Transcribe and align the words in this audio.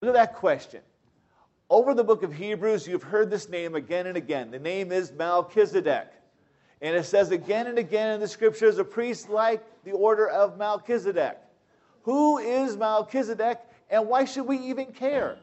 Look 0.00 0.14
at 0.14 0.14
that 0.14 0.34
question. 0.36 0.80
Over 1.70 1.92
the 1.92 2.04
book 2.04 2.22
of 2.22 2.32
Hebrews, 2.32 2.86
you've 2.86 3.02
heard 3.02 3.30
this 3.30 3.48
name 3.48 3.74
again 3.74 4.06
and 4.06 4.16
again. 4.16 4.50
The 4.50 4.58
name 4.58 4.92
is 4.92 5.12
Melchizedek. 5.12 6.08
And 6.80 6.96
it 6.96 7.04
says 7.04 7.32
again 7.32 7.66
and 7.66 7.78
again 7.78 8.12
in 8.12 8.20
the 8.20 8.28
scriptures, 8.28 8.78
a 8.78 8.84
priest 8.84 9.28
like 9.28 9.62
the 9.84 9.92
order 9.92 10.28
of 10.28 10.56
Melchizedek. 10.56 11.36
Who 12.02 12.38
is 12.38 12.76
Melchizedek 12.76 13.58
and 13.90 14.06
why 14.06 14.24
should 14.24 14.46
we 14.46 14.58
even 14.58 14.86
care? 14.86 15.38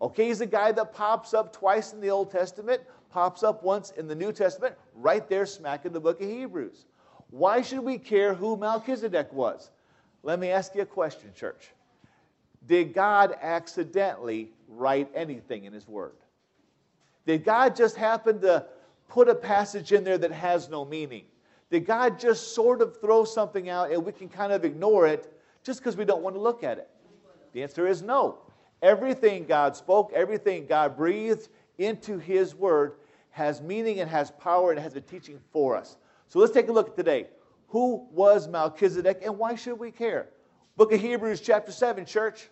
Okay, 0.00 0.28
he's 0.28 0.40
a 0.40 0.46
guy 0.46 0.72
that 0.72 0.94
pops 0.94 1.34
up 1.34 1.52
twice 1.52 1.92
in 1.92 2.00
the 2.00 2.10
Old 2.10 2.30
Testament, 2.30 2.80
pops 3.10 3.42
up 3.42 3.62
once 3.62 3.90
in 3.90 4.08
the 4.08 4.14
New 4.14 4.32
Testament, 4.32 4.74
right 4.94 5.28
there 5.28 5.46
smack 5.46 5.84
in 5.84 5.92
the 5.92 6.00
book 6.00 6.20
of 6.20 6.28
Hebrews. 6.28 6.86
Why 7.30 7.60
should 7.60 7.80
we 7.80 7.98
care 7.98 8.32
who 8.32 8.56
Melchizedek 8.56 9.32
was? 9.32 9.70
Let 10.22 10.40
me 10.40 10.50
ask 10.50 10.74
you 10.74 10.82
a 10.82 10.86
question, 10.86 11.30
church. 11.36 11.70
Did 12.66 12.94
God 12.94 13.36
accidentally 13.42 14.52
write 14.68 15.10
anything 15.14 15.64
in 15.64 15.72
His 15.72 15.86
Word? 15.86 16.14
Did 17.26 17.44
God 17.44 17.76
just 17.76 17.96
happen 17.96 18.40
to 18.40 18.66
put 19.08 19.28
a 19.28 19.34
passage 19.34 19.92
in 19.92 20.04
there 20.04 20.18
that 20.18 20.32
has 20.32 20.68
no 20.68 20.84
meaning? 20.84 21.24
Did 21.70 21.86
God 21.86 22.18
just 22.18 22.54
sort 22.54 22.80
of 22.80 23.00
throw 23.00 23.24
something 23.24 23.68
out 23.68 23.90
and 23.90 24.04
we 24.04 24.12
can 24.12 24.28
kind 24.28 24.52
of 24.52 24.64
ignore 24.64 25.06
it 25.06 25.32
just 25.62 25.80
because 25.80 25.96
we 25.96 26.04
don't 26.04 26.22
want 26.22 26.36
to 26.36 26.40
look 26.40 26.62
at 26.62 26.78
it? 26.78 26.88
The 27.52 27.62
answer 27.62 27.86
is 27.86 28.02
no. 28.02 28.38
Everything 28.82 29.46
God 29.46 29.76
spoke, 29.76 30.12
everything 30.14 30.66
God 30.66 30.96
breathed 30.96 31.48
into 31.78 32.18
His 32.18 32.54
Word 32.54 32.94
has 33.30 33.60
meaning 33.60 34.00
and 34.00 34.10
has 34.10 34.30
power 34.30 34.70
and 34.70 34.80
has 34.80 34.94
a 34.94 35.00
teaching 35.00 35.40
for 35.52 35.76
us. 35.76 35.96
So 36.28 36.38
let's 36.38 36.52
take 36.52 36.68
a 36.68 36.72
look 36.72 36.96
today. 36.96 37.28
Who 37.68 38.06
was 38.12 38.46
Melchizedek 38.46 39.22
and 39.24 39.36
why 39.38 39.54
should 39.54 39.78
we 39.78 39.90
care? 39.90 40.28
Book 40.76 40.92
of 40.92 41.00
Hebrews, 41.00 41.40
chapter 41.40 41.72
7, 41.72 42.04
church. 42.04 42.48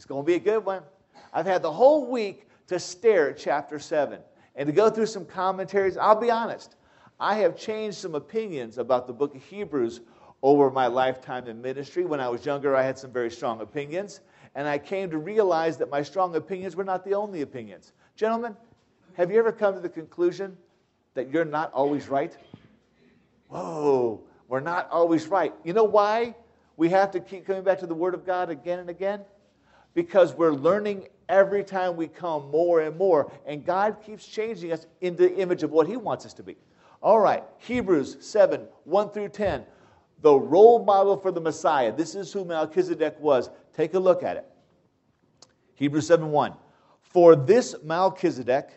It's 0.00 0.06
going 0.06 0.22
to 0.22 0.26
be 0.26 0.36
a 0.36 0.40
good 0.40 0.64
one. 0.64 0.82
I've 1.30 1.44
had 1.44 1.60
the 1.60 1.70
whole 1.70 2.06
week 2.06 2.48
to 2.68 2.78
stare 2.80 3.28
at 3.28 3.36
chapter 3.36 3.78
7 3.78 4.18
and 4.56 4.66
to 4.66 4.72
go 4.72 4.88
through 4.88 5.04
some 5.04 5.26
commentaries. 5.26 5.98
I'll 5.98 6.18
be 6.18 6.30
honest, 6.30 6.76
I 7.20 7.34
have 7.34 7.54
changed 7.54 7.98
some 7.98 8.14
opinions 8.14 8.78
about 8.78 9.06
the 9.06 9.12
book 9.12 9.34
of 9.34 9.42
Hebrews 9.42 10.00
over 10.42 10.70
my 10.70 10.86
lifetime 10.86 11.48
in 11.48 11.60
ministry. 11.60 12.06
When 12.06 12.18
I 12.18 12.30
was 12.30 12.46
younger, 12.46 12.74
I 12.74 12.82
had 12.82 12.98
some 12.98 13.12
very 13.12 13.30
strong 13.30 13.60
opinions, 13.60 14.22
and 14.54 14.66
I 14.66 14.78
came 14.78 15.10
to 15.10 15.18
realize 15.18 15.76
that 15.76 15.90
my 15.90 16.02
strong 16.02 16.34
opinions 16.34 16.76
were 16.76 16.84
not 16.84 17.04
the 17.04 17.12
only 17.12 17.42
opinions. 17.42 17.92
Gentlemen, 18.16 18.56
have 19.18 19.30
you 19.30 19.38
ever 19.38 19.52
come 19.52 19.74
to 19.74 19.80
the 19.80 19.90
conclusion 19.90 20.56
that 21.12 21.30
you're 21.30 21.44
not 21.44 21.74
always 21.74 22.08
right? 22.08 22.34
Whoa, 23.48 24.22
we're 24.48 24.60
not 24.60 24.88
always 24.90 25.26
right. 25.26 25.52
You 25.62 25.74
know 25.74 25.84
why 25.84 26.36
we 26.78 26.88
have 26.88 27.10
to 27.10 27.20
keep 27.20 27.44
coming 27.44 27.64
back 27.64 27.80
to 27.80 27.86
the 27.86 27.94
Word 27.94 28.14
of 28.14 28.24
God 28.24 28.48
again 28.48 28.78
and 28.78 28.88
again? 28.88 29.20
Because 29.94 30.34
we're 30.34 30.52
learning 30.52 31.08
every 31.28 31.64
time 31.64 31.96
we 31.96 32.08
come 32.08 32.50
more 32.50 32.80
and 32.80 32.96
more. 32.96 33.32
And 33.46 33.64
God 33.64 33.96
keeps 34.04 34.26
changing 34.26 34.72
us 34.72 34.86
into 35.00 35.24
the 35.24 35.36
image 35.36 35.62
of 35.62 35.70
what 35.70 35.86
He 35.86 35.96
wants 35.96 36.26
us 36.26 36.34
to 36.34 36.42
be. 36.42 36.56
All 37.02 37.20
right, 37.20 37.42
Hebrews 37.58 38.18
7 38.20 38.66
1 38.84 39.10
through 39.10 39.30
10. 39.30 39.64
The 40.22 40.34
role 40.34 40.84
model 40.84 41.16
for 41.16 41.32
the 41.32 41.40
Messiah. 41.40 41.92
This 41.92 42.14
is 42.14 42.32
who 42.32 42.44
Melchizedek 42.44 43.18
was. 43.20 43.48
Take 43.74 43.94
a 43.94 43.98
look 43.98 44.22
at 44.22 44.36
it. 44.36 44.46
Hebrews 45.76 46.06
7 46.06 46.30
1. 46.30 46.52
For 47.00 47.34
this 47.34 47.74
Melchizedek, 47.82 48.68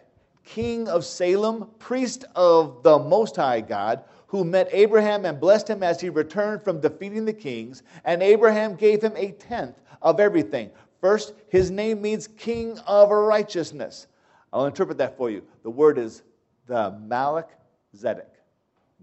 king 0.46 0.88
of 0.88 1.04
Salem, 1.04 1.70
priest 1.80 2.26
of 2.36 2.82
the 2.84 2.98
Most 2.98 3.36
High 3.36 3.62
God, 3.62 4.04
who 4.28 4.44
met 4.44 4.68
Abraham 4.72 5.26
and 5.26 5.40
blessed 5.40 5.70
him 5.70 5.84
as 5.84 6.02
he 6.02 6.10
returned 6.10 6.64
from 6.64 6.80
defeating 6.80 7.26
the 7.26 7.34
kings, 7.34 7.84
and 8.04 8.24
Abraham 8.24 8.76
gave 8.76 9.02
him 9.02 9.14
a 9.16 9.32
tenth 9.34 9.80
of 10.02 10.20
everything. 10.20 10.72
First, 11.04 11.34
his 11.50 11.70
name 11.70 12.02
means 12.02 12.30
king 12.30 12.80
of 12.88 13.10
righteousness. 13.10 14.08
I'll 14.54 14.68
interpret 14.68 14.98
that 15.00 15.18
for 15.18 15.30
you. 15.30 15.44
The 15.64 15.70
word 15.70 15.98
is 15.98 16.24
the 16.66 16.98
Malach 17.06 17.50
Zedek. 17.94 18.30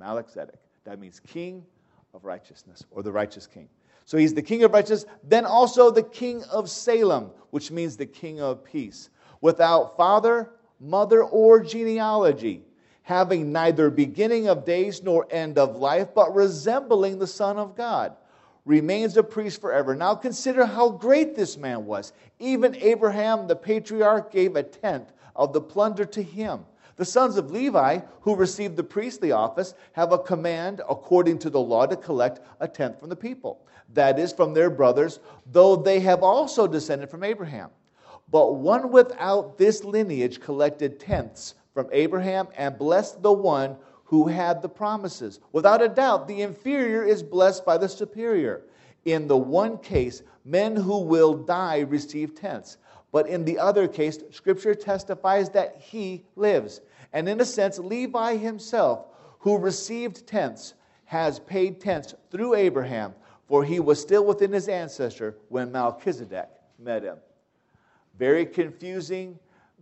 Malach 0.00 0.34
Zedek. 0.34 0.56
That 0.84 0.98
means 0.98 1.20
king 1.20 1.62
of 2.14 2.24
righteousness 2.24 2.86
or 2.90 3.02
the 3.02 3.12
righteous 3.12 3.46
king. 3.46 3.68
So 4.06 4.16
he's 4.16 4.32
the 4.32 4.40
king 4.40 4.64
of 4.64 4.72
righteousness, 4.72 5.04
then 5.24 5.44
also 5.44 5.90
the 5.90 6.02
king 6.02 6.42
of 6.44 6.70
Salem, 6.70 7.32
which 7.50 7.70
means 7.70 7.98
the 7.98 8.06
king 8.06 8.40
of 8.40 8.64
peace, 8.64 9.10
without 9.42 9.94
father, 9.98 10.52
mother, 10.80 11.22
or 11.22 11.60
genealogy, 11.60 12.64
having 13.02 13.52
neither 13.52 13.90
beginning 13.90 14.48
of 14.48 14.64
days 14.64 15.02
nor 15.02 15.28
end 15.30 15.58
of 15.58 15.76
life, 15.76 16.08
but 16.14 16.34
resembling 16.34 17.18
the 17.18 17.26
Son 17.26 17.58
of 17.58 17.76
God 17.76 18.16
remains 18.64 19.16
a 19.16 19.22
priest 19.22 19.60
forever. 19.60 19.94
Now 19.94 20.14
consider 20.14 20.66
how 20.66 20.90
great 20.90 21.34
this 21.34 21.56
man 21.56 21.86
was. 21.86 22.12
Even 22.38 22.74
Abraham, 22.76 23.46
the 23.46 23.56
patriarch, 23.56 24.30
gave 24.32 24.56
a 24.56 24.62
tenth 24.62 25.12
of 25.36 25.52
the 25.52 25.60
plunder 25.60 26.04
to 26.04 26.22
him. 26.22 26.64
The 26.96 27.04
sons 27.04 27.36
of 27.38 27.50
Levi, 27.50 28.00
who 28.20 28.36
received 28.36 28.76
the 28.76 28.84
priestly 28.84 29.32
office, 29.32 29.74
have 29.92 30.12
a 30.12 30.18
command 30.18 30.82
according 30.88 31.38
to 31.38 31.50
the 31.50 31.60
law 31.60 31.86
to 31.86 31.96
collect 31.96 32.40
a 32.60 32.68
tenth 32.68 33.00
from 33.00 33.08
the 33.08 33.16
people. 33.16 33.64
That 33.94 34.18
is, 34.18 34.32
from 34.32 34.52
their 34.52 34.70
brothers, 34.70 35.18
though 35.50 35.76
they 35.76 36.00
have 36.00 36.22
also 36.22 36.66
descended 36.66 37.10
from 37.10 37.24
Abraham. 37.24 37.70
But 38.30 38.56
one 38.56 38.92
without 38.92 39.58
this 39.58 39.82
lineage 39.82 40.40
collected 40.40 41.00
tenths 41.00 41.54
from 41.72 41.88
Abraham 41.90 42.48
and 42.56 42.78
blessed 42.78 43.22
the 43.22 43.32
one 43.32 43.76
who 44.10 44.26
had 44.26 44.60
the 44.60 44.68
promises. 44.68 45.38
Without 45.52 45.80
a 45.80 45.88
doubt, 45.88 46.26
the 46.26 46.42
inferior 46.42 47.04
is 47.04 47.22
blessed 47.22 47.64
by 47.64 47.78
the 47.78 47.88
superior. 47.88 48.62
In 49.04 49.28
the 49.28 49.36
one 49.36 49.78
case, 49.78 50.24
men 50.44 50.74
who 50.74 50.98
will 50.98 51.32
die 51.32 51.78
receive 51.78 52.34
tenths. 52.34 52.76
But 53.12 53.28
in 53.28 53.44
the 53.44 53.56
other 53.56 53.86
case, 53.86 54.18
Scripture 54.32 54.74
testifies 54.74 55.50
that 55.50 55.76
he 55.78 56.24
lives. 56.34 56.80
And 57.12 57.28
in 57.28 57.40
a 57.40 57.44
sense, 57.44 57.78
Levi 57.78 58.34
himself, 58.34 59.06
who 59.38 59.56
received 59.56 60.26
tenths, 60.26 60.74
has 61.04 61.38
paid 61.38 61.80
tenths 61.80 62.16
through 62.32 62.56
Abraham, 62.56 63.14
for 63.46 63.62
he 63.62 63.78
was 63.78 64.00
still 64.00 64.24
within 64.24 64.50
his 64.50 64.66
ancestor 64.66 65.36
when 65.50 65.70
Melchizedek 65.70 66.48
met 66.80 67.04
him. 67.04 67.18
Very 68.18 68.44
confusing 68.44 69.38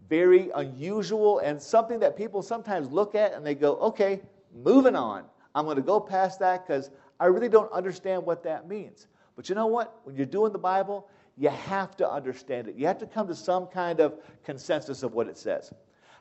very 0.09 0.51
unusual 0.55 1.41
and 1.41 1.61
something 1.61 1.99
that 2.01 2.17
people 2.17 2.43
sometimes 2.43 2.91
look 2.91 3.15
at 3.15 3.35
and 3.35 3.45
they 3.45 3.55
go, 3.55 3.77
okay, 3.77 4.21
moving 4.55 4.97
on. 4.97 5.25
I'm 5.55 5.65
going 5.65 5.77
to 5.77 5.83
go 5.83 6.01
past 6.01 6.39
that 6.41 6.67
because 6.67 6.91
I 7.21 7.27
really 7.27 7.49
don't 7.49 7.71
understand 7.73 8.25
what 8.25 8.43
that 8.45 8.69
means. 8.69 9.09
But 9.37 9.49
you 9.49 9.55
know 9.55 9.67
what? 9.67 10.01
When 10.05 10.17
you're 10.17 10.27
doing 10.27 10.53
the 10.53 10.59
Bible, 10.59 11.09
you 11.37 11.49
have 11.49 11.97
to 11.97 12.11
understand 12.11 12.69
it. 12.69 12.75
You 12.75 12.87
have 12.87 12.99
to 12.99 13.07
come 13.07 13.29
to 13.29 13.35
some 13.35 13.67
kind 13.67 14.01
of 14.01 14.15
consensus 14.45 15.03
of 15.03 15.15
what 15.15 15.29
it 15.29 15.37
says. 15.37 15.73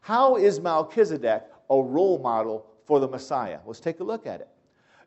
How 0.01 0.35
is 0.35 0.59
Melchizedek 0.59 1.43
a 1.69 1.81
role 1.81 2.19
model 2.19 2.67
for 2.85 2.99
the 2.99 3.07
Messiah? 3.07 3.59
Let's 3.65 3.79
take 3.79 3.99
a 3.99 4.03
look 4.03 4.27
at 4.27 4.41
it. 4.41 4.47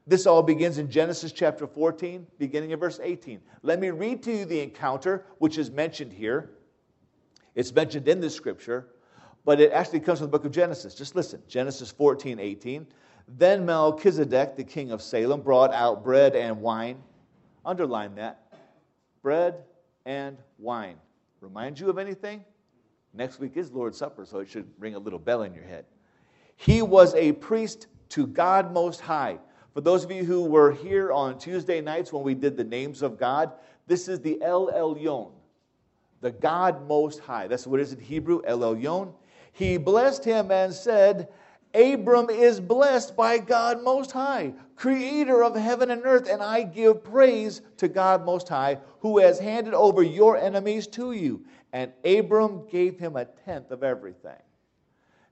This 0.06 0.26
all 0.26 0.42
begins 0.42 0.78
in 0.78 0.90
Genesis 0.90 1.30
chapter 1.30 1.66
14, 1.66 2.26
beginning 2.38 2.72
of 2.72 2.80
verse 2.80 2.98
18. 3.02 3.40
Let 3.62 3.78
me 3.78 3.90
read 3.90 4.22
to 4.24 4.32
you 4.32 4.44
the 4.44 4.60
encounter 4.60 5.26
which 5.38 5.58
is 5.58 5.70
mentioned 5.70 6.12
here. 6.12 6.50
It's 7.54 7.72
mentioned 7.72 8.08
in 8.08 8.20
the 8.20 8.30
scripture, 8.30 8.88
but 9.44 9.60
it 9.60 9.72
actually 9.72 10.00
comes 10.00 10.18
from 10.18 10.26
the 10.26 10.30
book 10.30 10.44
of 10.44 10.52
Genesis. 10.52 10.94
Just 10.94 11.16
listen 11.16 11.42
Genesis 11.48 11.90
14, 11.90 12.38
18. 12.38 12.86
Then 13.38 13.64
Melchizedek, 13.64 14.56
the 14.56 14.64
king 14.64 14.90
of 14.90 15.00
Salem, 15.02 15.40
brought 15.40 15.72
out 15.72 16.02
bread 16.04 16.34
and 16.34 16.60
wine. 16.60 17.02
Underline 17.64 18.14
that. 18.16 18.52
Bread 19.22 19.62
and 20.06 20.36
wine. 20.58 20.96
Remind 21.40 21.78
you 21.78 21.88
of 21.88 21.98
anything? 21.98 22.44
Next 23.12 23.40
week 23.40 23.56
is 23.56 23.72
Lord's 23.72 23.98
Supper, 23.98 24.24
so 24.24 24.38
it 24.38 24.48
should 24.48 24.68
ring 24.78 24.94
a 24.94 24.98
little 24.98 25.18
bell 25.18 25.42
in 25.42 25.54
your 25.54 25.64
head. 25.64 25.84
He 26.56 26.82
was 26.82 27.14
a 27.14 27.32
priest 27.32 27.86
to 28.10 28.26
God 28.26 28.72
Most 28.72 29.00
High. 29.00 29.38
For 29.74 29.80
those 29.80 30.04
of 30.04 30.10
you 30.10 30.24
who 30.24 30.44
were 30.44 30.72
here 30.72 31.12
on 31.12 31.38
Tuesday 31.38 31.80
nights 31.80 32.12
when 32.12 32.22
we 32.22 32.34
did 32.34 32.56
the 32.56 32.64
names 32.64 33.02
of 33.02 33.18
God, 33.18 33.52
this 33.86 34.08
is 34.08 34.20
the 34.20 34.40
El 34.42 34.68
Elyon 34.72 35.30
the 36.20 36.30
God 36.30 36.86
Most 36.86 37.20
High. 37.20 37.46
That's 37.46 37.66
what 37.66 37.80
is 37.80 37.92
in 37.92 38.00
Hebrew, 38.00 38.42
El 38.46 38.60
Elyon. 38.60 39.12
He 39.52 39.76
blessed 39.76 40.24
him 40.24 40.50
and 40.50 40.72
said, 40.72 41.28
Abram 41.74 42.30
is 42.30 42.60
blessed 42.60 43.16
by 43.16 43.38
God 43.38 43.82
Most 43.82 44.10
High, 44.10 44.52
creator 44.74 45.44
of 45.44 45.54
heaven 45.54 45.90
and 45.90 46.02
earth, 46.04 46.28
and 46.28 46.42
I 46.42 46.62
give 46.62 47.04
praise 47.04 47.62
to 47.76 47.88
God 47.88 48.24
Most 48.24 48.48
High, 48.48 48.78
who 49.00 49.18
has 49.18 49.38
handed 49.38 49.74
over 49.74 50.02
your 50.02 50.36
enemies 50.36 50.86
to 50.88 51.12
you. 51.12 51.44
And 51.72 51.92
Abram 52.04 52.66
gave 52.68 52.98
him 52.98 53.16
a 53.16 53.24
tenth 53.24 53.70
of 53.70 53.84
everything. 53.84 54.42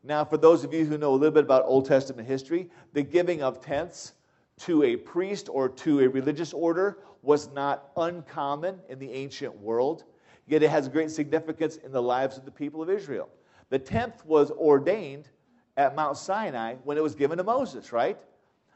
Now, 0.05 0.25
for 0.25 0.37
those 0.37 0.63
of 0.63 0.73
you 0.73 0.85
who 0.85 0.97
know 0.97 1.13
a 1.13 1.17
little 1.17 1.33
bit 1.33 1.45
about 1.45 1.65
Old 1.67 1.87
Testament 1.87 2.29
history, 2.29 2.71
the 2.93 3.03
giving 3.03 3.43
of 3.43 3.61
tenths 3.61 4.13
to 4.61 4.85
a 4.85 4.97
priest 4.97 5.49
or 5.51 5.69
to 5.69 6.01
a 6.01 6.09
religious 6.09 6.53
order 6.53 6.99
was 7.23 7.51
not 7.53 7.91
uncommon 7.97 8.79
in 8.89 9.01
the 9.01 9.11
ancient 9.11 9.57
world 9.59 10.05
yet 10.49 10.63
it 10.63 10.71
has 10.71 10.89
great 10.89 11.11
significance 11.11 11.77
in 11.77 11.93
the 11.93 12.03
lives 12.03 12.37
of 12.37 12.45
the 12.45 12.51
people 12.51 12.83
of 12.83 12.91
Israel. 12.91 13.29
The 13.71 13.79
tenth 13.79 14.25
was 14.25 14.51
ordained 14.51 15.29
at 15.77 15.95
Mount 15.95 16.17
Sinai 16.17 16.77
when 16.85 16.97
it 16.97 17.03
was 17.03 17.15
given 17.15 17.39
to 17.39 17.45
Moses, 17.45 17.93
right? 17.93 18.19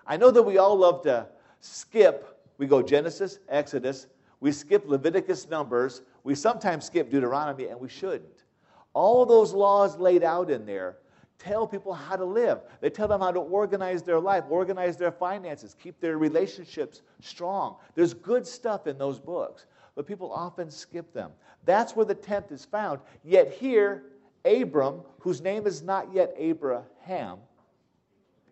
I 0.07 0.17
know 0.17 0.31
that 0.31 0.43
we 0.43 0.59
all 0.59 0.77
love 0.77 1.03
to 1.03 1.27
skip. 1.61 2.41
We 2.59 2.67
go 2.67 2.83
Genesis, 2.83 3.39
Exodus, 3.49 4.07
we 4.43 4.51
skip 4.51 4.89
Leviticus, 4.89 5.49
Numbers, 5.49 6.03
We 6.25 6.35
sometimes 6.35 6.85
skip 6.85 7.11
Deuteronomy, 7.11 7.69
and 7.69 7.81
we 7.81 7.89
shouldn't. 7.89 8.45
All 8.93 9.25
those 9.25 9.53
laws 9.53 9.99
laid 9.99 10.23
out 10.23 10.51
in 10.51 10.67
there 10.67 10.97
tell 11.39 11.67
people 11.67 11.93
how 11.93 12.17
to 12.17 12.25
live. 12.25 12.61
They 12.81 12.91
tell 12.91 13.09
them 13.09 13.21
how 13.21 13.33
to 13.33 13.41
organize 13.41 14.03
their 14.03 14.21
life, 14.21 14.45
organize 14.49 14.97
their 14.97 15.11
finances, 15.11 15.75
keep 15.81 16.01
their 16.01 16.19
relationships 16.19 17.03
strong. 17.21 17.77
There's 17.95 18.15
good 18.15 18.47
stuff 18.47 18.87
in 18.87 18.99
those 18.99 19.19
books, 19.19 19.67
but 19.95 20.07
people 20.07 20.33
often 20.33 20.71
skip 20.71 21.13
them. 21.13 21.31
That's 21.65 21.95
where 21.95 22.07
the 22.07 22.15
tenth 22.15 22.51
is 22.51 22.65
found. 22.65 23.01
Yet 23.25 23.53
here, 23.53 24.05
Abram, 24.45 25.03
whose 25.21 25.41
name 25.41 25.67
is 25.67 25.83
not 25.83 26.13
yet 26.13 26.35
Abraham, 26.37 27.39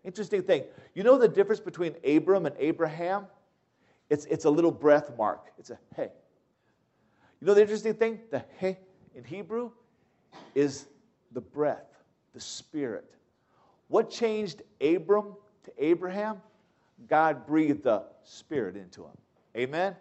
interesting 0.03 0.43
thing. 0.43 0.63
You 0.93 1.03
know 1.03 1.17
the 1.17 1.27
difference 1.27 1.59
between 1.59 1.95
Abram 2.05 2.45
and 2.45 2.55
Abraham? 2.59 3.25
It's, 4.09 4.25
it's 4.25 4.45
a 4.45 4.49
little 4.49 4.71
breath 4.71 5.11
mark. 5.17 5.47
It's 5.57 5.69
a 5.69 5.79
hey. 5.95 6.09
You 7.39 7.47
know 7.47 7.53
the 7.53 7.61
interesting 7.61 7.93
thing? 7.93 8.19
The 8.29 8.43
hey 8.57 8.77
in 9.15 9.23
Hebrew 9.23 9.71
is 10.53 10.85
the 11.31 11.41
breath 11.41 11.91
the 12.33 12.39
Spirit. 12.39 13.09
What 13.87 14.09
changed 14.09 14.61
Abram 14.79 15.35
to 15.65 15.71
Abraham? 15.77 16.41
God 17.09 17.45
breathed 17.45 17.83
the 17.83 18.03
Spirit 18.23 18.75
into 18.75 19.03
him. 19.03 19.17
Amen? 19.55 19.95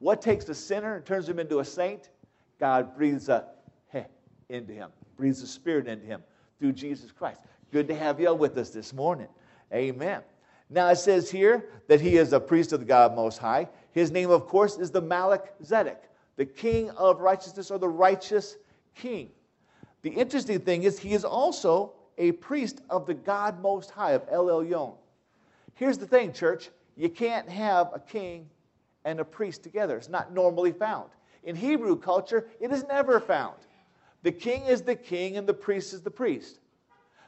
What 0.00 0.22
takes 0.22 0.48
a 0.48 0.54
sinner 0.54 0.96
and 0.96 1.04
turns 1.04 1.28
him 1.28 1.38
into 1.38 1.60
a 1.60 1.64
saint? 1.64 2.08
God 2.58 2.96
breathes 2.96 3.28
a 3.28 3.44
heh 3.88 4.04
into 4.48 4.72
him, 4.72 4.90
breathes 5.16 5.42
the 5.42 5.46
Spirit 5.46 5.86
into 5.86 6.06
him 6.06 6.22
through 6.58 6.72
Jesus 6.72 7.12
Christ. 7.12 7.42
Good 7.70 7.86
to 7.88 7.94
have 7.94 8.18
you 8.18 8.28
all 8.28 8.36
with 8.36 8.56
us 8.56 8.70
this 8.70 8.92
morning. 8.92 9.28
Amen. 9.72 10.22
Now 10.70 10.88
it 10.88 10.96
says 10.96 11.30
here 11.30 11.66
that 11.86 12.00
he 12.00 12.16
is 12.16 12.32
a 12.32 12.40
priest 12.40 12.72
of 12.72 12.80
the 12.80 12.86
God 12.86 13.14
Most 13.14 13.38
High. 13.38 13.68
His 13.92 14.10
name, 14.10 14.30
of 14.30 14.46
course, 14.46 14.78
is 14.78 14.90
the 14.90 15.02
Malach 15.02 15.48
Zedek, 15.62 15.98
the 16.36 16.46
king 16.46 16.90
of 16.92 17.20
righteousness 17.20 17.70
or 17.70 17.78
the 17.78 17.88
righteous 17.88 18.56
king. 18.94 19.30
The 20.02 20.10
interesting 20.10 20.60
thing 20.60 20.84
is, 20.84 20.98
he 20.98 21.12
is 21.12 21.24
also 21.24 21.92
a 22.16 22.32
priest 22.32 22.80
of 22.88 23.06
the 23.06 23.14
God 23.14 23.60
Most 23.60 23.90
High, 23.90 24.12
of 24.12 24.22
El 24.30 24.46
Elyon. 24.46 24.94
Here's 25.74 25.98
the 25.98 26.06
thing, 26.06 26.32
church 26.32 26.70
you 26.96 27.08
can't 27.10 27.48
have 27.48 27.90
a 27.94 28.00
king 28.00 28.48
and 29.04 29.20
a 29.20 29.24
priest 29.24 29.62
together. 29.62 29.96
It's 29.96 30.08
not 30.08 30.32
normally 30.32 30.72
found. 30.72 31.10
In 31.44 31.56
Hebrew 31.56 31.96
culture, 31.96 32.48
it 32.60 32.70
is 32.70 32.84
never 32.86 33.18
found. 33.20 33.56
The 34.22 34.32
king 34.32 34.66
is 34.66 34.82
the 34.82 34.94
king 34.94 35.36
and 35.36 35.46
the 35.46 35.54
priest 35.54 35.94
is 35.94 36.02
the 36.02 36.10
priest. 36.10 36.60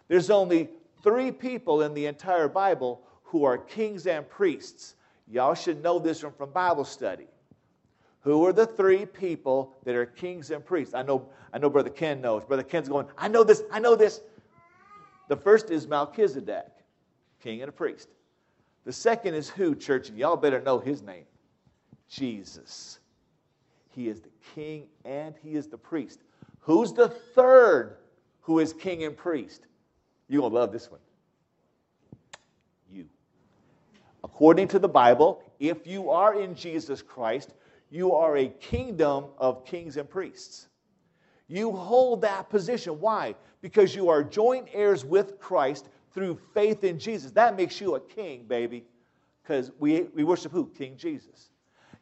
There's 0.08 0.30
only 0.30 0.69
three 1.02 1.30
people 1.32 1.82
in 1.82 1.94
the 1.94 2.06
entire 2.06 2.48
Bible 2.48 3.02
who 3.22 3.44
are 3.44 3.56
kings 3.56 4.06
and 4.06 4.28
priests. 4.28 4.96
Y'all 5.26 5.54
should 5.54 5.82
know 5.82 5.98
this 5.98 6.20
from 6.20 6.50
Bible 6.50 6.84
study. 6.84 7.26
Who 8.20 8.44
are 8.46 8.52
the 8.52 8.66
three 8.66 9.06
people 9.06 9.75
that 9.84 9.94
are 9.94 10.06
kings 10.06 10.50
and 10.50 10.64
priests? 10.64 10.94
I 10.94 11.02
know, 11.02 11.28
I 11.52 11.58
know 11.58 11.70
Brother 11.70 11.90
Ken 11.90 12.20
knows. 12.20 12.44
Brother 12.44 12.62
Ken's 12.62 12.88
going, 12.88 13.06
I 13.16 13.28
know 13.28 13.42
this, 13.42 13.62
I 13.72 13.80
know 13.80 13.96
this. 13.96 14.20
The 15.28 15.36
first 15.36 15.70
is 15.70 15.88
Melchizedek, 15.88 16.68
king 17.42 17.62
and 17.62 17.68
a 17.70 17.72
priest. 17.72 18.10
The 18.84 18.92
second 18.92 19.34
is 19.34 19.48
who, 19.48 19.75
church? 19.75 20.10
And 20.10 20.18
y'all 20.18 20.36
better 20.36 20.60
know 20.60 20.78
his 20.78 21.02
name 21.02 21.25
Jesus. 22.12 23.00
He 23.91 24.09
is 24.09 24.20
the 24.20 24.29
king 24.55 24.87
and 25.05 25.35
he 25.43 25.55
is 25.55 25.67
the 25.67 25.79
priest. 25.79 26.20
Who's 26.61 26.93
the 26.93 27.09
third 27.09 27.97
who 28.43 28.59
is 28.59 28.73
king 28.73 29.05
and 29.05 29.17
priest? 29.17 29.67
You're 30.29 30.43
going 30.43 30.53
to 30.53 30.59
love 30.59 30.73
this 30.73 30.91
one. 30.91 31.00
You. 32.93 33.06
According 34.23 34.69
to 34.69 34.79
the 34.79 34.88
Bible, 34.88 35.43
if 35.59 35.87
you 35.87 36.11
are 36.11 36.38
in 36.38 36.55
Jesus 36.55 37.00
Christ, 37.03 37.55
you 37.91 38.12
are 38.12 38.37
a 38.37 38.49
kingdom 38.49 39.26
of 39.38 39.64
kings 39.64 39.97
and 39.97 40.09
priests. 40.09 40.69
You 41.49 41.73
hold 41.73 42.23
that 42.23 42.50
position. 42.50 43.00
Why? 43.00 43.35
Because 43.62 43.94
you 43.94 44.09
are 44.09 44.23
joint 44.23 44.69
heirs 44.73 45.05
with 45.05 45.38
Christ 45.38 45.88
through 46.12 46.38
faith 46.53 46.85
in 46.85 46.99
Jesus. 46.99 47.31
That 47.32 47.56
makes 47.56 47.81
you 47.81 47.94
a 47.94 48.00
king, 48.00 48.44
baby, 48.44 48.85
because 49.43 49.70
we, 49.79 50.03
we 50.14 50.25
worship 50.25 50.53
who? 50.53 50.67
King 50.67 50.97
Jesus. 50.97 51.51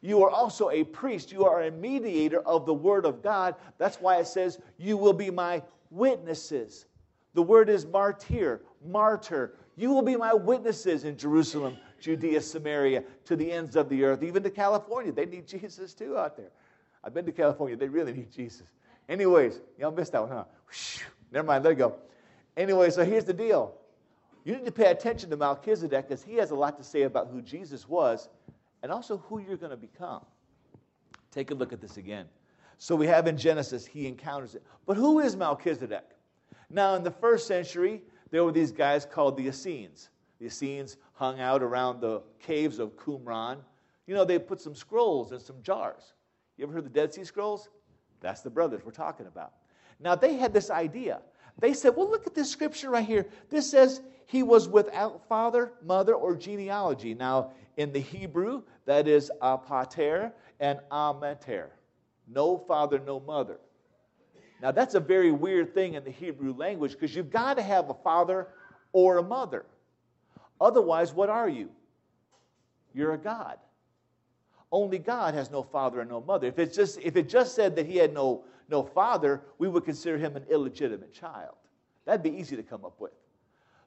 You 0.01 0.23
are 0.23 0.29
also 0.29 0.69
a 0.71 0.83
priest. 0.83 1.31
You 1.31 1.45
are 1.45 1.63
a 1.63 1.71
mediator 1.71 2.41
of 2.41 2.65
the 2.65 2.73
Word 2.73 3.05
of 3.05 3.21
God. 3.21 3.55
That's 3.77 4.01
why 4.01 4.17
it 4.17 4.27
says, 4.27 4.59
You 4.77 4.97
will 4.97 5.13
be 5.13 5.29
my 5.29 5.61
witnesses. 5.91 6.85
The 7.33 7.41
word 7.41 7.69
is 7.69 7.85
martyr, 7.85 8.61
martyr. 8.85 9.55
You 9.77 9.91
will 9.91 10.01
be 10.01 10.15
my 10.15 10.33
witnesses 10.33 11.05
in 11.05 11.17
Jerusalem, 11.17 11.77
Judea, 11.99 12.41
Samaria, 12.41 13.03
to 13.25 13.35
the 13.35 13.51
ends 13.51 13.75
of 13.75 13.89
the 13.89 14.03
earth, 14.03 14.21
even 14.23 14.43
to 14.43 14.49
California. 14.49 15.11
They 15.11 15.25
need 15.25 15.47
Jesus 15.47 15.93
too 15.93 16.17
out 16.17 16.35
there. 16.35 16.51
I've 17.03 17.13
been 17.13 17.25
to 17.25 17.31
California. 17.31 17.77
They 17.77 17.87
really 17.87 18.13
need 18.13 18.31
Jesus. 18.31 18.67
Anyways, 19.07 19.61
y'all 19.79 19.91
missed 19.91 20.11
that 20.11 20.21
one, 20.21 20.31
huh? 20.31 20.43
Never 21.31 21.47
mind, 21.47 21.63
let 21.63 21.73
it 21.73 21.75
go. 21.75 21.95
Anyway, 22.57 22.89
so 22.89 23.05
here's 23.05 23.23
the 23.23 23.33
deal. 23.33 23.73
You 24.43 24.55
need 24.55 24.65
to 24.65 24.71
pay 24.71 24.91
attention 24.91 25.29
to 25.29 25.37
Melchizedek 25.37 26.07
because 26.07 26.23
he 26.23 26.35
has 26.35 26.51
a 26.51 26.55
lot 26.55 26.77
to 26.77 26.83
say 26.83 27.03
about 27.03 27.29
who 27.31 27.41
Jesus 27.41 27.87
was 27.87 28.27
and 28.83 28.91
also 28.91 29.17
who 29.17 29.39
you're 29.39 29.57
going 29.57 29.71
to 29.71 29.77
become. 29.77 30.25
Take 31.31 31.51
a 31.51 31.53
look 31.53 31.71
at 31.73 31.81
this 31.81 31.97
again. 31.97 32.25
So 32.77 32.95
we 32.95 33.07
have 33.07 33.27
in 33.27 33.37
Genesis, 33.37 33.85
he 33.85 34.07
encounters 34.07 34.55
it. 34.55 34.63
But 34.85 34.97
who 34.97 35.19
is 35.19 35.35
Melchizedek? 35.35 36.03
Now, 36.69 36.95
in 36.95 37.03
the 37.03 37.11
first 37.11 37.47
century, 37.47 38.01
there 38.31 38.43
were 38.43 38.51
these 38.51 38.71
guys 38.71 39.05
called 39.05 39.37
the 39.37 39.47
Essenes. 39.47 40.09
The 40.39 40.47
Essenes 40.47 40.97
hung 41.13 41.39
out 41.39 41.61
around 41.61 42.01
the 42.01 42.23
caves 42.39 42.79
of 42.79 42.95
Qumran. 42.95 43.57
You 44.07 44.15
know, 44.15 44.25
they 44.25 44.39
put 44.39 44.59
some 44.59 44.73
scrolls 44.73 45.31
in 45.31 45.39
some 45.39 45.61
jars. 45.61 46.13
You 46.57 46.63
ever 46.65 46.73
heard 46.73 46.85
the 46.85 46.89
Dead 46.89 47.13
Sea 47.13 47.23
Scrolls? 47.23 47.69
That's 48.19 48.41
the 48.41 48.49
brothers 48.49 48.81
we're 48.83 48.91
talking 48.91 49.27
about. 49.27 49.53
Now, 49.99 50.15
they 50.15 50.33
had 50.33 50.53
this 50.53 50.71
idea. 50.71 51.21
They 51.59 51.73
said, 51.73 51.95
well, 51.95 52.09
look 52.09 52.25
at 52.25 52.33
this 52.33 52.49
scripture 52.49 52.89
right 52.89 53.05
here. 53.05 53.27
This 53.49 53.69
says 53.69 54.01
he 54.25 54.41
was 54.43 54.67
without 54.67 55.27
father, 55.27 55.73
mother, 55.83 56.15
or 56.15 56.35
genealogy. 56.35 57.13
Now, 57.13 57.51
in 57.81 57.91
the 57.91 57.99
Hebrew, 57.99 58.63
that 58.85 59.07
is 59.07 59.31
apater 59.41 60.31
and 60.59 60.79
amater. 60.91 61.69
No 62.27 62.57
father, 62.57 62.99
no 62.99 63.19
mother. 63.19 63.59
Now, 64.61 64.71
that's 64.71 64.93
a 64.93 64.99
very 64.99 65.31
weird 65.31 65.73
thing 65.73 65.95
in 65.95 66.03
the 66.03 66.11
Hebrew 66.11 66.53
language 66.53 66.91
because 66.91 67.15
you've 67.15 67.31
got 67.31 67.55
to 67.55 67.63
have 67.63 67.89
a 67.89 67.95
father 67.95 68.47
or 68.93 69.17
a 69.17 69.23
mother. 69.23 69.65
Otherwise, 70.59 71.13
what 71.13 71.29
are 71.29 71.49
you? 71.49 71.69
You're 72.93 73.13
a 73.13 73.17
God. 73.17 73.57
Only 74.71 74.99
God 74.99 75.33
has 75.33 75.49
no 75.49 75.63
father 75.63 75.99
and 76.01 76.09
no 76.09 76.21
mother. 76.21 76.47
If, 76.47 76.59
it's 76.59 76.75
just, 76.75 76.99
if 77.01 77.15
it 77.15 77.27
just 77.27 77.55
said 77.55 77.75
that 77.75 77.87
he 77.87 77.97
had 77.97 78.13
no, 78.13 78.43
no 78.69 78.83
father, 78.83 79.41
we 79.57 79.67
would 79.67 79.83
consider 79.83 80.17
him 80.17 80.35
an 80.35 80.45
illegitimate 80.49 81.11
child. 81.11 81.55
That'd 82.05 82.23
be 82.23 82.37
easy 82.37 82.55
to 82.55 82.63
come 82.63 82.85
up 82.85 82.99
with. 83.01 83.11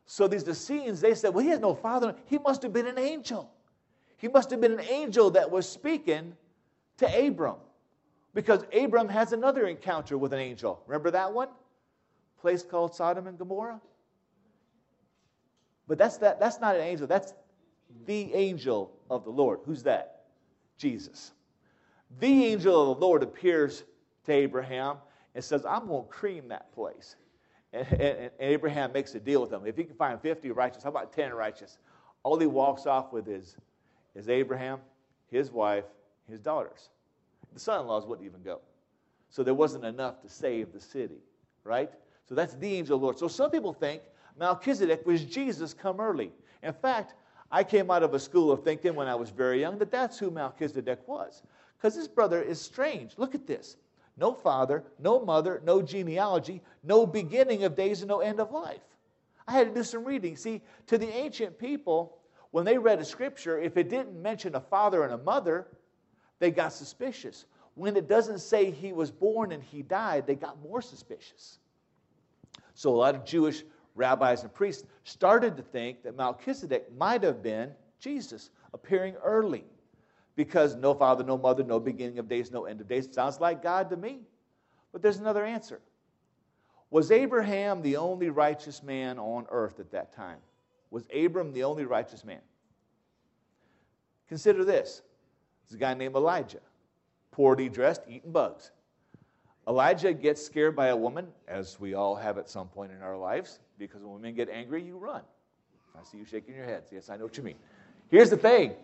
So 0.06 0.28
these 0.28 0.46
Essenes, 0.46 1.00
they 1.00 1.14
said, 1.14 1.32
well, 1.32 1.44
he 1.44 1.50
has 1.50 1.60
no 1.60 1.74
father. 1.74 2.14
He 2.26 2.38
must 2.38 2.62
have 2.62 2.72
been 2.72 2.86
an 2.86 2.98
angel. 2.98 3.50
He 4.24 4.28
must 4.28 4.50
have 4.52 4.60
been 4.62 4.72
an 4.72 4.86
angel 4.88 5.32
that 5.32 5.50
was 5.50 5.68
speaking 5.68 6.34
to 6.96 7.26
Abram. 7.26 7.56
Because 8.32 8.64
Abram 8.72 9.06
has 9.10 9.34
another 9.34 9.66
encounter 9.66 10.16
with 10.16 10.32
an 10.32 10.38
angel. 10.38 10.82
Remember 10.86 11.10
that 11.10 11.34
one? 11.34 11.48
Place 12.40 12.62
called 12.62 12.94
Sodom 12.94 13.26
and 13.26 13.36
Gomorrah? 13.36 13.82
But 15.86 15.98
that's, 15.98 16.16
that, 16.16 16.40
that's 16.40 16.58
not 16.58 16.74
an 16.74 16.80
angel. 16.80 17.06
That's 17.06 17.34
the 18.06 18.32
angel 18.32 18.96
of 19.10 19.24
the 19.24 19.30
Lord. 19.30 19.60
Who's 19.66 19.82
that? 19.82 20.22
Jesus. 20.78 21.32
The 22.18 22.46
angel 22.46 22.92
of 22.92 22.98
the 22.98 23.04
Lord 23.04 23.22
appears 23.22 23.84
to 24.24 24.32
Abraham 24.32 24.96
and 25.34 25.44
says, 25.44 25.66
I'm 25.66 25.88
going 25.88 26.04
to 26.04 26.08
cream 26.08 26.48
that 26.48 26.72
place. 26.72 27.16
And, 27.74 27.86
and, 27.92 28.00
and, 28.00 28.30
Abraham 28.40 28.90
makes 28.90 29.14
a 29.14 29.20
deal 29.20 29.42
with 29.42 29.52
him. 29.52 29.66
If 29.66 29.76
he 29.76 29.84
can 29.84 29.96
find 29.96 30.18
50 30.18 30.50
righteous, 30.52 30.82
how 30.82 30.88
about 30.88 31.12
10 31.12 31.34
righteous? 31.34 31.76
All 32.22 32.38
he 32.38 32.46
walks 32.46 32.86
off 32.86 33.12
with 33.12 33.28
is, 33.28 33.58
is 34.14 34.28
Abraham, 34.28 34.78
his 35.30 35.50
wife, 35.50 35.84
his 36.28 36.40
daughters. 36.40 36.90
The 37.52 37.60
son 37.60 37.80
in 37.80 37.86
laws 37.86 38.06
wouldn't 38.06 38.26
even 38.26 38.42
go. 38.42 38.60
So 39.30 39.42
there 39.42 39.54
wasn't 39.54 39.84
enough 39.84 40.20
to 40.22 40.28
save 40.28 40.72
the 40.72 40.80
city, 40.80 41.18
right? 41.64 41.90
So 42.28 42.34
that's 42.34 42.54
the 42.54 42.72
angel 42.72 42.96
of 42.96 43.00
the 43.00 43.04
Lord. 43.04 43.18
So 43.18 43.28
some 43.28 43.50
people 43.50 43.72
think 43.72 44.02
Melchizedek 44.38 45.04
was 45.06 45.24
Jesus 45.24 45.74
come 45.74 46.00
early. 46.00 46.32
In 46.62 46.72
fact, 46.72 47.14
I 47.50 47.62
came 47.62 47.90
out 47.90 48.02
of 48.02 48.14
a 48.14 48.18
school 48.18 48.50
of 48.50 48.64
thinking 48.64 48.94
when 48.94 49.06
I 49.06 49.14
was 49.14 49.30
very 49.30 49.60
young 49.60 49.78
that 49.78 49.90
that's 49.90 50.18
who 50.18 50.30
Melchizedek 50.30 51.06
was. 51.06 51.42
Because 51.76 51.94
this 51.94 52.08
brother 52.08 52.42
is 52.42 52.60
strange. 52.60 53.14
Look 53.16 53.34
at 53.34 53.46
this 53.46 53.76
no 54.16 54.32
father, 54.32 54.84
no 54.98 55.20
mother, 55.20 55.60
no 55.64 55.82
genealogy, 55.82 56.62
no 56.84 57.04
beginning 57.04 57.64
of 57.64 57.74
days, 57.74 58.00
and 58.00 58.08
no 58.08 58.20
end 58.20 58.40
of 58.40 58.52
life. 58.52 58.82
I 59.46 59.52
had 59.52 59.68
to 59.68 59.74
do 59.74 59.82
some 59.82 60.04
reading. 60.04 60.36
See, 60.36 60.62
to 60.86 60.98
the 60.98 61.12
ancient 61.12 61.58
people, 61.58 62.18
when 62.54 62.64
they 62.64 62.78
read 62.78 63.00
a 63.00 63.04
scripture, 63.04 63.58
if 63.58 63.76
it 63.76 63.88
didn't 63.88 64.14
mention 64.14 64.54
a 64.54 64.60
father 64.60 65.02
and 65.02 65.12
a 65.12 65.18
mother, 65.18 65.66
they 66.38 66.52
got 66.52 66.72
suspicious. 66.72 67.46
When 67.74 67.96
it 67.96 68.06
doesn't 68.06 68.38
say 68.38 68.70
he 68.70 68.92
was 68.92 69.10
born 69.10 69.50
and 69.50 69.60
he 69.60 69.82
died, 69.82 70.24
they 70.24 70.36
got 70.36 70.62
more 70.62 70.80
suspicious. 70.80 71.58
So 72.74 72.94
a 72.94 72.94
lot 72.94 73.16
of 73.16 73.24
Jewish 73.24 73.64
rabbis 73.96 74.44
and 74.44 74.54
priests 74.54 74.86
started 75.02 75.56
to 75.56 75.64
think 75.64 76.04
that 76.04 76.16
Melchizedek 76.16 76.96
might 76.96 77.24
have 77.24 77.42
been 77.42 77.72
Jesus 77.98 78.50
appearing 78.72 79.16
early. 79.24 79.64
Because 80.36 80.76
no 80.76 80.94
father, 80.94 81.24
no 81.24 81.36
mother, 81.36 81.64
no 81.64 81.80
beginning 81.80 82.20
of 82.20 82.28
days, 82.28 82.52
no 82.52 82.66
end 82.66 82.80
of 82.80 82.86
days. 82.86 83.08
Sounds 83.10 83.40
like 83.40 83.64
God 83.64 83.90
to 83.90 83.96
me. 83.96 84.20
But 84.92 85.02
there's 85.02 85.18
another 85.18 85.44
answer. 85.44 85.80
Was 86.92 87.10
Abraham 87.10 87.82
the 87.82 87.96
only 87.96 88.30
righteous 88.30 88.80
man 88.80 89.18
on 89.18 89.46
earth 89.50 89.80
at 89.80 89.90
that 89.90 90.14
time? 90.14 90.38
Was 90.90 91.06
Abram 91.14 91.52
the 91.52 91.64
only 91.64 91.84
righteous 91.84 92.24
man? 92.24 92.40
Consider 94.28 94.64
this. 94.64 95.02
There's 95.68 95.76
a 95.76 95.80
guy 95.80 95.94
named 95.94 96.14
Elijah, 96.14 96.60
poorly 97.30 97.68
dressed, 97.68 98.02
eating 98.08 98.32
bugs. 98.32 98.70
Elijah 99.66 100.12
gets 100.12 100.44
scared 100.44 100.76
by 100.76 100.88
a 100.88 100.96
woman, 100.96 101.26
as 101.48 101.80
we 101.80 101.94
all 101.94 102.14
have 102.14 102.36
at 102.38 102.50
some 102.50 102.68
point 102.68 102.92
in 102.92 103.02
our 103.02 103.16
lives, 103.16 103.60
because 103.78 104.02
when 104.02 104.12
women 104.12 104.34
get 104.34 104.48
angry, 104.50 104.82
you 104.82 104.98
run. 104.98 105.22
I 105.98 106.04
see 106.04 106.18
you 106.18 106.24
shaking 106.24 106.54
your 106.54 106.64
heads. 106.64 106.90
Yes, 106.92 107.08
I 107.08 107.16
know 107.16 107.24
what 107.24 107.36
you 107.36 107.42
mean. 107.42 107.56
Here's 108.10 108.30
the 108.30 108.36
thing 108.36 108.74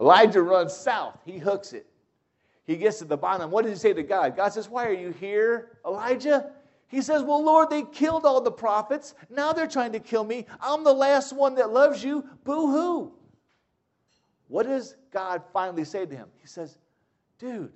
Elijah 0.00 0.42
runs 0.42 0.74
south, 0.74 1.18
he 1.24 1.38
hooks 1.38 1.72
it. 1.72 1.86
He 2.66 2.76
gets 2.76 2.98
to 2.98 3.04
the 3.04 3.16
bottom. 3.16 3.50
What 3.50 3.64
does 3.64 3.72
he 3.72 3.78
say 3.78 3.92
to 3.92 4.02
God? 4.02 4.36
God 4.36 4.52
says, 4.52 4.68
Why 4.68 4.86
are 4.86 4.92
you 4.92 5.10
here, 5.18 5.78
Elijah? 5.84 6.52
He 6.90 7.02
says, 7.02 7.22
Well, 7.22 7.42
Lord, 7.42 7.70
they 7.70 7.82
killed 7.82 8.26
all 8.26 8.40
the 8.40 8.50
prophets. 8.50 9.14
Now 9.30 9.52
they're 9.52 9.68
trying 9.68 9.92
to 9.92 10.00
kill 10.00 10.24
me. 10.24 10.46
I'm 10.60 10.82
the 10.82 10.92
last 10.92 11.32
one 11.32 11.54
that 11.54 11.72
loves 11.72 12.02
you. 12.02 12.24
Boo 12.42 12.66
hoo. 12.66 13.12
What 14.48 14.66
does 14.66 14.96
God 15.12 15.42
finally 15.52 15.84
say 15.84 16.04
to 16.04 16.16
him? 16.16 16.28
He 16.40 16.48
says, 16.48 16.76
Dude, 17.38 17.72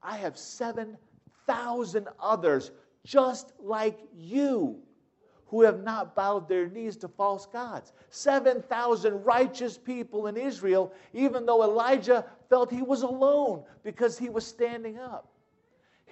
I 0.00 0.16
have 0.16 0.38
7,000 0.38 2.08
others 2.20 2.70
just 3.04 3.52
like 3.58 3.98
you 4.16 4.78
who 5.46 5.62
have 5.62 5.82
not 5.82 6.14
bowed 6.14 6.48
their 6.48 6.68
knees 6.68 6.96
to 6.98 7.08
false 7.08 7.46
gods. 7.46 7.92
7,000 8.10 9.24
righteous 9.24 9.76
people 9.76 10.28
in 10.28 10.36
Israel, 10.36 10.92
even 11.12 11.44
though 11.44 11.64
Elijah 11.64 12.24
felt 12.48 12.70
he 12.70 12.82
was 12.82 13.02
alone 13.02 13.64
because 13.82 14.16
he 14.16 14.28
was 14.28 14.46
standing 14.46 14.98
up. 14.98 15.31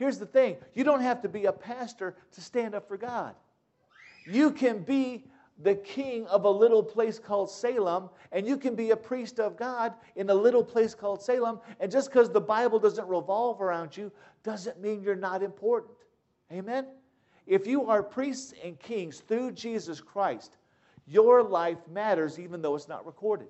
Here's 0.00 0.18
the 0.18 0.26
thing 0.26 0.56
you 0.72 0.82
don't 0.82 1.02
have 1.02 1.20
to 1.22 1.28
be 1.28 1.44
a 1.44 1.52
pastor 1.52 2.16
to 2.32 2.40
stand 2.40 2.74
up 2.74 2.88
for 2.88 2.96
God. 2.96 3.34
You 4.26 4.50
can 4.50 4.78
be 4.82 5.24
the 5.62 5.74
king 5.74 6.26
of 6.28 6.46
a 6.46 6.50
little 6.50 6.82
place 6.82 7.18
called 7.18 7.50
Salem, 7.50 8.08
and 8.32 8.46
you 8.46 8.56
can 8.56 8.74
be 8.74 8.92
a 8.92 8.96
priest 8.96 9.38
of 9.38 9.58
God 9.58 9.92
in 10.16 10.30
a 10.30 10.34
little 10.34 10.64
place 10.64 10.94
called 10.94 11.22
Salem. 11.22 11.60
And 11.80 11.92
just 11.92 12.08
because 12.10 12.30
the 12.30 12.40
Bible 12.40 12.78
doesn't 12.78 13.06
revolve 13.08 13.60
around 13.60 13.94
you 13.94 14.10
doesn't 14.42 14.80
mean 14.80 15.02
you're 15.02 15.14
not 15.14 15.42
important. 15.42 15.98
Amen? 16.50 16.86
If 17.46 17.66
you 17.66 17.84
are 17.84 18.02
priests 18.02 18.54
and 18.64 18.78
kings 18.78 19.20
through 19.20 19.52
Jesus 19.52 20.00
Christ, 20.00 20.56
your 21.06 21.42
life 21.42 21.78
matters 21.92 22.38
even 22.38 22.62
though 22.62 22.74
it's 22.74 22.88
not 22.88 23.04
recorded. 23.04 23.48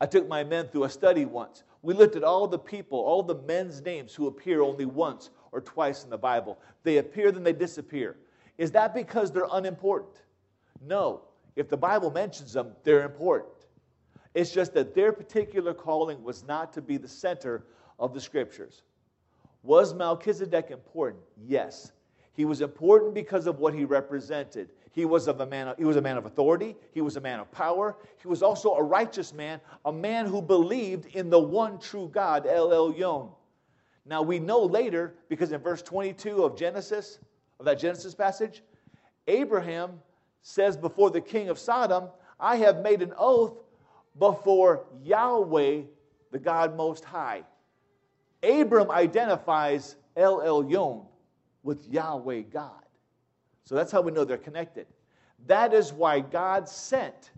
I 0.00 0.06
took 0.06 0.26
my 0.26 0.42
men 0.42 0.66
through 0.66 0.84
a 0.84 0.90
study 0.90 1.24
once. 1.24 1.62
We 1.82 1.94
looked 1.94 2.16
at 2.16 2.24
all 2.24 2.46
the 2.48 2.58
people, 2.58 2.98
all 2.98 3.22
the 3.22 3.36
men's 3.42 3.80
names 3.82 4.14
who 4.14 4.26
appear 4.26 4.62
only 4.62 4.84
once 4.84 5.30
or 5.52 5.60
twice 5.60 6.04
in 6.04 6.10
the 6.10 6.18
Bible. 6.18 6.58
They 6.82 6.98
appear, 6.98 7.30
then 7.30 7.44
they 7.44 7.52
disappear. 7.52 8.16
Is 8.56 8.72
that 8.72 8.94
because 8.94 9.30
they're 9.30 9.46
unimportant? 9.52 10.22
No. 10.84 11.22
If 11.56 11.68
the 11.68 11.76
Bible 11.76 12.10
mentions 12.10 12.52
them, 12.52 12.72
they're 12.84 13.04
important. 13.04 13.54
It's 14.34 14.52
just 14.52 14.74
that 14.74 14.94
their 14.94 15.12
particular 15.12 15.74
calling 15.74 16.22
was 16.22 16.44
not 16.44 16.72
to 16.74 16.82
be 16.82 16.96
the 16.96 17.08
center 17.08 17.64
of 17.98 18.14
the 18.14 18.20
scriptures. 18.20 18.82
Was 19.62 19.94
Melchizedek 19.94 20.70
important? 20.70 21.22
Yes. 21.46 21.92
He 22.34 22.44
was 22.44 22.60
important 22.60 23.14
because 23.14 23.46
of 23.46 23.58
what 23.58 23.74
he 23.74 23.84
represented. 23.84 24.70
He 24.92 25.04
was, 25.04 25.28
of 25.28 25.40
a 25.40 25.46
man, 25.46 25.74
he 25.78 25.84
was 25.84 25.96
a 25.96 26.02
man 26.02 26.16
of 26.16 26.26
authority. 26.26 26.76
He 26.92 27.00
was 27.00 27.16
a 27.16 27.20
man 27.20 27.40
of 27.40 27.50
power. 27.52 27.96
He 28.20 28.28
was 28.28 28.42
also 28.42 28.74
a 28.74 28.82
righteous 28.82 29.32
man, 29.32 29.60
a 29.84 29.92
man 29.92 30.26
who 30.26 30.40
believed 30.42 31.14
in 31.14 31.30
the 31.30 31.38
one 31.38 31.78
true 31.78 32.10
God, 32.12 32.46
El 32.46 32.68
Elyon. 32.68 33.30
Now 34.06 34.22
we 34.22 34.38
know 34.38 34.60
later, 34.60 35.14
because 35.28 35.52
in 35.52 35.60
verse 35.60 35.82
22 35.82 36.42
of 36.42 36.56
Genesis, 36.56 37.18
of 37.60 37.66
that 37.66 37.78
Genesis 37.78 38.14
passage, 38.14 38.62
Abraham 39.26 40.00
says 40.42 40.76
before 40.76 41.10
the 41.10 41.20
king 41.20 41.50
of 41.50 41.58
Sodom, 41.58 42.08
I 42.40 42.56
have 42.56 42.80
made 42.82 43.02
an 43.02 43.12
oath 43.18 43.62
before 44.18 44.86
Yahweh, 45.02 45.82
the 46.30 46.38
God 46.38 46.76
Most 46.76 47.04
High. 47.04 47.42
Abram 48.42 48.90
identifies 48.90 49.96
El 50.16 50.38
Elyon 50.40 51.04
with 51.62 51.86
Yahweh 51.88 52.42
God. 52.42 52.87
So 53.68 53.74
that's 53.74 53.92
how 53.92 54.00
we 54.00 54.12
know 54.12 54.24
they're 54.24 54.38
connected. 54.38 54.86
That 55.46 55.74
is 55.74 55.92
why 55.92 56.20
God 56.20 56.66
sent 56.66 57.32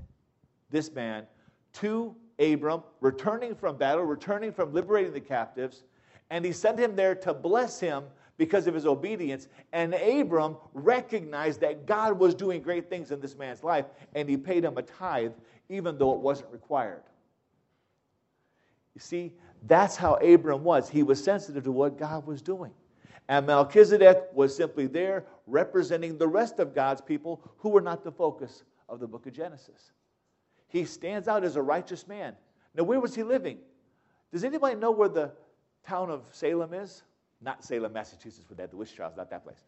this 0.70 0.92
man 0.92 1.24
to 1.72 2.14
Abram, 2.38 2.84
returning 3.00 3.56
from 3.56 3.76
battle, 3.76 4.04
returning 4.04 4.52
from 4.52 4.72
liberating 4.72 5.12
the 5.12 5.20
captives, 5.20 5.82
and 6.30 6.44
he 6.44 6.52
sent 6.52 6.78
him 6.78 6.94
there 6.94 7.16
to 7.16 7.34
bless 7.34 7.80
him 7.80 8.04
because 8.36 8.68
of 8.68 8.74
his 8.74 8.86
obedience. 8.86 9.48
And 9.72 9.92
Abram 9.92 10.56
recognized 10.72 11.62
that 11.62 11.84
God 11.84 12.16
was 12.16 12.36
doing 12.36 12.62
great 12.62 12.88
things 12.88 13.10
in 13.10 13.20
this 13.20 13.36
man's 13.36 13.64
life, 13.64 13.86
and 14.14 14.28
he 14.28 14.36
paid 14.36 14.64
him 14.64 14.78
a 14.78 14.82
tithe, 14.82 15.32
even 15.68 15.98
though 15.98 16.12
it 16.12 16.20
wasn't 16.20 16.52
required. 16.52 17.02
You 18.94 19.00
see, 19.00 19.32
that's 19.66 19.96
how 19.96 20.14
Abram 20.14 20.62
was. 20.62 20.88
He 20.88 21.02
was 21.02 21.22
sensitive 21.22 21.64
to 21.64 21.72
what 21.72 21.98
God 21.98 22.24
was 22.24 22.40
doing. 22.40 22.70
And 23.30 23.46
Melchizedek 23.46 24.24
was 24.34 24.56
simply 24.56 24.88
there 24.88 25.24
representing 25.46 26.18
the 26.18 26.26
rest 26.26 26.58
of 26.58 26.74
God's 26.74 27.00
people 27.00 27.40
who 27.58 27.68
were 27.68 27.80
not 27.80 28.02
the 28.02 28.10
focus 28.10 28.64
of 28.88 28.98
the 28.98 29.06
book 29.06 29.24
of 29.24 29.32
Genesis. 29.32 29.92
He 30.66 30.84
stands 30.84 31.28
out 31.28 31.44
as 31.44 31.54
a 31.54 31.62
righteous 31.62 32.08
man. 32.08 32.34
Now, 32.74 32.82
where 32.82 32.98
was 32.98 33.14
he 33.14 33.22
living? 33.22 33.58
Does 34.32 34.42
anybody 34.42 34.74
know 34.74 34.90
where 34.90 35.08
the 35.08 35.30
town 35.86 36.10
of 36.10 36.24
Salem 36.32 36.74
is? 36.74 37.04
Not 37.40 37.62
Salem, 37.62 37.92
Massachusetts, 37.92 38.50
where 38.50 38.56
they 38.56 38.64
had 38.64 38.72
the 38.72 38.76
witch 38.76 38.96
trials, 38.96 39.16
not 39.16 39.30
that 39.30 39.44
place. 39.44 39.64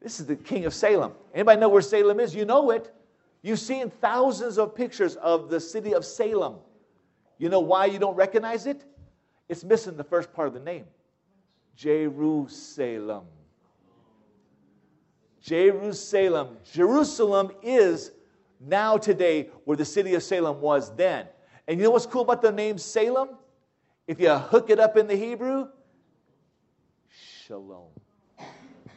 This 0.00 0.20
is 0.20 0.26
the 0.26 0.36
king 0.36 0.64
of 0.64 0.72
Salem. 0.72 1.12
Anybody 1.34 1.60
know 1.60 1.68
where 1.68 1.82
Salem 1.82 2.20
is? 2.20 2.36
You 2.36 2.44
know 2.44 2.70
it. 2.70 2.94
You've 3.42 3.58
seen 3.58 3.90
thousands 3.90 4.58
of 4.58 4.76
pictures 4.76 5.16
of 5.16 5.50
the 5.50 5.58
city 5.58 5.92
of 5.92 6.04
Salem. 6.04 6.58
You 7.38 7.48
know 7.48 7.58
why 7.58 7.86
you 7.86 7.98
don't 7.98 8.14
recognize 8.14 8.64
it? 8.64 8.84
It's 9.48 9.64
missing 9.64 9.96
the 9.96 10.04
first 10.04 10.32
part 10.32 10.46
of 10.46 10.54
the 10.54 10.60
name. 10.60 10.84
Jerusalem. 11.76 13.26
Jerusalem. 15.42 16.56
Jerusalem 16.72 17.50
is 17.62 18.12
now 18.60 18.96
today 18.96 19.50
where 19.64 19.76
the 19.76 19.84
city 19.84 20.14
of 20.14 20.22
Salem 20.22 20.60
was 20.60 20.94
then. 20.96 21.26
And 21.68 21.78
you 21.78 21.84
know 21.84 21.90
what's 21.90 22.06
cool 22.06 22.22
about 22.22 22.42
the 22.42 22.50
name 22.50 22.78
Salem? 22.78 23.30
If 24.06 24.20
you 24.20 24.32
hook 24.34 24.70
it 24.70 24.80
up 24.80 24.96
in 24.96 25.06
the 25.06 25.16
Hebrew, 25.16 25.68
shalom. 27.46 27.90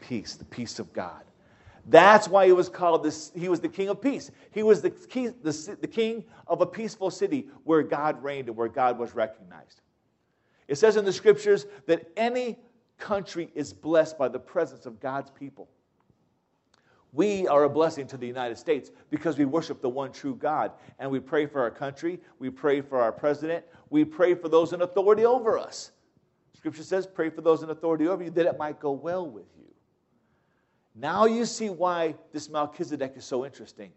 Peace, 0.01 0.35
the 0.35 0.45
peace 0.45 0.79
of 0.79 0.91
God. 0.93 1.23
That's 1.85 2.27
why 2.27 2.45
he 2.45 2.51
was 2.51 2.69
called 2.69 3.03
this. 3.03 3.31
He 3.35 3.49
was 3.49 3.59
the 3.59 3.69
king 3.69 3.89
of 3.89 4.01
peace. 4.01 4.31
He 4.51 4.63
was 4.63 4.81
the, 4.81 4.91
key, 4.91 5.27
the, 5.27 5.77
the 5.81 5.87
king 5.87 6.23
of 6.47 6.61
a 6.61 6.65
peaceful 6.65 7.09
city 7.11 7.47
where 7.63 7.83
God 7.83 8.23
reigned 8.23 8.47
and 8.47 8.57
where 8.57 8.67
God 8.67 8.97
was 8.97 9.13
recognized. 9.15 9.81
It 10.67 10.77
says 10.77 10.97
in 10.97 11.05
the 11.05 11.13
scriptures 11.13 11.65
that 11.87 12.07
any 12.15 12.59
country 12.99 13.49
is 13.55 13.73
blessed 13.73 14.17
by 14.17 14.27
the 14.27 14.39
presence 14.39 14.85
of 14.85 14.99
God's 14.99 15.31
people. 15.31 15.67
We 17.11 17.47
are 17.47 17.63
a 17.63 17.69
blessing 17.69 18.05
to 18.07 18.17
the 18.17 18.27
United 18.27 18.57
States 18.57 18.91
because 19.09 19.37
we 19.37 19.45
worship 19.45 19.81
the 19.81 19.89
one 19.89 20.11
true 20.11 20.35
God 20.35 20.73
and 20.99 21.09
we 21.09 21.19
pray 21.19 21.47
for 21.47 21.61
our 21.61 21.71
country, 21.71 22.19
we 22.37 22.51
pray 22.51 22.81
for 22.81 23.01
our 23.01 23.11
president, 23.11 23.65
we 23.89 24.05
pray 24.05 24.35
for 24.35 24.47
those 24.47 24.73
in 24.73 24.83
authority 24.83 25.25
over 25.25 25.57
us. 25.57 25.91
Scripture 26.55 26.83
says, 26.83 27.07
pray 27.07 27.29
for 27.29 27.41
those 27.41 27.63
in 27.63 27.69
authority 27.71 28.07
over 28.07 28.23
you 28.23 28.29
that 28.31 28.45
it 28.45 28.59
might 28.59 28.79
go 28.79 28.91
well 28.91 29.25
with 29.25 29.47
you. 29.57 29.65
Now 30.93 31.25
you 31.25 31.45
see 31.45 31.69
why 31.69 32.15
this 32.31 32.49
Melchizedek 32.49 33.13
is 33.15 33.25
so 33.25 33.45
interesting. 33.45 33.91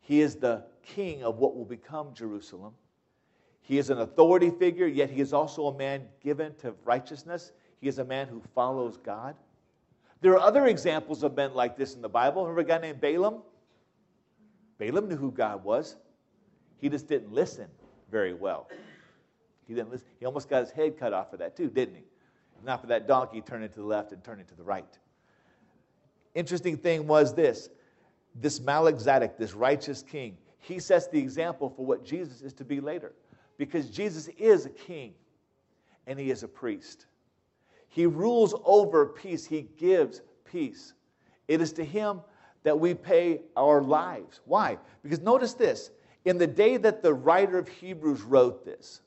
He 0.00 0.20
is 0.20 0.36
the 0.36 0.64
king 0.82 1.22
of 1.22 1.38
what 1.38 1.54
will 1.54 1.64
become 1.64 2.14
Jerusalem. 2.14 2.74
He 3.60 3.78
is 3.78 3.90
an 3.90 3.98
authority 3.98 4.50
figure, 4.50 4.86
yet 4.86 5.10
he 5.10 5.20
is 5.20 5.32
also 5.32 5.66
a 5.66 5.76
man 5.76 6.02
given 6.22 6.54
to 6.56 6.74
righteousness. 6.84 7.52
He 7.80 7.88
is 7.88 7.98
a 7.98 8.04
man 8.04 8.28
who 8.28 8.42
follows 8.54 8.96
God. 8.96 9.34
There 10.20 10.32
are 10.32 10.40
other 10.40 10.66
examples 10.66 11.22
of 11.22 11.36
men 11.36 11.54
like 11.54 11.76
this 11.76 11.94
in 11.94 12.02
the 12.02 12.08
Bible. 12.08 12.42
Remember 12.42 12.60
a 12.60 12.64
guy 12.64 12.78
named 12.78 13.00
Balaam? 13.00 13.42
Balaam 14.78 15.08
knew 15.08 15.16
who 15.16 15.30
God 15.30 15.62
was. 15.62 15.96
He 16.78 16.88
just 16.88 17.08
didn't 17.08 17.32
listen 17.32 17.68
very 18.10 18.34
well. 18.34 18.68
He 19.66 19.74
didn't 19.74 19.90
listen. 19.90 20.06
He 20.18 20.26
almost 20.26 20.48
got 20.48 20.60
his 20.60 20.70
head 20.70 20.98
cut 20.98 21.12
off 21.12 21.30
for 21.30 21.36
that 21.38 21.56
too, 21.56 21.68
didn't 21.68 21.96
he? 21.96 22.04
Not 22.64 22.80
for 22.80 22.86
that 22.88 23.06
donkey 23.06 23.40
turning 23.40 23.68
to 23.68 23.80
the 23.80 23.86
left 23.86 24.12
and 24.12 24.22
turning 24.24 24.46
to 24.46 24.54
the 24.54 24.62
right. 24.62 24.98
Interesting 26.34 26.76
thing 26.76 27.06
was 27.06 27.34
this 27.34 27.68
this 28.34 28.60
Melchizedek, 28.60 29.38
this 29.38 29.54
righteous 29.54 30.02
king, 30.02 30.36
he 30.58 30.78
sets 30.78 31.06
the 31.06 31.18
example 31.18 31.70
for 31.70 31.86
what 31.86 32.04
Jesus 32.04 32.42
is 32.42 32.52
to 32.54 32.64
be 32.64 32.80
later. 32.80 33.14
Because 33.56 33.88
Jesus 33.88 34.28
is 34.36 34.66
a 34.66 34.70
king 34.70 35.14
and 36.06 36.18
he 36.18 36.30
is 36.30 36.42
a 36.42 36.48
priest. 36.48 37.06
He 37.96 38.04
rules 38.04 38.54
over 38.66 39.06
peace, 39.06 39.46
He 39.46 39.62
gives 39.78 40.20
peace. 40.44 40.92
It 41.48 41.62
is 41.62 41.72
to 41.72 41.84
Him 41.84 42.20
that 42.62 42.78
we 42.78 42.92
pay 42.92 43.40
our 43.56 43.80
lives. 43.80 44.42
Why? 44.44 44.76
Because 45.02 45.20
notice 45.20 45.54
this 45.54 45.92
in 46.26 46.36
the 46.36 46.46
day 46.46 46.76
that 46.76 47.02
the 47.02 47.14
writer 47.14 47.56
of 47.56 47.68
Hebrews 47.68 48.20
wrote 48.20 48.66
this, 48.66 49.00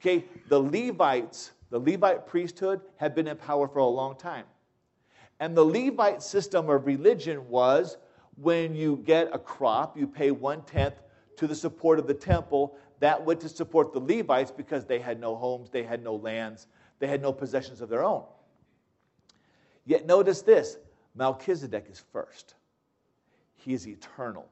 Okay, 0.00 0.24
the 0.48 0.58
Levites, 0.58 1.52
the 1.68 1.78
Levite 1.78 2.26
priesthood 2.26 2.80
had 2.96 3.14
been 3.14 3.28
in 3.28 3.36
power 3.36 3.68
for 3.68 3.80
a 3.80 3.86
long 3.86 4.16
time. 4.16 4.46
And 5.38 5.54
the 5.54 5.66
Levite 5.66 6.22
system 6.22 6.70
of 6.70 6.86
religion 6.86 7.46
was 7.50 7.98
when 8.36 8.74
you 8.74 9.02
get 9.04 9.28
a 9.34 9.38
crop, 9.38 9.98
you 9.98 10.06
pay 10.06 10.30
one 10.30 10.62
tenth 10.62 10.94
to 11.36 11.46
the 11.46 11.54
support 11.54 11.98
of 11.98 12.06
the 12.06 12.14
temple. 12.14 12.78
That 13.00 13.22
went 13.22 13.40
to 13.42 13.50
support 13.50 13.92
the 13.92 14.00
Levites 14.00 14.50
because 14.50 14.86
they 14.86 14.98
had 14.98 15.20
no 15.20 15.36
homes, 15.36 15.68
they 15.68 15.82
had 15.82 16.02
no 16.02 16.14
lands, 16.14 16.68
they 16.98 17.06
had 17.06 17.22
no 17.22 17.32
possessions 17.32 17.80
of 17.80 17.88
their 17.88 18.04
own. 18.04 18.24
Yet 19.84 20.06
notice 20.06 20.42
this 20.42 20.76
Melchizedek 21.14 21.86
is 21.90 22.02
first, 22.12 22.54
he 23.56 23.74
is 23.74 23.86
eternal. 23.86 24.48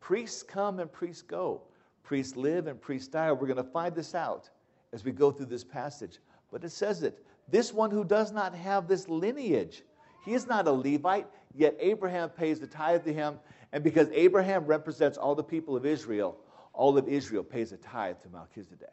Priests 0.00 0.42
come 0.42 0.78
and 0.78 0.92
priests 0.92 1.22
go, 1.22 1.62
priests 2.02 2.36
live 2.36 2.66
and 2.66 2.80
priests 2.80 3.08
die. 3.08 3.32
We're 3.32 3.46
going 3.46 3.56
to 3.56 3.64
find 3.64 3.94
this 3.94 4.14
out 4.14 4.50
as 4.92 5.04
we 5.04 5.10
go 5.10 5.32
through 5.32 5.46
this 5.46 5.64
passage. 5.64 6.18
But 6.52 6.62
it 6.62 6.70
says 6.70 7.02
it 7.02 7.24
this 7.48 7.72
one 7.72 7.90
who 7.90 8.04
does 8.04 8.32
not 8.32 8.54
have 8.54 8.88
this 8.88 9.08
lineage, 9.08 9.82
he 10.24 10.34
is 10.34 10.46
not 10.46 10.66
a 10.66 10.72
Levite, 10.72 11.26
yet 11.54 11.76
Abraham 11.78 12.30
pays 12.30 12.58
the 12.60 12.66
tithe 12.66 13.04
to 13.04 13.12
him. 13.12 13.38
And 13.72 13.84
because 13.84 14.08
Abraham 14.12 14.64
represents 14.66 15.18
all 15.18 15.34
the 15.34 15.44
people 15.44 15.76
of 15.76 15.86
Israel, 15.86 16.38
all 16.72 16.98
of 16.98 17.08
Israel 17.08 17.44
pays 17.44 17.72
a 17.72 17.76
tithe 17.76 18.16
to 18.22 18.28
Melchizedek. 18.28 18.92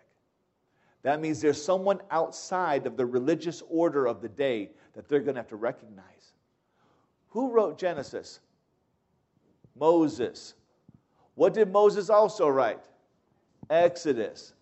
That 1.03 1.19
means 1.19 1.41
there's 1.41 1.61
someone 1.61 2.01
outside 2.09 2.87
of 2.87 2.97
the 2.97 3.05
religious 3.05 3.61
order 3.69 4.07
of 4.07 4.21
the 4.21 4.29
day 4.29 4.71
that 4.93 5.07
they're 5.07 5.19
going 5.19 5.35
to 5.35 5.41
have 5.41 5.49
to 5.49 5.57
recognize. 5.57 6.33
Who 7.29 7.51
wrote 7.51 7.77
Genesis? 7.77 8.39
Moses. 9.75 10.53
What 11.35 11.53
did 11.53 11.71
Moses 11.71 12.09
also 12.09 12.47
write? 12.47 12.83
Exodus. 13.69 14.53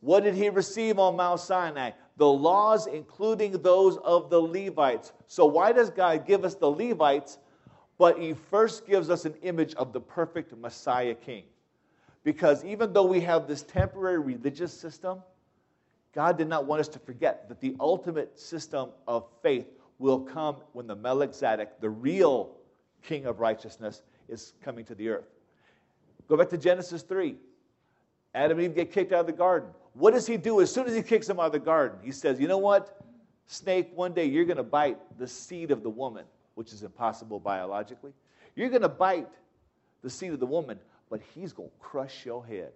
What 0.00 0.24
did 0.24 0.34
he 0.34 0.50
receive 0.50 0.98
on 0.98 1.16
Mount 1.16 1.40
Sinai? 1.40 1.92
The 2.16 2.26
laws, 2.26 2.86
including 2.86 3.52
those 3.62 3.96
of 3.98 4.28
the 4.30 4.40
Levites. 4.40 5.12
So, 5.26 5.46
why 5.46 5.72
does 5.72 5.90
God 5.90 6.26
give 6.26 6.44
us 6.44 6.54
the 6.54 6.70
Levites? 6.70 7.38
But 7.96 8.18
he 8.18 8.34
first 8.34 8.86
gives 8.86 9.10
us 9.10 9.24
an 9.24 9.34
image 9.42 9.74
of 9.74 9.92
the 9.92 10.00
perfect 10.00 10.56
Messiah 10.56 11.14
king. 11.14 11.44
Because 12.24 12.64
even 12.64 12.92
though 12.92 13.06
we 13.06 13.20
have 13.20 13.46
this 13.48 13.62
temporary 13.62 14.18
religious 14.18 14.72
system, 14.72 15.22
God 16.14 16.38
did 16.38 16.48
not 16.48 16.66
want 16.66 16.80
us 16.80 16.88
to 16.88 16.98
forget 16.98 17.48
that 17.48 17.60
the 17.60 17.76
ultimate 17.78 18.38
system 18.38 18.90
of 19.06 19.26
faith 19.42 19.66
will 19.98 20.20
come 20.20 20.56
when 20.72 20.86
the 20.86 20.96
Melchizedek, 20.96 21.80
the 21.80 21.90
real 21.90 22.56
king 23.02 23.26
of 23.26 23.40
righteousness, 23.40 24.02
is 24.28 24.54
coming 24.62 24.84
to 24.86 24.94
the 24.94 25.08
earth. 25.08 25.28
Go 26.28 26.36
back 26.36 26.48
to 26.50 26.58
Genesis 26.58 27.02
3. 27.02 27.36
Adam 28.34 28.58
and 28.58 28.68
Eve 28.68 28.74
get 28.74 28.92
kicked 28.92 29.12
out 29.12 29.20
of 29.20 29.26
the 29.26 29.32
garden. 29.32 29.70
What 29.94 30.12
does 30.12 30.26
he 30.26 30.36
do 30.36 30.60
as 30.60 30.72
soon 30.72 30.86
as 30.86 30.94
he 30.94 31.02
kicks 31.02 31.26
them 31.26 31.40
out 31.40 31.46
of 31.46 31.52
the 31.52 31.58
garden? 31.58 31.98
He 32.02 32.12
says, 32.12 32.38
You 32.38 32.48
know 32.48 32.58
what? 32.58 33.00
Snake, 33.46 33.90
one 33.94 34.12
day 34.12 34.26
you're 34.26 34.44
going 34.44 34.58
to 34.58 34.62
bite 34.62 34.98
the 35.18 35.26
seed 35.26 35.70
of 35.70 35.82
the 35.82 35.88
woman, 35.90 36.24
which 36.54 36.72
is 36.72 36.82
impossible 36.82 37.40
biologically. 37.40 38.12
You're 38.54 38.68
going 38.68 38.82
to 38.82 38.88
bite 38.88 39.28
the 40.02 40.10
seed 40.10 40.32
of 40.32 40.40
the 40.40 40.46
woman, 40.46 40.78
but 41.08 41.20
he's 41.34 41.52
going 41.52 41.70
to 41.70 41.74
crush 41.80 42.26
your 42.26 42.44
head. 42.44 42.72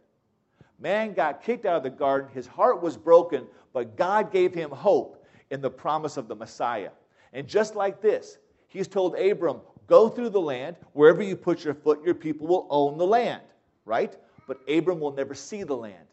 Man 0.83 1.15
got 1.15 1.43
kicked 1.43 1.65
out 1.65 1.77
of 1.77 1.85
the 1.85 1.91
garden. 1.91 2.29
His 2.35 2.49
heart 2.49 2.83
was 2.83 2.97
broken, 2.97 3.47
but 3.73 3.97
God 3.97 4.33
gave 4.33 4.53
him 4.53 4.69
hope 4.71 5.25
in 5.51 5.61
the 5.61 5.71
promise 5.71 6.17
of 6.17 6.27
the 6.27 6.35
Messiah. 6.35 6.91
And 7.33 7.47
just 7.47 7.77
like 7.77 8.03
this, 8.03 8.39
he's 8.67 8.89
told 8.89 9.17
Abram, 9.17 9.61
Go 9.87 10.09
through 10.09 10.31
the 10.31 10.41
land. 10.41 10.77
Wherever 10.93 11.23
you 11.23 11.37
put 11.37 11.65
your 11.65 11.75
foot, 11.75 12.03
your 12.05 12.15
people 12.15 12.47
will 12.47 12.67
own 12.69 12.99
the 12.99 13.07
land, 13.07 13.43
right? 13.85 14.17
But 14.49 14.61
Abram 14.69 14.99
will 14.99 15.13
never 15.13 15.35
see 15.35 15.63
the 15.63 15.77
land. 15.77 16.07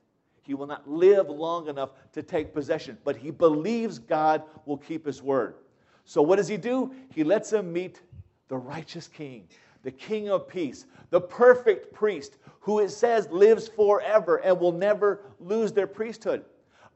He 0.44 0.54
will 0.54 0.68
not 0.68 0.88
live 0.90 1.30
long 1.30 1.68
enough 1.68 1.92
to 2.14 2.24
take 2.24 2.54
possession, 2.54 2.98
but 3.04 3.16
he 3.16 3.32
believes 3.32 3.98
God 3.98 4.44
will 4.66 4.78
keep 4.78 5.06
his 5.06 5.22
word. 5.22 5.56
So, 6.06 6.22
what 6.22 6.38
does 6.38 6.48
he 6.48 6.58
do? 6.58 6.94
He 7.14 7.24
lets 7.24 7.54
him 7.54 7.72
meet 7.72 8.02
the 8.48 8.58
righteous 8.58 9.08
king, 9.08 9.48
the 9.84 9.92
king 9.92 10.30
of 10.30 10.48
peace, 10.48 10.86
the 11.10 11.22
perfect 11.22 11.94
priest 11.94 12.38
who 12.60 12.80
it 12.80 12.90
says 12.90 13.30
lives 13.30 13.68
forever 13.68 14.38
and 14.38 14.60
will 14.60 14.72
never 14.72 15.22
lose 15.40 15.72
their 15.72 15.88
priesthood. 15.88 16.44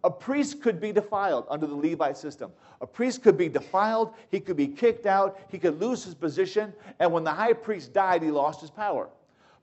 A 0.04 0.12
priest 0.12 0.62
could 0.62 0.82
be 0.82 0.92
defiled 0.92 1.46
under 1.50 1.66
the 1.66 1.76
Levite 1.76 2.18
system. 2.18 2.52
A 2.82 2.88
priest 2.88 3.24
could 3.24 3.38
be 3.38 3.48
defiled, 3.48 4.14
he 4.30 4.40
could 4.40 4.58
be 4.58 4.68
kicked 4.68 5.06
out, 5.06 5.40
he 5.50 5.58
could 5.58 5.80
lose 5.80 6.04
his 6.04 6.14
position, 6.14 6.74
and 7.00 7.12
when 7.12 7.24
the 7.24 7.32
high 7.32 7.54
priest 7.54 7.94
died, 7.94 8.22
he 8.22 8.30
lost 8.30 8.60
his 8.60 8.70
power. 8.70 9.10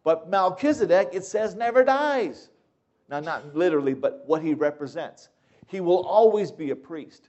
But 0.03 0.31
Melchizedek, 0.31 1.11
it 1.13 1.25
says, 1.25 1.55
never 1.55 1.85
dies. 1.85 2.49
Now, 3.11 3.21
not 3.21 3.55
literally, 3.55 3.93
but 3.93 4.25
what 4.27 4.43
he 4.43 4.55
represents. 4.55 5.29
He 5.67 5.81
will 5.81 6.07
always 6.07 6.51
be 6.51 6.71
a 6.71 6.77
priest. 6.77 7.29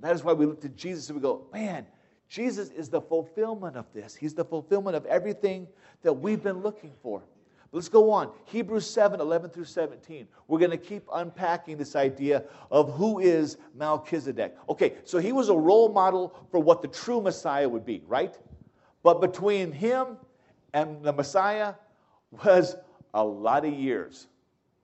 That 0.00 0.14
is 0.14 0.22
why 0.22 0.34
we 0.34 0.44
look 0.44 0.60
to 0.60 0.68
Jesus 0.68 1.08
and 1.08 1.16
we 1.16 1.22
go, 1.22 1.46
man, 1.52 1.86
Jesus 2.28 2.70
is 2.70 2.88
the 2.88 3.00
fulfillment 3.00 3.76
of 3.76 3.86
this. 3.94 4.14
He's 4.14 4.34
the 4.34 4.44
fulfillment 4.44 4.96
of 4.96 5.06
everything 5.06 5.66
that 6.02 6.12
we've 6.12 6.42
been 6.42 6.58
looking 6.58 6.92
for. 7.02 7.22
Let's 7.70 7.88
go 7.88 8.10
on. 8.10 8.30
Hebrews 8.46 8.88
7 8.88 9.20
11 9.20 9.50
through 9.50 9.64
17. 9.64 10.26
We're 10.46 10.58
going 10.58 10.70
to 10.70 10.78
keep 10.78 11.06
unpacking 11.12 11.76
this 11.76 11.96
idea 11.96 12.44
of 12.70 12.94
who 12.94 13.18
is 13.18 13.58
Melchizedek. 13.74 14.56
Okay, 14.70 14.94
so 15.04 15.18
he 15.18 15.32
was 15.32 15.50
a 15.50 15.56
role 15.56 15.90
model 15.90 16.34
for 16.50 16.60
what 16.60 16.80
the 16.80 16.88
true 16.88 17.20
Messiah 17.20 17.68
would 17.68 17.84
be, 17.84 18.02
right? 18.06 18.38
But 19.02 19.20
between 19.20 19.70
him 19.70 20.16
and 20.72 21.02
the 21.02 21.12
Messiah 21.12 21.74
was 22.44 22.76
a 23.12 23.24
lot 23.24 23.64
of 23.64 23.72
years, 23.72 24.28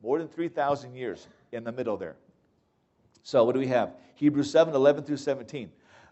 more 0.02 0.18
than 0.18 0.28
3,000 0.28 0.94
years 0.94 1.28
in 1.52 1.64
the 1.64 1.72
middle 1.72 1.96
there. 1.96 2.16
So, 3.22 3.44
what 3.44 3.54
do 3.54 3.60
we 3.60 3.68
have? 3.68 3.94
Hebrews 4.14 4.50
7 4.50 4.74
11 4.74 5.04
through 5.04 5.16
17. 5.16 5.70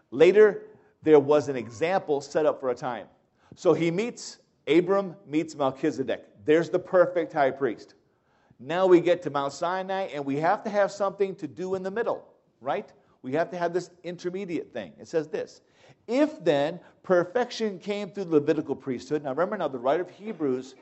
Later, 0.09 0.63
there 1.03 1.19
was 1.19 1.49
an 1.49 1.55
example 1.55 2.21
set 2.21 2.45
up 2.45 2.59
for 2.59 2.69
a 2.69 2.75
time. 2.75 3.07
So 3.55 3.73
he 3.73 3.91
meets, 3.91 4.39
Abram 4.67 5.15
meets 5.27 5.55
Melchizedek. 5.55 6.25
There's 6.45 6.69
the 6.69 6.79
perfect 6.79 7.33
high 7.33 7.51
priest. 7.51 7.95
Now 8.59 8.87
we 8.87 9.01
get 9.01 9.21
to 9.23 9.29
Mount 9.29 9.53
Sinai, 9.53 10.03
and 10.13 10.25
we 10.25 10.37
have 10.37 10.63
to 10.63 10.69
have 10.69 10.91
something 10.91 11.35
to 11.35 11.47
do 11.47 11.75
in 11.75 11.83
the 11.83 11.91
middle, 11.91 12.25
right? 12.61 12.91
We 13.21 13.33
have 13.33 13.49
to 13.51 13.57
have 13.57 13.73
this 13.73 13.89
intermediate 14.03 14.71
thing. 14.71 14.93
It 14.99 15.07
says 15.07 15.27
this 15.27 15.61
If 16.07 16.43
then 16.43 16.79
perfection 17.03 17.79
came 17.79 18.09
through 18.09 18.25
the 18.25 18.31
Levitical 18.31 18.75
priesthood, 18.75 19.23
now 19.23 19.31
remember 19.31 19.57
now, 19.57 19.67
the 19.67 19.79
writer 19.79 20.03
of 20.03 20.09
Hebrews 20.09 20.75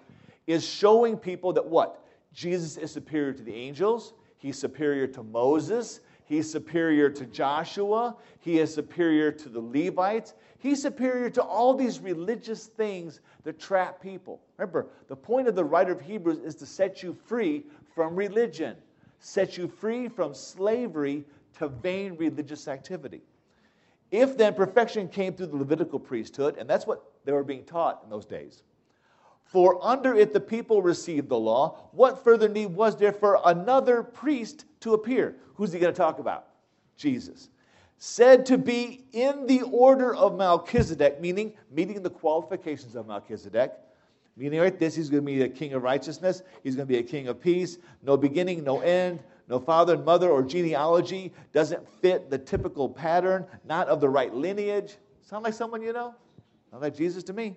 is 0.48 0.66
showing 0.66 1.18
people 1.18 1.54
that 1.54 1.66
what? 1.66 2.06
Jesus 2.34 2.78
is 2.78 2.92
superior 2.92 3.34
to 3.34 3.44
the 3.44 3.54
angels, 3.54 4.14
he's 4.38 4.58
superior 4.58 5.08
to 5.08 5.24
Moses, 5.24 6.02
he's 6.32 6.50
superior 6.50 7.10
to 7.10 7.26
Joshua, 7.26 8.16
he 8.40 8.60
is 8.60 8.74
superior 8.74 9.34
to 9.34 9.50
the 9.50 9.60
Levites, 9.60 10.34
he's 10.60 10.82
superior 10.82 11.30
to 11.30 11.44
all 11.44 11.74
these 11.74 12.00
religious 12.00 12.68
things 12.68 13.20
that 13.44 13.60
trap 13.60 14.02
people. 14.02 14.40
Remember, 14.58 14.88
the 15.10 15.16
point 15.16 15.50
of 15.50 15.56
the 15.56 15.64
writer 15.66 15.92
of 15.92 16.00
Hebrews 16.00 16.38
is 16.38 16.56
to 16.56 16.66
set 16.66 17.04
you 17.04 17.14
free 17.26 17.66
from 17.94 18.16
religion, 18.16 18.78
set 19.20 19.58
you 19.58 19.68
free 19.68 20.08
from 20.08 20.34
slavery 20.34 21.26
to 21.58 21.68
vain 21.68 22.16
religious 22.16 22.70
activity. 22.70 23.22
If 24.10 24.38
then 24.38 24.54
perfection 24.54 25.10
came 25.10 25.34
through 25.34 25.48
the 25.48 25.58
Levitical 25.58 26.00
priesthood, 26.00 26.56
and 26.58 26.70
that's 26.70 26.88
what 26.88 27.04
they 27.26 27.34
were 27.34 27.44
being 27.44 27.66
taught 27.66 28.02
in 28.06 28.10
those 28.10 28.26
days, 28.26 28.64
for 29.52 29.84
under 29.86 30.16
it 30.16 30.32
the 30.32 30.40
people 30.40 30.82
received 30.82 31.28
the 31.28 31.38
law, 31.38 31.90
what 31.92 32.24
further 32.24 32.48
need 32.48 32.68
was 32.68 32.96
there 32.96 33.12
for 33.12 33.42
another 33.46 34.02
priest 34.02 34.64
to 34.80 34.94
appear? 34.94 35.36
Who's 35.56 35.74
he 35.74 35.80
going 35.80 35.94
to 35.94 35.98
talk 35.98 36.20
about? 36.20 36.48
Jesus 36.96 37.50
said 38.04 38.48
to 38.48 38.58
be 38.58 39.06
in 39.12 39.46
the 39.46 39.62
order 39.62 40.16
of 40.16 40.36
Melchizedek, 40.36 41.22
meaning 41.22 41.54
meeting 41.70 42.02
the 42.02 42.10
qualifications 42.10 42.96
of 42.96 43.06
Melchizedek. 43.06 43.74
Meaning, 44.36 44.60
right, 44.60 44.80
this, 44.80 44.96
he's 44.96 45.08
going 45.08 45.24
to 45.24 45.32
be 45.32 45.44
a 45.44 45.50
king 45.50 45.74
of 45.74 45.84
righteousness, 45.84 46.42
he's 46.64 46.76
going 46.76 46.88
to 46.88 46.92
be 46.92 46.98
a 46.98 47.04
king 47.04 47.28
of 47.28 47.40
peace, 47.40 47.78
no 48.02 48.18
beginning, 48.18 48.64
no 48.64 48.80
end, 48.80 49.20
no 49.48 49.60
father 49.60 49.94
and 49.94 50.04
mother 50.04 50.32
or 50.32 50.42
genealogy, 50.42 51.32
doesn't 51.54 51.88
fit 52.02 52.32
the 52.32 52.40
typical 52.40 52.90
pattern, 52.90 53.46
not 53.66 53.88
of 53.88 54.02
the 54.02 54.10
right 54.10 54.34
lineage. 54.34 54.96
Sound 55.22 55.44
like 55.44 55.54
someone 55.54 55.84
you 55.84 55.94
know? 55.94 56.16
Not 56.72 56.82
like 56.82 56.96
Jesus 56.96 57.24
to 57.26 57.34
me. 57.34 57.56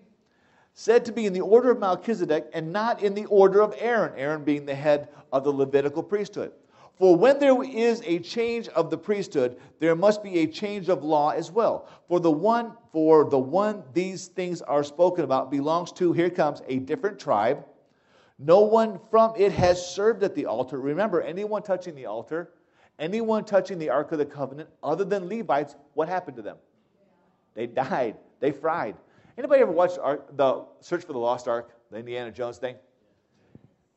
Said 0.74 1.04
to 1.04 1.12
be 1.12 1.26
in 1.26 1.32
the 1.32 1.40
order 1.40 1.70
of 1.70 1.78
Melchizedek 1.78 2.50
and 2.52 2.72
not 2.72 3.00
in 3.02 3.14
the 3.14 3.26
order 3.26 3.60
of 3.60 3.74
Aaron, 3.78 4.12
Aaron 4.16 4.42
being 4.42 4.66
the 4.66 4.74
head 4.74 5.08
of 5.32 5.44
the 5.44 5.52
Levitical 5.52 6.02
priesthood. 6.02 6.52
For 6.96 7.16
when 7.16 7.38
there 7.38 7.62
is 7.62 8.02
a 8.04 8.18
change 8.20 8.68
of 8.68 8.90
the 8.90 8.98
priesthood, 8.98 9.56
there 9.80 9.94
must 9.96 10.22
be 10.22 10.40
a 10.40 10.46
change 10.46 10.88
of 10.88 11.02
law 11.02 11.30
as 11.30 11.50
well. 11.50 11.88
For 12.08 12.20
the 12.20 12.30
one, 12.30 12.72
for 12.92 13.24
the 13.24 13.38
one 13.38 13.82
these 13.92 14.28
things 14.28 14.62
are 14.62 14.84
spoken 14.84 15.24
about 15.24 15.50
belongs 15.50 15.92
to, 15.92 16.12
here 16.12 16.30
comes, 16.30 16.60
a 16.68 16.78
different 16.78 17.18
tribe. 17.18 17.64
No 18.38 18.60
one 18.60 18.98
from 19.10 19.32
it 19.36 19.52
has 19.52 19.84
served 19.84 20.22
at 20.24 20.34
the 20.34 20.46
altar. 20.46 20.80
Remember, 20.80 21.20
anyone 21.20 21.62
touching 21.62 21.94
the 21.94 22.06
altar, 22.06 22.50
anyone 22.98 23.44
touching 23.44 23.78
the 23.78 23.90
Ark 23.90 24.10
of 24.12 24.18
the 24.18 24.26
Covenant, 24.26 24.68
other 24.82 25.04
than 25.04 25.28
Levites, 25.28 25.76
what 25.94 26.08
happened 26.08 26.36
to 26.36 26.42
them? 26.42 26.56
They 27.54 27.66
died. 27.66 28.16
They 28.40 28.50
fried. 28.50 28.96
Anybody 29.36 29.62
ever 29.62 29.72
watched 29.72 29.96
the 29.96 30.64
Search 30.80 31.04
for 31.04 31.12
the 31.12 31.18
Lost 31.18 31.48
Ark, 31.48 31.70
the 31.90 31.98
Indiana 31.98 32.30
Jones 32.30 32.58
thing? 32.58 32.76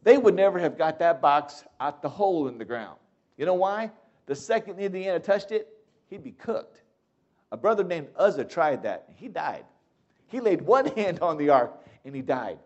They 0.03 0.17
would 0.17 0.35
never 0.35 0.57
have 0.59 0.77
got 0.77 0.99
that 0.99 1.21
box 1.21 1.63
out 1.79 2.01
the 2.01 2.09
hole 2.09 2.47
in 2.47 2.57
the 2.57 2.65
ground. 2.65 2.97
You 3.37 3.45
know 3.45 3.53
why? 3.53 3.91
The 4.25 4.35
second 4.35 4.79
Indiana 4.79 5.19
touched 5.19 5.51
it, 5.51 5.67
he'd 6.09 6.23
be 6.23 6.31
cooked. 6.31 6.81
A 7.51 7.57
brother 7.57 7.83
named 7.83 8.07
Uzzah 8.15 8.45
tried 8.45 8.83
that. 8.83 9.05
He 9.15 9.27
died. 9.27 9.65
He 10.27 10.39
laid 10.39 10.61
one 10.61 10.85
hand 10.95 11.19
on 11.21 11.37
the 11.37 11.49
ark 11.49 11.73
and 12.05 12.15
he 12.15 12.21
died. 12.21 12.59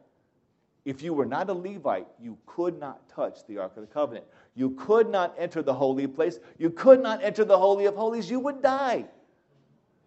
If 0.84 1.04
you 1.04 1.14
were 1.14 1.26
not 1.26 1.50
a 1.50 1.54
Levite, 1.54 2.08
you 2.20 2.38
could 2.48 2.80
not 2.80 3.08
touch 3.08 3.46
the 3.46 3.60
Ark 3.60 3.74
of 3.76 3.82
the 3.82 3.94
Covenant. 3.94 4.26
You 4.56 4.72
could 4.72 5.10
not 5.10 5.36
enter 5.38 5.62
the 5.62 5.74
holy 5.74 6.08
place. 6.08 6.40
You 6.58 6.72
could 6.72 7.02
not 7.04 7.24
enter 7.24 7.46
the 7.46 7.58
Holy 7.58 7.86
of 7.86 7.96
Holies. 7.96 8.32
You 8.32 8.40
would 8.40 8.64
die. 8.64 9.06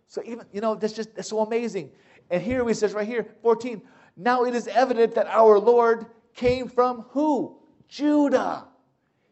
So 0.09 0.20
even, 0.24 0.46
you 0.53 0.61
know, 0.61 0.74
that's 0.74 0.92
just 0.92 1.14
that's 1.14 1.29
so 1.29 1.40
amazing. 1.40 1.90
And 2.30 2.42
here 2.42 2.66
he 2.66 2.74
says 2.74 2.94
right 2.94 3.06
here, 3.06 3.26
14, 3.42 3.82
now 4.16 4.44
it 4.44 4.54
is 4.54 4.68
evident 4.68 5.14
that 5.14 5.26
our 5.26 5.58
Lord 5.58 6.06
came 6.34 6.68
from 6.68 7.06
who? 7.10 7.58
Judah. 7.88 8.66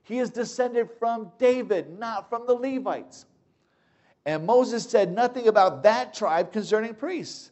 He 0.03 0.19
is 0.19 0.31
descended 0.31 0.91
from 0.99 1.33
David, 1.39 1.99
not 1.99 2.29
from 2.29 2.47
the 2.47 2.55
Levites. 2.55 3.27
And 4.25 4.47
Moses 4.47 4.85
said 4.89 5.13
nothing 5.13 5.49
about 5.49 5.83
that 5.83 6.15
tribe 6.15 6.53
concerning 6.53 6.95
priests. 6.95 7.51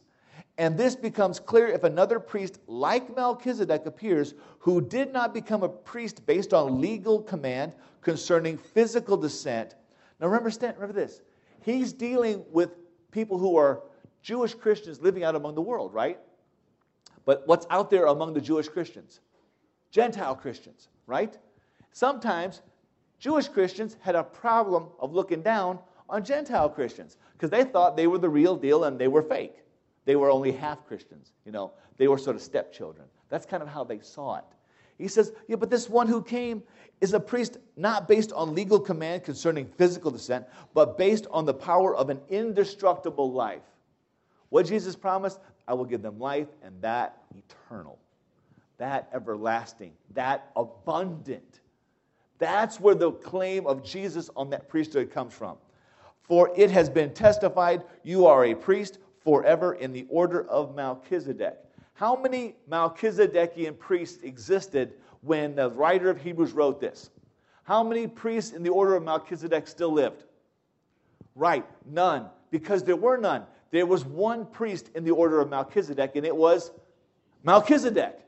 And 0.57 0.77
this 0.77 0.95
becomes 0.95 1.39
clear 1.39 1.67
if 1.67 1.83
another 1.83 2.19
priest 2.19 2.59
like 2.67 3.15
Melchizedek 3.15 3.85
appears 3.85 4.35
who 4.59 4.81
did 4.81 5.11
not 5.11 5.33
become 5.33 5.63
a 5.63 5.69
priest 5.69 6.25
based 6.25 6.53
on 6.53 6.81
legal 6.81 7.21
command 7.21 7.73
concerning 8.01 8.57
physical 8.57 9.17
descent. 9.17 9.75
Now 10.19 10.27
remember, 10.27 10.51
remember 10.61 10.93
this. 10.93 11.21
He's 11.61 11.93
dealing 11.93 12.43
with 12.51 12.71
people 13.11 13.37
who 13.37 13.57
are 13.57 13.83
Jewish 14.21 14.53
Christians 14.53 15.01
living 15.01 15.23
out 15.23 15.35
among 15.35 15.55
the 15.55 15.61
world, 15.61 15.93
right? 15.93 16.19
But 17.25 17.43
what's 17.47 17.65
out 17.69 17.89
there 17.89 18.05
among 18.05 18.33
the 18.33 18.41
Jewish 18.41 18.67
Christians? 18.67 19.19
Gentile 19.91 20.35
Christians, 20.35 20.89
right? 21.05 21.37
Sometimes 21.91 22.61
Jewish 23.19 23.47
Christians 23.47 23.97
had 24.01 24.15
a 24.15 24.23
problem 24.23 24.87
of 24.99 25.13
looking 25.13 25.41
down 25.41 25.79
on 26.09 26.23
Gentile 26.23 26.69
Christians 26.69 27.17
because 27.33 27.49
they 27.49 27.63
thought 27.63 27.95
they 27.95 28.07
were 28.07 28.17
the 28.17 28.29
real 28.29 28.55
deal 28.55 28.85
and 28.85 28.99
they 28.99 29.07
were 29.07 29.21
fake. 29.21 29.63
They 30.05 30.15
were 30.15 30.31
only 30.31 30.51
half 30.51 30.85
Christians, 30.87 31.33
you 31.45 31.51
know. 31.51 31.73
They 31.97 32.07
were 32.07 32.17
sort 32.17 32.35
of 32.35 32.41
stepchildren. 32.41 33.05
That's 33.29 33.45
kind 33.45 33.61
of 33.61 33.69
how 33.69 33.83
they 33.83 33.99
saw 33.99 34.37
it. 34.37 34.45
He 34.97 35.07
says, 35.07 35.33
Yeah, 35.47 35.55
but 35.57 35.69
this 35.69 35.89
one 35.89 36.07
who 36.07 36.21
came 36.21 36.63
is 36.99 37.13
a 37.13 37.19
priest 37.19 37.57
not 37.75 38.07
based 38.07 38.31
on 38.33 38.53
legal 38.53 38.79
command 38.79 39.23
concerning 39.23 39.65
physical 39.77 40.11
descent, 40.11 40.45
but 40.73 40.97
based 40.97 41.27
on 41.31 41.45
the 41.45 41.53
power 41.53 41.95
of 41.95 42.09
an 42.09 42.19
indestructible 42.29 43.31
life. 43.31 43.63
What 44.51 44.65
Jesus 44.65 44.97
promised, 44.97 45.39
I 45.65 45.73
will 45.73 45.85
give 45.85 46.01
them 46.01 46.19
life 46.19 46.49
and 46.61 46.79
that 46.81 47.23
eternal, 47.33 47.97
that 48.77 49.09
everlasting, 49.13 49.93
that 50.13 50.51
abundant. 50.57 51.61
That's 52.37 52.77
where 52.77 52.93
the 52.93 53.11
claim 53.11 53.65
of 53.65 53.81
Jesus 53.81 54.29
on 54.35 54.49
that 54.49 54.67
priesthood 54.67 55.09
comes 55.09 55.33
from. 55.33 55.55
For 56.21 56.51
it 56.55 56.69
has 56.69 56.89
been 56.89 57.13
testified, 57.13 57.83
you 58.03 58.25
are 58.25 58.45
a 58.45 58.53
priest 58.53 58.99
forever 59.23 59.75
in 59.75 59.93
the 59.93 60.05
order 60.09 60.45
of 60.49 60.75
Melchizedek. 60.75 61.57
How 61.93 62.17
many 62.17 62.55
Melchizedekian 62.69 63.79
priests 63.79 64.21
existed 64.21 64.95
when 65.21 65.55
the 65.55 65.69
writer 65.69 66.09
of 66.09 66.21
Hebrews 66.21 66.51
wrote 66.51 66.81
this? 66.81 67.09
How 67.63 67.83
many 67.83 68.05
priests 68.05 68.51
in 68.51 68.63
the 68.63 68.69
order 68.69 68.95
of 68.95 69.03
Melchizedek 69.03 69.65
still 69.67 69.93
lived? 69.93 70.25
Right, 71.35 71.65
none, 71.85 72.25
because 72.49 72.83
there 72.83 72.97
were 72.97 73.15
none. 73.15 73.43
There 73.71 73.85
was 73.85 74.05
one 74.05 74.45
priest 74.45 74.91
in 74.95 75.03
the 75.03 75.11
order 75.11 75.39
of 75.39 75.49
Melchizedek, 75.49 76.15
and 76.15 76.25
it 76.25 76.35
was 76.35 76.71
Melchizedek. 77.43 78.19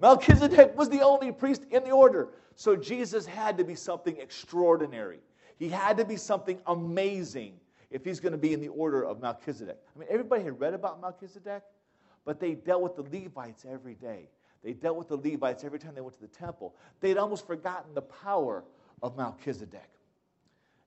Melchizedek 0.00 0.76
was 0.76 0.88
the 0.88 1.02
only 1.02 1.32
priest 1.32 1.64
in 1.70 1.84
the 1.84 1.90
order. 1.90 2.28
So 2.54 2.76
Jesus 2.76 3.26
had 3.26 3.56
to 3.58 3.64
be 3.64 3.74
something 3.74 4.16
extraordinary. 4.18 5.20
He 5.58 5.68
had 5.68 5.96
to 5.96 6.04
be 6.04 6.16
something 6.16 6.58
amazing 6.66 7.54
if 7.90 8.04
he's 8.04 8.20
going 8.20 8.32
to 8.32 8.38
be 8.38 8.52
in 8.52 8.60
the 8.60 8.68
order 8.68 9.04
of 9.04 9.20
Melchizedek. 9.20 9.78
I 9.94 9.98
mean, 9.98 10.08
everybody 10.10 10.44
had 10.44 10.60
read 10.60 10.74
about 10.74 11.00
Melchizedek, 11.00 11.62
but 12.24 12.38
they 12.38 12.54
dealt 12.54 12.82
with 12.82 12.96
the 12.96 13.02
Levites 13.02 13.66
every 13.68 13.94
day. 13.94 14.28
They 14.62 14.74
dealt 14.74 14.96
with 14.96 15.08
the 15.08 15.16
Levites 15.16 15.64
every 15.64 15.78
time 15.78 15.94
they 15.94 16.00
went 16.00 16.14
to 16.14 16.20
the 16.20 16.28
temple. 16.28 16.74
They'd 17.00 17.18
almost 17.18 17.46
forgotten 17.46 17.94
the 17.94 18.02
power 18.02 18.64
of 19.02 19.16
Melchizedek. 19.16 19.88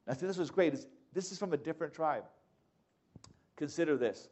Now, 0.08 0.14
see, 0.14 0.28
this 0.28 0.38
was 0.38 0.52
great. 0.52 0.76
This 1.14 1.32
is 1.32 1.40
from 1.40 1.54
a 1.54 1.58
different 1.58 1.94
tribe. 1.94 2.24
Consider 3.56 3.98
this 3.98 4.30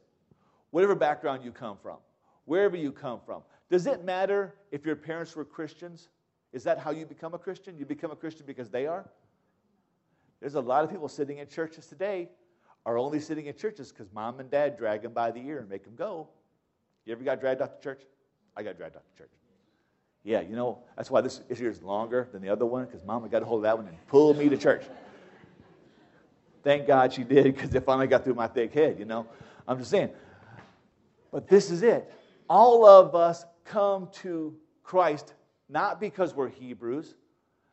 whatever 0.72 0.96
background 0.96 1.44
you 1.44 1.52
come 1.52 1.78
from, 1.82 1.98
wherever 2.46 2.76
you 2.76 2.92
come 2.92 3.20
from, 3.26 3.42
does 3.70 3.88
it 3.88 4.04
matter 4.04 4.56
if 4.72 4.86
your 4.86 4.96
parents 4.96 5.36
were 5.36 5.46
Christians? 5.46 6.10
Is 6.54 6.64
that 6.64 6.78
how 6.78 6.92
you 6.92 7.06
become 7.06 7.34
a 7.34 7.38
Christian? 7.38 7.78
You 7.78 7.86
become 7.86 8.12
a 8.12 8.16
Christian 8.16 8.46
because 8.46 8.70
they 8.70 8.86
are? 8.86 9.10
There's 10.40 10.56
a 10.56 10.62
lot 10.62 10.84
of 10.84 10.90
people 10.90 11.08
sitting 11.08 11.38
in 11.38 11.48
churches 11.48 11.88
today 11.88 12.30
are 12.86 12.98
only 12.98 13.20
sitting 13.20 13.46
in 13.46 13.56
churches 13.56 13.92
because 13.92 14.12
mom 14.12 14.40
and 14.40 14.50
dad 14.50 14.78
drag 14.78 15.04
them 15.04 15.14
by 15.14 15.32
the 15.32 15.40
ear 15.40 15.60
and 15.60 15.70
make 15.70 15.84
them 15.84 15.96
go. 15.96 16.28
You 17.06 17.14
ever 17.14 17.24
got 17.24 17.40
dragged 17.40 17.62
out 17.62 17.80
to 17.80 17.84
church? 17.84 18.02
I 18.56 18.64
got 18.64 18.78
dragged 18.78 18.96
out 18.96 19.04
to 19.12 19.24
church. 19.24 19.32
Yeah, 20.24 20.42
you 20.42 20.56
know, 20.56 20.80
that's 20.96 21.10
why 21.10 21.22
this 21.22 21.42
issue 21.50 21.68
is 21.68 21.82
longer 21.82 22.28
than 22.32 22.42
the 22.42 22.50
other 22.50 22.66
one 22.66 22.86
because 22.86 23.04
mama 23.04 23.28
got 23.28 23.42
a 23.42 23.46
hold 23.46 23.60
of 23.60 23.64
that 23.64 23.78
one 23.78 23.88
and 23.88 24.08
pulled 24.08 24.38
me 24.38 24.50
to 24.50 24.58
church. 24.58 24.84
Thank 26.64 26.88
God 26.88 27.14
she 27.14 27.24
did 27.24 27.46
because 27.46 27.74
it 27.74 27.84
finally 27.86 28.08
got 28.08 28.24
through 28.24 28.36
my 28.36 28.48
thick 28.48 28.74
head, 28.74 29.00
you 29.00 29.06
know. 29.06 29.26
I'm 29.68 29.78
just 29.78 29.92
saying. 29.92 30.10
But 31.32 31.48
this 31.48 31.72
is 31.72 31.82
it. 31.82 32.12
All 32.50 32.86
of 32.86 33.16
us 33.16 33.46
come 33.64 34.10
to 34.14 34.56
Christ 34.84 35.34
not 35.70 36.00
because 36.00 36.36
we're 36.36 36.50
Hebrews, 36.50 37.16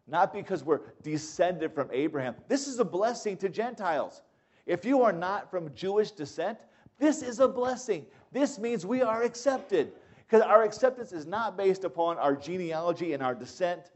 not 0.07 0.33
because 0.33 0.65
we're 0.65 0.81
descended 1.03 1.75
from 1.75 1.89
Abraham. 1.93 2.37
This 2.47 2.69
is 2.69 2.79
a 2.79 2.85
blessing 2.85 3.37
to 3.39 3.49
Gentiles. 3.49 4.23
If 4.67 4.85
you 4.85 5.03
are 5.03 5.13
not 5.13 5.51
from 5.51 5.75
Jewish 5.75 6.13
descent, 6.13 6.59
this 6.99 7.23
is 7.23 7.41
a 7.41 7.49
blessing. 7.49 8.07
This 8.33 8.59
means 8.59 8.87
we 8.87 9.03
are 9.03 9.23
accepted. 9.23 9.93
Because 10.27 10.43
our 10.43 10.63
acceptance 10.63 11.13
is 11.13 11.27
not 11.27 11.57
based 11.57 11.85
upon 11.85 12.19
our 12.19 12.37
genealogy 12.37 13.15
and 13.15 13.23
our 13.23 13.35
descent. 13.35 13.91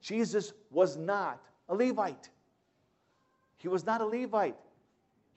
Jesus 0.00 0.52
was 0.70 0.96
not 0.96 1.40
a 1.68 1.74
Levite. 1.74 2.30
He 3.64 3.68
was 3.68 3.86
not 3.86 4.02
a 4.02 4.04
Levite. 4.04 4.56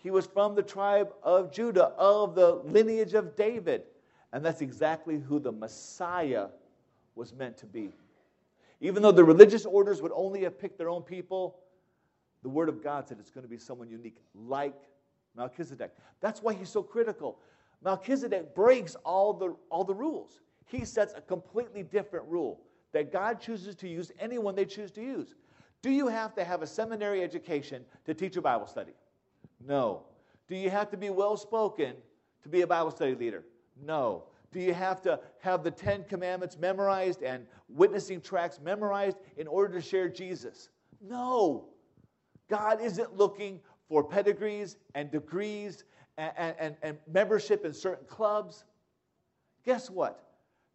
He 0.03 0.11
was 0.11 0.25
from 0.25 0.53
the 0.53 0.61
tribe 0.61 1.13
of 1.23 1.49
Judah, 1.49 1.93
of 1.97 2.35
the 2.35 2.55
lineage 2.55 3.13
of 3.13 3.37
David. 3.37 3.83
And 4.33 4.43
that's 4.43 4.59
exactly 4.59 5.17
who 5.17 5.39
the 5.39 5.53
Messiah 5.53 6.47
was 7.15 7.33
meant 7.33 7.57
to 7.59 7.65
be. 7.65 7.93
Even 8.81 9.01
though 9.01 9.13
the 9.13 9.23
religious 9.23 9.65
orders 9.65 10.01
would 10.01 10.11
only 10.13 10.43
have 10.43 10.59
picked 10.59 10.77
their 10.77 10.89
own 10.89 11.03
people, 11.03 11.59
the 12.43 12.49
Word 12.49 12.67
of 12.67 12.83
God 12.83 13.07
said 13.07 13.15
it's 13.17 13.31
going 13.31 13.45
to 13.45 13.49
be 13.49 13.57
someone 13.57 13.89
unique, 13.89 14.17
like 14.35 14.75
Melchizedek. 15.37 15.95
That's 16.19 16.43
why 16.43 16.53
he's 16.53 16.67
so 16.67 16.83
critical. 16.83 17.39
Melchizedek 17.81 18.53
breaks 18.53 18.95
all 19.05 19.31
the, 19.31 19.55
all 19.69 19.85
the 19.85 19.95
rules. 19.95 20.41
He 20.65 20.83
sets 20.83 21.13
a 21.15 21.21
completely 21.21 21.81
different 21.81 22.25
rule 22.27 22.59
that 22.91 23.09
God 23.09 23.39
chooses 23.39 23.73
to 23.75 23.87
use 23.87 24.11
anyone 24.19 24.53
they 24.53 24.65
choose 24.65 24.91
to 24.91 25.01
use. 25.01 25.33
Do 25.81 25.91
you 25.91 26.07
have 26.07 26.33
to 26.35 26.43
have 26.43 26.61
a 26.61 26.67
seminary 26.67 27.23
education 27.23 27.85
to 28.05 28.13
teach 28.13 28.35
a 28.35 28.41
Bible 28.41 28.67
study? 28.67 28.93
No. 29.65 30.03
Do 30.47 30.55
you 30.55 30.69
have 30.69 30.89
to 30.91 30.97
be 30.97 31.09
well 31.09 31.37
spoken 31.37 31.95
to 32.43 32.49
be 32.49 32.61
a 32.61 32.67
Bible 32.67 32.91
study 32.91 33.15
leader? 33.15 33.43
No. 33.85 34.23
Do 34.51 34.59
you 34.59 34.73
have 34.73 35.01
to 35.03 35.19
have 35.39 35.63
the 35.63 35.71
Ten 35.71 36.03
Commandments 36.05 36.57
memorized 36.57 37.21
and 37.21 37.45
witnessing 37.69 38.21
tracts 38.21 38.59
memorized 38.63 39.17
in 39.35 39.45
order 39.47 39.73
to 39.73 39.81
share 39.81 40.09
Jesus? 40.09 40.69
No. 41.01 41.65
God 42.49 42.81
isn't 42.81 43.15
looking 43.15 43.59
for 43.89 44.03
pedigrees 44.03 44.77
and 44.95 45.11
degrees 45.11 45.83
and, 46.17 46.55
and, 46.59 46.75
and 46.81 46.97
membership 47.11 47.65
in 47.65 47.73
certain 47.73 48.05
clubs. 48.07 48.63
Guess 49.65 49.89
what? 49.89 50.23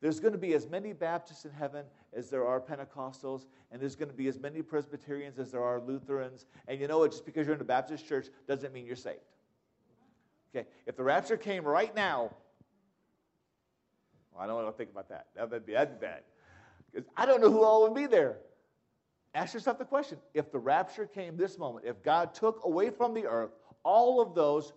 There's 0.00 0.20
going 0.20 0.32
to 0.32 0.38
be 0.38 0.54
as 0.54 0.68
many 0.68 0.92
Baptists 0.92 1.44
in 1.44 1.52
heaven 1.52 1.84
as 2.14 2.28
there 2.28 2.46
are 2.46 2.60
Pentecostals, 2.60 3.46
and 3.70 3.80
there's 3.80 3.96
going 3.96 4.10
to 4.10 4.16
be 4.16 4.28
as 4.28 4.38
many 4.38 4.62
Presbyterians 4.62 5.38
as 5.38 5.50
there 5.50 5.62
are 5.62 5.80
Lutherans. 5.80 6.46
And 6.68 6.80
you 6.80 6.86
know 6.86 6.98
what? 6.98 7.10
Just 7.10 7.24
because 7.24 7.46
you're 7.46 7.56
in 7.56 7.60
a 7.60 7.64
Baptist 7.64 8.06
church 8.06 8.26
doesn't 8.46 8.72
mean 8.72 8.86
you're 8.86 8.96
saved. 8.96 9.20
Okay? 10.54 10.66
If 10.86 10.96
the 10.96 11.02
rapture 11.02 11.36
came 11.36 11.64
right 11.64 11.94
now, 11.94 12.34
well, 14.32 14.44
I 14.44 14.46
don't 14.46 14.56
want 14.56 14.68
to 14.68 14.72
think 14.72 14.90
about 14.90 15.08
that. 15.08 15.26
That'd 15.34 15.66
be, 15.66 15.72
that'd 15.72 16.00
be 16.00 16.06
bad. 16.06 16.22
Because 16.92 17.08
I 17.16 17.26
don't 17.26 17.40
know 17.40 17.50
who 17.50 17.64
all 17.64 17.82
would 17.82 17.94
be 17.94 18.06
there. 18.06 18.36
Ask 19.34 19.54
yourself 19.54 19.78
the 19.78 19.84
question 19.84 20.18
if 20.34 20.52
the 20.52 20.58
rapture 20.58 21.06
came 21.06 21.36
this 21.36 21.58
moment, 21.58 21.86
if 21.86 22.02
God 22.02 22.34
took 22.34 22.64
away 22.64 22.90
from 22.90 23.14
the 23.14 23.26
earth 23.26 23.52
all 23.82 24.20
of 24.20 24.34
those, 24.34 24.72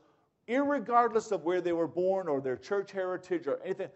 regardless 0.47 1.31
of 1.31 1.43
where 1.43 1.61
they 1.61 1.73
were 1.73 1.87
born 1.87 2.27
or 2.27 2.39
their 2.39 2.55
church 2.55 2.91
heritage 2.91 3.47
or 3.47 3.59
anything, 3.63 3.89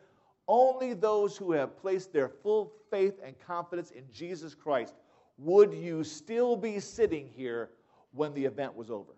only 0.49 0.93
those 0.93 1.37
who 1.37 1.53
have 1.53 1.77
placed 1.77 2.11
their 2.11 2.27
full 2.27 2.73
faith 2.91 3.19
and 3.23 3.39
confidence 3.39 3.91
in 3.91 4.03
Jesus 4.11 4.53
Christ, 4.53 4.95
would 5.37 5.73
you 5.73 6.03
still 6.03 6.57
be 6.57 6.81
sitting 6.81 7.29
here 7.37 7.69
when 8.11 8.33
the 8.33 8.43
event 8.43 8.75
was 8.75 8.89
over? 8.89 9.13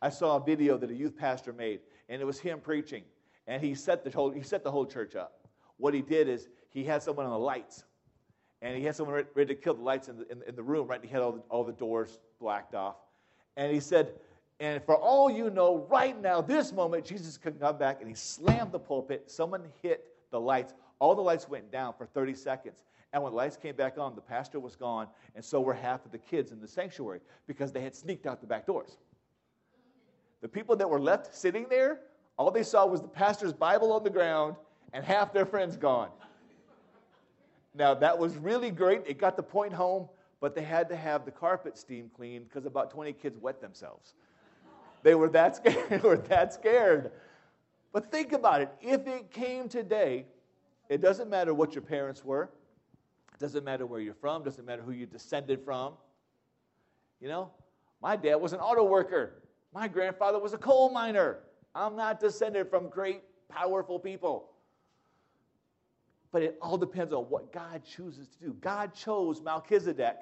I 0.00 0.10
saw 0.10 0.36
a 0.36 0.44
video 0.44 0.76
that 0.78 0.90
a 0.90 0.94
youth 0.94 1.16
pastor 1.16 1.52
made, 1.52 1.80
and 2.08 2.22
it 2.22 2.24
was 2.24 2.38
him 2.38 2.60
preaching, 2.60 3.02
and 3.48 3.60
he 3.60 3.74
set 3.74 4.04
the 4.04 4.10
whole, 4.10 4.30
he 4.30 4.42
set 4.42 4.62
the 4.62 4.70
whole 4.70 4.86
church 4.86 5.16
up. 5.16 5.48
What 5.78 5.94
he 5.94 6.02
did 6.02 6.28
is 6.28 6.48
he 6.68 6.84
had 6.84 7.02
someone 7.02 7.26
on 7.26 7.32
the 7.32 7.38
lights 7.38 7.84
and 8.62 8.76
he 8.76 8.84
had 8.84 8.94
someone 8.94 9.24
ready 9.34 9.54
to 9.54 9.60
kill 9.60 9.74
the 9.74 9.82
lights 9.82 10.08
in 10.08 10.18
the, 10.18 10.30
in, 10.30 10.40
in 10.46 10.54
the 10.54 10.62
room, 10.62 10.86
right? 10.86 11.00
He 11.02 11.08
had 11.08 11.20
all 11.20 11.32
the, 11.32 11.40
all 11.50 11.64
the 11.64 11.72
doors 11.72 12.20
blacked 12.38 12.74
off. 12.74 12.94
And 13.56 13.72
he 13.72 13.80
said, 13.80 14.14
and 14.62 14.80
for 14.84 14.96
all 14.96 15.28
you 15.28 15.50
know, 15.50 15.88
right 15.90 16.18
now, 16.22 16.40
this 16.40 16.72
moment, 16.72 17.04
Jesus 17.04 17.36
could 17.36 17.58
come 17.58 17.76
back 17.78 17.96
and 17.98 18.08
he 18.08 18.14
slammed 18.14 18.70
the 18.70 18.78
pulpit. 18.78 19.28
Someone 19.28 19.64
hit 19.82 20.04
the 20.30 20.38
lights. 20.38 20.72
All 21.00 21.16
the 21.16 21.20
lights 21.20 21.48
went 21.48 21.72
down 21.72 21.94
for 21.98 22.06
30 22.06 22.34
seconds. 22.34 22.84
And 23.12 23.20
when 23.24 23.32
the 23.32 23.36
lights 23.36 23.56
came 23.56 23.74
back 23.74 23.98
on, 23.98 24.14
the 24.14 24.20
pastor 24.20 24.60
was 24.60 24.76
gone, 24.76 25.08
and 25.34 25.44
so 25.44 25.60
were 25.60 25.74
half 25.74 26.04
of 26.04 26.12
the 26.12 26.18
kids 26.18 26.52
in 26.52 26.60
the 26.60 26.68
sanctuary 26.68 27.18
because 27.48 27.72
they 27.72 27.80
had 27.80 27.92
sneaked 27.92 28.24
out 28.24 28.40
the 28.40 28.46
back 28.46 28.64
doors. 28.64 28.98
The 30.42 30.48
people 30.48 30.76
that 30.76 30.88
were 30.88 31.00
left 31.00 31.34
sitting 31.34 31.66
there, 31.68 31.98
all 32.36 32.52
they 32.52 32.62
saw 32.62 32.86
was 32.86 33.02
the 33.02 33.08
pastor's 33.08 33.52
Bible 33.52 33.92
on 33.92 34.04
the 34.04 34.10
ground 34.10 34.54
and 34.92 35.04
half 35.04 35.32
their 35.32 35.44
friends 35.44 35.76
gone. 35.76 36.10
Now, 37.74 37.94
that 37.94 38.16
was 38.16 38.36
really 38.36 38.70
great. 38.70 39.02
It 39.08 39.18
got 39.18 39.36
the 39.36 39.42
point 39.42 39.72
home, 39.72 40.08
but 40.40 40.54
they 40.54 40.62
had 40.62 40.88
to 40.90 40.96
have 40.96 41.24
the 41.24 41.32
carpet 41.32 41.76
steam 41.76 42.12
cleaned 42.14 42.48
because 42.48 42.64
about 42.64 42.92
20 42.92 43.12
kids 43.14 43.36
wet 43.40 43.60
themselves. 43.60 44.14
They 45.02 45.14
were 45.14 45.28
that 45.30 45.56
scared. 45.56 45.84
they 45.88 45.98
were 45.98 46.16
that 46.16 46.54
scared. 46.54 47.12
But 47.92 48.10
think 48.10 48.32
about 48.32 48.62
it. 48.62 48.70
If 48.80 49.06
it 49.06 49.30
came 49.30 49.68
today, 49.68 50.26
it 50.88 51.00
doesn't 51.00 51.28
matter 51.28 51.52
what 51.54 51.74
your 51.74 51.82
parents 51.82 52.24
were. 52.24 52.50
It 53.34 53.38
doesn't 53.38 53.64
matter 53.64 53.86
where 53.86 54.00
you're 54.00 54.14
from. 54.14 54.42
It 54.42 54.46
doesn't 54.46 54.64
matter 54.64 54.82
who 54.82 54.92
you 54.92 55.06
descended 55.06 55.64
from. 55.64 55.94
You 57.20 57.28
know, 57.28 57.50
my 58.00 58.16
dad 58.16 58.36
was 58.36 58.52
an 58.52 58.60
auto 58.60 58.84
worker. 58.84 59.42
My 59.72 59.88
grandfather 59.88 60.38
was 60.38 60.52
a 60.52 60.58
coal 60.58 60.90
miner. 60.90 61.38
I'm 61.74 61.96
not 61.96 62.20
descended 62.20 62.68
from 62.68 62.88
great, 62.88 63.22
powerful 63.48 63.98
people. 63.98 64.50
But 66.30 66.42
it 66.42 66.58
all 66.60 66.78
depends 66.78 67.12
on 67.12 67.24
what 67.24 67.52
God 67.52 67.82
chooses 67.84 68.28
to 68.28 68.38
do. 68.38 68.56
God 68.60 68.94
chose 68.94 69.40
Melchizedek 69.40 70.16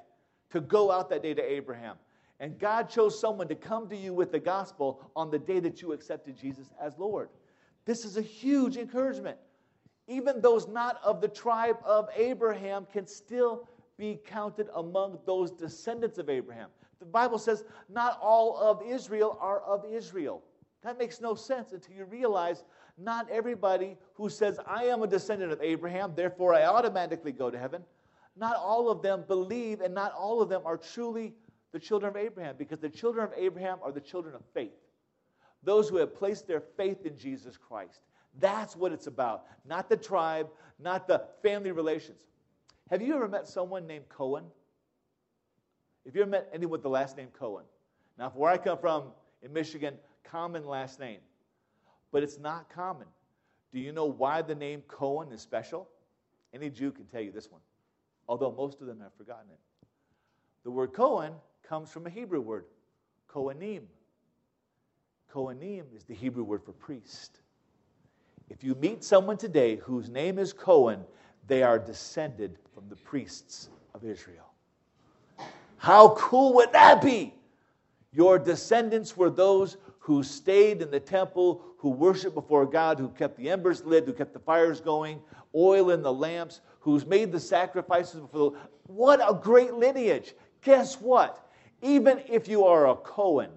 to 0.50 0.60
go 0.60 0.90
out 0.90 1.08
that 1.10 1.22
day 1.22 1.34
to 1.34 1.42
Abraham. 1.42 1.96
And 2.40 2.58
God 2.58 2.88
chose 2.88 3.20
someone 3.20 3.48
to 3.48 3.54
come 3.54 3.86
to 3.90 3.96
you 3.96 4.14
with 4.14 4.32
the 4.32 4.38
gospel 4.38 5.10
on 5.14 5.30
the 5.30 5.38
day 5.38 5.60
that 5.60 5.82
you 5.82 5.92
accepted 5.92 6.38
Jesus 6.38 6.68
as 6.82 6.98
Lord. 6.98 7.28
This 7.84 8.06
is 8.06 8.16
a 8.16 8.22
huge 8.22 8.78
encouragement. 8.78 9.36
Even 10.08 10.40
those 10.40 10.66
not 10.66 10.98
of 11.04 11.20
the 11.20 11.28
tribe 11.28 11.76
of 11.84 12.08
Abraham 12.16 12.86
can 12.90 13.06
still 13.06 13.68
be 13.98 14.18
counted 14.26 14.68
among 14.74 15.18
those 15.26 15.50
descendants 15.50 16.16
of 16.16 16.30
Abraham. 16.30 16.70
The 16.98 17.04
Bible 17.04 17.38
says 17.38 17.64
not 17.90 18.18
all 18.22 18.56
of 18.56 18.82
Israel 18.86 19.38
are 19.40 19.60
of 19.60 19.84
Israel. 19.84 20.42
That 20.82 20.98
makes 20.98 21.20
no 21.20 21.34
sense 21.34 21.72
until 21.72 21.94
you 21.94 22.06
realize 22.06 22.64
not 22.96 23.28
everybody 23.30 23.98
who 24.14 24.30
says, 24.30 24.58
I 24.66 24.84
am 24.84 25.02
a 25.02 25.06
descendant 25.06 25.52
of 25.52 25.60
Abraham, 25.60 26.14
therefore 26.14 26.54
I 26.54 26.64
automatically 26.64 27.32
go 27.32 27.50
to 27.50 27.58
heaven, 27.58 27.82
not 28.36 28.56
all 28.56 28.88
of 28.90 29.02
them 29.02 29.24
believe, 29.26 29.82
and 29.82 29.94
not 29.94 30.12
all 30.12 30.40
of 30.40 30.48
them 30.48 30.62
are 30.64 30.78
truly 30.78 31.34
the 31.72 31.78
children 31.78 32.10
of 32.10 32.16
Abraham, 32.16 32.56
because 32.58 32.80
the 32.80 32.88
children 32.88 33.24
of 33.24 33.32
Abraham 33.36 33.78
are 33.82 33.92
the 33.92 34.00
children 34.00 34.34
of 34.34 34.42
faith. 34.54 34.74
Those 35.62 35.88
who 35.88 35.96
have 35.96 36.14
placed 36.14 36.46
their 36.48 36.60
faith 36.60 37.04
in 37.04 37.16
Jesus 37.16 37.56
Christ. 37.56 38.00
That's 38.38 38.76
what 38.76 38.92
it's 38.92 39.06
about. 39.06 39.44
Not 39.66 39.88
the 39.88 39.96
tribe, 39.96 40.48
not 40.78 41.06
the 41.06 41.24
family 41.42 41.72
relations. 41.72 42.20
Have 42.90 43.02
you 43.02 43.14
ever 43.14 43.28
met 43.28 43.46
someone 43.46 43.86
named 43.86 44.08
Cohen? 44.08 44.44
Have 46.06 46.16
you 46.16 46.22
ever 46.22 46.30
met 46.30 46.48
anyone 46.52 46.72
with 46.72 46.82
the 46.82 46.88
last 46.88 47.16
name 47.16 47.28
Cohen? 47.38 47.64
Now, 48.18 48.30
where 48.34 48.50
I 48.50 48.56
come 48.56 48.78
from 48.78 49.04
in 49.42 49.52
Michigan, 49.52 49.94
common 50.24 50.66
last 50.66 50.98
name 50.98 51.20
but 52.12 52.22
it's 52.22 52.38
not 52.38 52.68
common. 52.70 53.06
Do 53.72 53.78
you 53.78 53.92
know 53.92 54.06
why 54.06 54.42
the 54.42 54.54
name 54.54 54.82
Cohen 54.88 55.32
is 55.32 55.40
special? 55.40 55.88
Any 56.52 56.70
Jew 56.70 56.90
can 56.90 57.04
tell 57.06 57.20
you 57.20 57.30
this 57.30 57.50
one, 57.50 57.60
although 58.28 58.52
most 58.52 58.80
of 58.80 58.86
them 58.86 59.00
have 59.00 59.14
forgotten 59.14 59.50
it. 59.50 59.58
The 60.64 60.70
word 60.70 60.92
Cohen 60.92 61.32
comes 61.70 61.88
from 61.88 62.04
a 62.04 62.10
Hebrew 62.10 62.40
word, 62.40 62.64
Kohanim. 63.32 63.82
Kohanim 65.32 65.84
is 65.94 66.02
the 66.02 66.14
Hebrew 66.14 66.42
word 66.42 66.64
for 66.64 66.72
priest. 66.72 67.38
If 68.48 68.64
you 68.64 68.74
meet 68.74 69.04
someone 69.04 69.36
today 69.36 69.76
whose 69.76 70.08
name 70.08 70.40
is 70.40 70.52
Cohen, 70.52 71.04
they 71.46 71.62
are 71.62 71.78
descended 71.78 72.58
from 72.74 72.88
the 72.88 72.96
priests 72.96 73.68
of 73.94 74.04
Israel. 74.04 74.52
How 75.76 76.08
cool 76.16 76.54
would 76.54 76.72
that 76.72 77.02
be? 77.02 77.34
Your 78.12 78.36
descendants 78.36 79.16
were 79.16 79.30
those 79.30 79.76
who 80.00 80.24
stayed 80.24 80.82
in 80.82 80.90
the 80.90 80.98
temple, 80.98 81.62
who 81.78 81.90
worshiped 81.90 82.34
before 82.34 82.66
God, 82.66 82.98
who 82.98 83.10
kept 83.10 83.36
the 83.36 83.48
embers 83.48 83.84
lit, 83.84 84.06
who 84.06 84.12
kept 84.12 84.32
the 84.32 84.40
fires 84.40 84.80
going, 84.80 85.20
oil 85.54 85.90
in 85.90 86.02
the 86.02 86.12
lamps, 86.12 86.62
who's 86.80 87.06
made 87.06 87.30
the 87.30 87.38
sacrifices 87.38 88.22
before 88.22 88.50
the 88.50 88.58
What 88.92 89.20
a 89.20 89.32
great 89.32 89.74
lineage. 89.74 90.34
Guess 90.62 91.00
what? 91.00 91.46
Even 91.82 92.20
if 92.28 92.48
you 92.48 92.64
are 92.64 92.88
a 92.88 92.94
Cohen, 92.94 93.50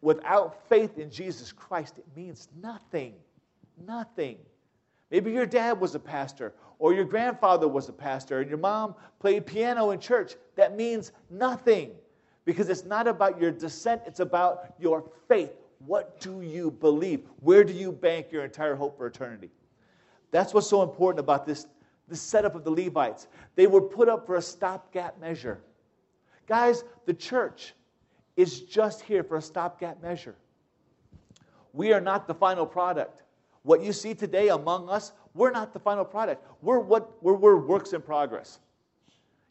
without 0.00 0.68
faith 0.68 0.98
in 0.98 1.10
Jesus 1.10 1.52
Christ, 1.52 1.98
it 1.98 2.06
means 2.16 2.48
nothing. 2.60 3.14
Nothing. 3.86 4.38
Maybe 5.10 5.30
your 5.30 5.46
dad 5.46 5.80
was 5.80 5.94
a 5.94 6.00
pastor, 6.00 6.54
or 6.78 6.94
your 6.94 7.04
grandfather 7.04 7.68
was 7.68 7.88
a 7.88 7.92
pastor, 7.92 8.40
and 8.40 8.48
your 8.48 8.58
mom 8.58 8.94
played 9.20 9.46
piano 9.46 9.90
in 9.90 10.00
church. 10.00 10.34
That 10.56 10.76
means 10.76 11.12
nothing 11.30 11.92
because 12.44 12.68
it's 12.68 12.84
not 12.84 13.06
about 13.06 13.40
your 13.40 13.50
descent, 13.50 14.02
it's 14.06 14.20
about 14.20 14.74
your 14.80 15.04
faith. 15.28 15.52
What 15.86 16.20
do 16.20 16.40
you 16.42 16.70
believe? 16.70 17.22
Where 17.40 17.64
do 17.64 17.72
you 17.72 17.92
bank 17.92 18.28
your 18.30 18.44
entire 18.44 18.74
hope 18.74 18.96
for 18.96 19.06
eternity? 19.06 19.50
That's 20.30 20.54
what's 20.54 20.66
so 20.66 20.82
important 20.82 21.20
about 21.20 21.46
this, 21.46 21.66
this 22.08 22.20
setup 22.20 22.54
of 22.54 22.64
the 22.64 22.70
Levites. 22.70 23.28
They 23.54 23.66
were 23.66 23.80
put 23.80 24.08
up 24.08 24.26
for 24.26 24.36
a 24.36 24.42
stopgap 24.42 25.20
measure. 25.20 25.60
Guys, 26.46 26.84
the 27.06 27.14
church 27.14 27.74
is 28.36 28.60
just 28.60 29.02
here 29.02 29.22
for 29.22 29.36
a 29.36 29.42
stopgap 29.42 30.02
measure. 30.02 30.34
We 31.72 31.92
are 31.92 32.00
not 32.00 32.26
the 32.26 32.34
final 32.34 32.66
product. 32.66 33.22
What 33.62 33.82
you 33.82 33.92
see 33.92 34.14
today 34.14 34.48
among 34.48 34.88
us, 34.88 35.12
we're 35.34 35.50
not 35.50 35.72
the 35.72 35.78
final 35.78 36.04
product. 36.04 36.44
We're 36.60 36.80
what 36.80 37.22
we're, 37.22 37.34
we're 37.34 37.56
works 37.56 37.92
in 37.92 38.02
progress. 38.02 38.58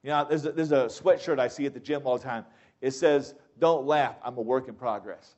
You 0.04 0.10
know, 0.10 0.26
there's 0.28 0.46
a, 0.46 0.52
there's 0.52 0.72
a 0.72 0.86
sweatshirt 0.86 1.40
I 1.40 1.48
see 1.48 1.66
at 1.66 1.74
the 1.74 1.80
gym 1.80 2.02
all 2.06 2.18
the 2.18 2.24
time. 2.24 2.46
It 2.82 2.92
says, 2.92 3.36
Don't 3.60 3.86
laugh, 3.86 4.16
I'm 4.24 4.38
a 4.38 4.42
work 4.42 4.68
in 4.68 4.74
progress. 4.74 5.36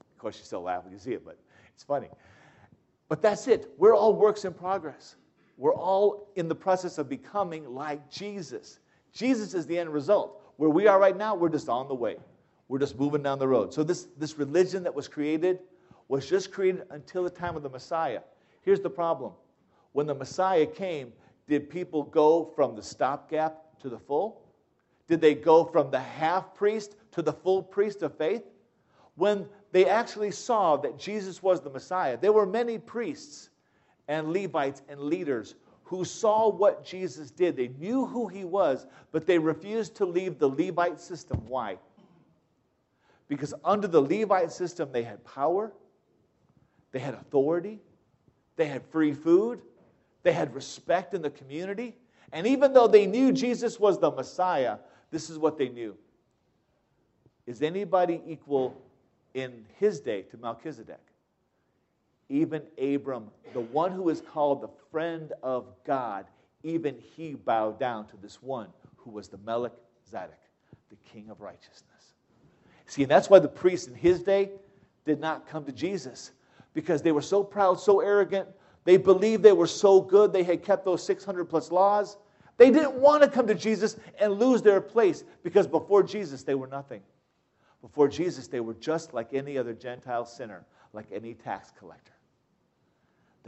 Of 0.00 0.18
course, 0.18 0.38
you 0.38 0.44
still 0.44 0.62
laugh 0.62 0.84
when 0.84 0.92
you 0.92 0.98
see 0.98 1.12
it, 1.12 1.24
but 1.24 1.38
it's 1.74 1.84
funny. 1.84 2.08
But 3.08 3.22
that's 3.22 3.48
it. 3.48 3.70
We're 3.78 3.94
all 3.94 4.14
works 4.14 4.44
in 4.44 4.52
progress. 4.52 5.16
We're 5.56 5.74
all 5.74 6.28
in 6.36 6.48
the 6.48 6.54
process 6.54 6.98
of 6.98 7.08
becoming 7.08 7.74
like 7.74 8.10
Jesus. 8.10 8.78
Jesus 9.12 9.54
is 9.54 9.66
the 9.66 9.78
end 9.78 9.92
result. 9.92 10.42
Where 10.58 10.68
we 10.68 10.88
are 10.88 10.98
right 10.98 11.16
now, 11.16 11.36
we're 11.36 11.48
just 11.48 11.68
on 11.68 11.86
the 11.86 11.94
way. 11.94 12.16
We're 12.66 12.80
just 12.80 12.98
moving 12.98 13.22
down 13.22 13.38
the 13.38 13.46
road. 13.46 13.72
So, 13.72 13.84
this, 13.84 14.08
this 14.18 14.36
religion 14.36 14.82
that 14.82 14.94
was 14.94 15.06
created 15.06 15.60
was 16.08 16.28
just 16.28 16.50
created 16.50 16.82
until 16.90 17.22
the 17.22 17.30
time 17.30 17.56
of 17.56 17.62
the 17.62 17.68
Messiah. 17.68 18.20
Here's 18.62 18.80
the 18.80 18.90
problem 18.90 19.32
when 19.92 20.06
the 20.06 20.14
Messiah 20.14 20.66
came, 20.66 21.12
did 21.46 21.70
people 21.70 22.02
go 22.02 22.52
from 22.56 22.74
the 22.74 22.82
stopgap 22.82 23.78
to 23.80 23.88
the 23.88 23.98
full? 23.98 24.42
Did 25.06 25.20
they 25.20 25.34
go 25.34 25.64
from 25.64 25.92
the 25.92 26.00
half 26.00 26.54
priest 26.56 26.96
to 27.12 27.22
the 27.22 27.32
full 27.32 27.62
priest 27.62 28.02
of 28.02 28.18
faith? 28.18 28.42
When 29.14 29.48
they 29.70 29.86
actually 29.86 30.32
saw 30.32 30.76
that 30.78 30.98
Jesus 30.98 31.40
was 31.40 31.60
the 31.60 31.70
Messiah, 31.70 32.16
there 32.16 32.32
were 32.32 32.46
many 32.46 32.78
priests 32.78 33.50
and 34.08 34.32
Levites 34.32 34.82
and 34.88 35.00
leaders 35.00 35.54
who 35.88 36.04
saw 36.04 36.50
what 36.50 36.84
Jesus 36.84 37.30
did. 37.30 37.56
They 37.56 37.68
knew 37.68 38.04
who 38.04 38.28
he 38.28 38.44
was, 38.44 38.86
but 39.10 39.26
they 39.26 39.38
refused 39.38 39.94
to 39.96 40.04
leave 40.04 40.38
the 40.38 40.48
Levite 40.48 41.00
system. 41.00 41.42
Why? 41.48 41.78
Because 43.26 43.54
under 43.64 43.88
the 43.88 44.02
Levite 44.02 44.52
system, 44.52 44.90
they 44.92 45.02
had 45.02 45.24
power, 45.24 45.72
they 46.92 46.98
had 46.98 47.14
authority, 47.14 47.80
they 48.56 48.66
had 48.66 48.84
free 48.84 49.14
food, 49.14 49.62
they 50.24 50.32
had 50.32 50.54
respect 50.54 51.14
in 51.14 51.22
the 51.22 51.30
community. 51.30 51.96
And 52.34 52.46
even 52.46 52.74
though 52.74 52.86
they 52.86 53.06
knew 53.06 53.32
Jesus 53.32 53.80
was 53.80 53.98
the 53.98 54.10
Messiah, 54.10 54.76
this 55.10 55.30
is 55.30 55.38
what 55.38 55.56
they 55.56 55.70
knew. 55.70 55.96
Is 57.46 57.62
anybody 57.62 58.20
equal 58.26 58.76
in 59.32 59.64
his 59.78 60.00
day 60.00 60.20
to 60.22 60.36
Melchizedek? 60.36 61.00
Even 62.28 62.62
Abram, 62.80 63.30
the 63.52 63.60
one 63.60 63.92
who 63.92 64.08
is 64.08 64.20
called 64.20 64.62
the 64.62 64.68
friend 64.90 65.32
of 65.42 65.66
God, 65.84 66.26
even 66.62 66.96
he 67.16 67.34
bowed 67.34 67.78
down 67.78 68.06
to 68.08 68.16
this 68.18 68.42
one 68.42 68.68
who 68.96 69.10
was 69.10 69.28
the 69.28 69.38
Melchizedek, 69.38 70.40
the 70.90 70.96
king 71.12 71.30
of 71.30 71.40
righteousness. 71.40 71.84
See, 72.86 73.02
and 73.02 73.10
that's 73.10 73.30
why 73.30 73.38
the 73.38 73.48
priests 73.48 73.86
in 73.86 73.94
his 73.94 74.22
day 74.22 74.50
did 75.04 75.20
not 75.20 75.48
come 75.48 75.64
to 75.64 75.72
Jesus 75.72 76.32
because 76.74 77.02
they 77.02 77.12
were 77.12 77.22
so 77.22 77.42
proud, 77.42 77.80
so 77.80 78.00
arrogant. 78.00 78.48
They 78.84 78.96
believed 78.96 79.42
they 79.42 79.52
were 79.52 79.66
so 79.66 80.00
good, 80.00 80.32
they 80.32 80.42
had 80.42 80.62
kept 80.62 80.84
those 80.84 81.02
600 81.04 81.46
plus 81.46 81.70
laws 81.70 82.16
they 82.58 82.72
didn't 82.72 82.94
want 82.94 83.22
to 83.22 83.28
come 83.30 83.46
to 83.46 83.54
Jesus 83.54 83.96
and 84.20 84.32
lose 84.34 84.62
their 84.62 84.80
place 84.80 85.24
because 85.42 85.66
before 85.66 86.02
Jesus, 86.02 86.42
they 86.42 86.56
were 86.56 86.66
nothing. 86.66 87.00
Before 87.80 88.08
Jesus, 88.08 88.48
they 88.48 88.60
were 88.60 88.74
just 88.74 89.14
like 89.14 89.32
any 89.32 89.56
other 89.56 89.72
Gentile 89.72 90.26
sinner, 90.26 90.66
like 90.92 91.06
any 91.12 91.34
tax 91.34 91.72
collector. 91.78 92.12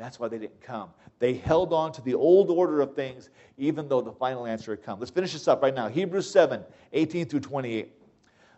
That's 0.00 0.18
why 0.18 0.28
they 0.28 0.38
didn't 0.38 0.60
come. 0.60 0.90
They 1.18 1.34
held 1.34 1.72
on 1.72 1.92
to 1.92 2.02
the 2.02 2.14
old 2.14 2.50
order 2.50 2.80
of 2.80 2.94
things, 2.94 3.28
even 3.58 3.88
though 3.88 4.00
the 4.00 4.12
final 4.12 4.46
answer 4.46 4.72
had 4.72 4.82
come. 4.82 4.98
Let's 4.98 5.10
finish 5.10 5.32
this 5.32 5.46
up 5.46 5.62
right 5.62 5.74
now. 5.74 5.88
Hebrews 5.88 6.30
7 6.30 6.64
18 6.92 7.26
through 7.26 7.40
28. 7.40 7.92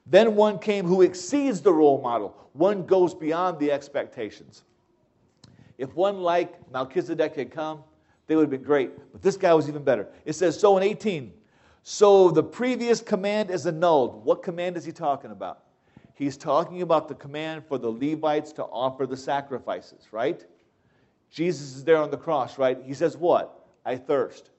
Then 0.07 0.35
one 0.35 0.59
came 0.59 0.85
who 0.85 1.03
exceeds 1.03 1.61
the 1.61 1.73
role 1.73 2.01
model, 2.01 2.37
one 2.53 2.87
goes 2.87 3.15
beyond 3.15 3.59
the 3.59 3.71
expectations. 3.71 4.65
If 5.79 5.95
one 5.95 6.21
like 6.21 6.71
Melchizedek 6.71 7.35
had 7.35 7.51
come, 7.51 7.83
they 8.27 8.37
would 8.37 8.43
have 8.43 8.51
been 8.51 8.63
great. 8.63 8.91
But 9.13 9.23
this 9.23 9.37
guy 9.37 9.53
was 9.55 9.69
even 9.69 9.83
better. 9.83 10.09
It 10.25 10.35
says, 10.35 10.59
so 10.59 10.77
in 10.77 10.83
18, 10.83 11.33
so 11.83 12.31
the 12.31 12.43
previous 12.43 13.01
command 13.01 13.51
is 13.51 13.67
annulled. 13.67 14.25
What 14.25 14.43
command 14.43 14.77
is 14.77 14.85
he 14.85 14.93
talking 14.93 15.33
about? 15.33 15.65
He's 16.15 16.37
talking 16.37 16.83
about 16.83 17.09
the 17.09 17.15
command 17.15 17.65
for 17.67 17.79
the 17.79 17.91
Levites 17.91 18.53
to 18.53 18.65
offer 18.65 19.07
the 19.07 19.17
sacrifices, 19.17 20.07
right? 20.13 20.47
Jesus 21.33 21.75
is 21.75 21.85
there 21.85 21.97
on 21.97 22.11
the 22.11 22.17
cross, 22.17 22.59
right? 22.59 22.79
He 22.85 22.95
says, 22.95 23.17
What? 23.17 23.59
I 23.85 23.97
thirst. 23.97 24.51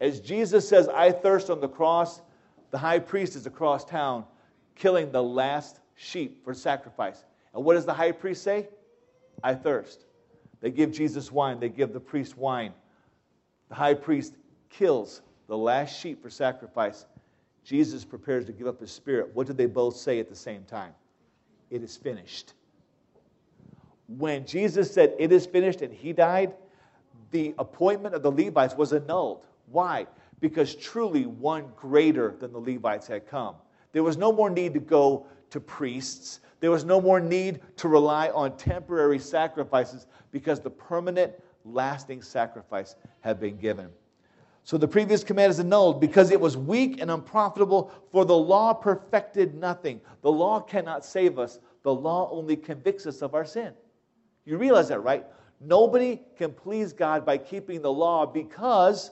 As 0.00 0.20
Jesus 0.20 0.68
says, 0.68 0.88
I 0.88 1.12
thirst 1.12 1.48
on 1.48 1.60
the 1.60 1.68
cross, 1.68 2.20
the 2.70 2.78
high 2.78 2.98
priest 2.98 3.34
is 3.36 3.46
across 3.46 3.84
town 3.84 4.24
killing 4.74 5.10
the 5.10 5.22
last 5.22 5.80
sheep 5.94 6.44
for 6.44 6.54
sacrifice. 6.54 7.24
And 7.54 7.64
what 7.64 7.74
does 7.74 7.86
the 7.86 7.94
high 7.94 8.12
priest 8.12 8.42
say? 8.42 8.68
I 9.42 9.54
thirst. 9.54 10.04
They 10.60 10.70
give 10.70 10.92
Jesus 10.92 11.32
wine, 11.32 11.60
they 11.60 11.68
give 11.68 11.92
the 11.92 12.00
priest 12.00 12.36
wine. 12.36 12.72
The 13.68 13.74
high 13.76 13.94
priest 13.94 14.34
kills 14.70 15.22
the 15.46 15.56
last 15.56 15.98
sheep 15.98 16.22
for 16.22 16.30
sacrifice. 16.30 17.06
Jesus 17.64 18.04
prepares 18.04 18.44
to 18.46 18.52
give 18.52 18.66
up 18.66 18.80
his 18.80 18.90
spirit. 18.90 19.30
What 19.34 19.46
did 19.46 19.56
they 19.56 19.66
both 19.66 19.96
say 19.96 20.18
at 20.20 20.28
the 20.28 20.36
same 20.36 20.64
time? 20.64 20.92
It 21.70 21.82
is 21.82 21.96
finished. 21.96 22.54
When 24.08 24.46
Jesus 24.46 24.92
said, 24.92 25.14
It 25.18 25.32
is 25.32 25.46
finished, 25.46 25.82
and 25.82 25.92
he 25.92 26.12
died, 26.12 26.54
the 27.30 27.54
appointment 27.58 28.14
of 28.14 28.22
the 28.22 28.32
Levites 28.32 28.74
was 28.74 28.92
annulled. 28.92 29.44
Why? 29.70 30.06
Because 30.40 30.74
truly 30.74 31.26
one 31.26 31.66
greater 31.76 32.34
than 32.38 32.52
the 32.52 32.58
Levites 32.58 33.06
had 33.06 33.28
come. 33.28 33.54
There 33.92 34.02
was 34.02 34.16
no 34.16 34.32
more 34.32 34.48
need 34.48 34.72
to 34.74 34.80
go 34.80 35.26
to 35.50 35.60
priests. 35.60 36.40
There 36.60 36.70
was 36.70 36.84
no 36.84 37.00
more 37.00 37.20
need 37.20 37.60
to 37.76 37.88
rely 37.88 38.30
on 38.30 38.56
temporary 38.56 39.18
sacrifices 39.18 40.06
because 40.30 40.60
the 40.60 40.70
permanent, 40.70 41.32
lasting 41.64 42.22
sacrifice 42.22 42.96
had 43.20 43.38
been 43.38 43.58
given. 43.58 43.90
So 44.64 44.76
the 44.76 44.88
previous 44.88 45.24
command 45.24 45.50
is 45.50 45.60
annulled 45.60 46.00
because 46.00 46.30
it 46.30 46.40
was 46.40 46.56
weak 46.56 47.00
and 47.00 47.10
unprofitable, 47.10 47.90
for 48.10 48.24
the 48.24 48.36
law 48.36 48.72
perfected 48.74 49.54
nothing. 49.54 50.00
The 50.22 50.32
law 50.32 50.60
cannot 50.60 51.04
save 51.04 51.38
us, 51.38 51.58
the 51.82 51.94
law 51.94 52.30
only 52.30 52.56
convicts 52.56 53.06
us 53.06 53.22
of 53.22 53.34
our 53.34 53.44
sin. 53.44 53.72
You 54.48 54.56
realize 54.56 54.88
that, 54.88 55.00
right? 55.00 55.26
Nobody 55.60 56.22
can 56.38 56.52
please 56.52 56.94
God 56.94 57.26
by 57.26 57.36
keeping 57.36 57.82
the 57.82 57.92
law 57.92 58.24
because 58.24 59.10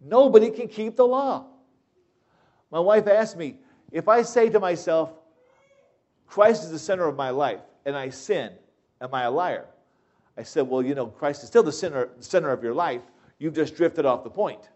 nobody 0.00 0.50
can 0.50 0.68
keep 0.68 0.96
the 0.96 1.06
law. 1.06 1.44
My 2.70 2.80
wife 2.80 3.06
asked 3.06 3.36
me, 3.36 3.58
if 3.92 4.08
I 4.08 4.22
say 4.22 4.48
to 4.48 4.58
myself, 4.58 5.10
Christ 6.26 6.64
is 6.64 6.70
the 6.70 6.78
center 6.78 7.06
of 7.06 7.14
my 7.14 7.28
life, 7.28 7.60
and 7.84 7.94
I 7.94 8.08
sin, 8.08 8.52
am 9.02 9.12
I 9.12 9.24
a 9.24 9.30
liar? 9.30 9.66
I 10.38 10.44
said, 10.44 10.62
Well, 10.66 10.82
you 10.82 10.94
know, 10.94 11.08
Christ 11.08 11.42
is 11.42 11.50
still 11.50 11.62
the 11.62 11.72
center, 11.72 12.08
center 12.20 12.50
of 12.50 12.62
your 12.62 12.72
life. 12.72 13.02
You've 13.38 13.54
just 13.54 13.76
drifted 13.76 14.06
off 14.06 14.24
the 14.24 14.30
point. 14.30 14.70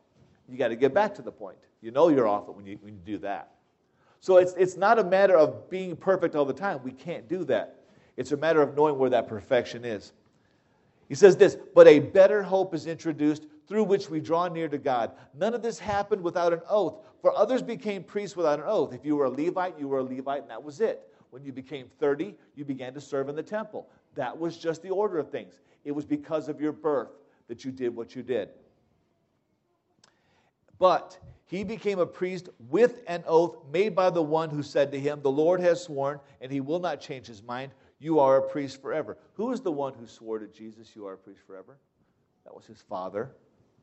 You 0.51 0.59
got 0.59 0.69
to 0.69 0.77
get 0.77 0.93
back 0.93 1.15
to 1.15 1.23
the 1.23 1.33
point. 1.33 1.57
You 1.81 1.93
know 1.93 2.09
you're 2.09 2.29
off 2.29 2.47
it 2.51 2.55
when 2.55 2.67
you, 2.67 2.77
when 2.83 2.93
you 2.93 3.01
do 3.07 3.19
that. 3.19 3.53
So 4.21 4.37
it's, 4.37 4.53
it's 4.59 4.77
not 4.77 4.99
a 4.99 5.05
matter 5.05 5.39
of 5.39 5.71
being 5.71 5.97
perfect 5.97 6.35
all 6.35 6.45
the 6.45 6.53
time. 6.53 6.81
We 6.85 6.93
can't 6.93 7.27
do 7.27 7.45
that. 7.45 7.84
It's 8.17 8.33
a 8.33 8.37
matter 8.37 8.63
of 8.63 8.77
knowing 8.77 8.99
where 8.99 9.11
that 9.11 9.29
perfection 9.29 9.85
is. 9.85 10.13
He 11.09 11.15
says 11.15 11.37
this, 11.37 11.57
but 11.75 11.87
a 11.87 11.99
better 11.99 12.43
hope 12.43 12.75
is 12.75 12.87
introduced 12.87 13.47
through 13.67 13.85
which 13.85 14.11
we 14.11 14.21
draw 14.21 14.49
near 14.49 14.69
to 14.69 14.79
God. 14.79 15.13
None 15.35 15.55
of 15.55 15.63
this 15.63 15.79
happened 15.79 16.23
without 16.23 16.53
an 16.53 16.61
oath, 16.69 17.05
for 17.21 17.37
others 17.37 17.63
became 17.63 18.03
priests 18.03 18.37
without 18.37 18.59
an 18.59 18.67
oath. 18.67 18.93
If 18.93 19.05
you 19.05 19.17
were 19.17 19.25
a 19.25 19.31
Levite, 19.31 19.79
you 19.79 19.89
were 19.89 19.99
a 19.99 20.03
Levite, 20.03 20.43
and 20.43 20.51
that 20.51 20.63
was 20.63 20.81
it. 20.81 21.09
When 21.31 21.45
you 21.45 21.53
became 21.53 21.89
30, 21.99 22.35
you 22.55 22.65
began 22.65 22.95
to 22.95 23.01
serve 23.01 23.29
in 23.29 23.35
the 23.35 23.43
temple. 23.43 23.89
That 24.15 24.39
was 24.39 24.57
just 24.57 24.83
the 24.83 24.91
order 24.91 25.19
of 25.19 25.31
things. 25.31 25.61
It 25.85 25.93
was 25.93 26.05
because 26.05 26.49
of 26.49 26.61
your 26.61 26.73
birth 26.73 27.11
that 27.49 27.65
you 27.65 27.73
did 27.73 27.95
what 27.95 28.15
you 28.15 28.23
did. 28.23 28.51
But 30.79 31.19
he 31.47 31.65
became 31.65 31.99
a 31.99 32.07
priest 32.07 32.49
with 32.69 33.03
an 33.07 33.25
oath 33.27 33.57
made 33.73 33.95
by 33.95 34.11
the 34.11 34.23
one 34.23 34.51
who 34.51 34.63
said 34.63 34.93
to 34.93 35.01
him, 35.01 35.21
The 35.23 35.31
Lord 35.31 35.61
has 35.61 35.83
sworn, 35.83 36.21
and 36.41 36.51
he 36.51 36.61
will 36.61 36.79
not 36.81 37.01
change 37.01 37.27
his 37.27 37.43
mind. 37.43 37.73
You 37.99 38.21
are 38.21 38.37
a 38.37 38.43
priest 38.43 38.83
forever. 38.83 39.17
Who 39.35 39.53
is 39.53 39.61
the 39.61 39.73
one 39.73 39.95
who 39.95 40.07
swore 40.07 40.39
to 40.39 40.47
Jesus, 40.47 40.95
You 40.95 41.07
are 41.07 41.15
a 41.15 41.19
priest 41.19 41.41
forever? 41.47 41.77
That 42.45 42.55
was 42.55 42.67
his 42.67 42.83
father. 42.83 43.31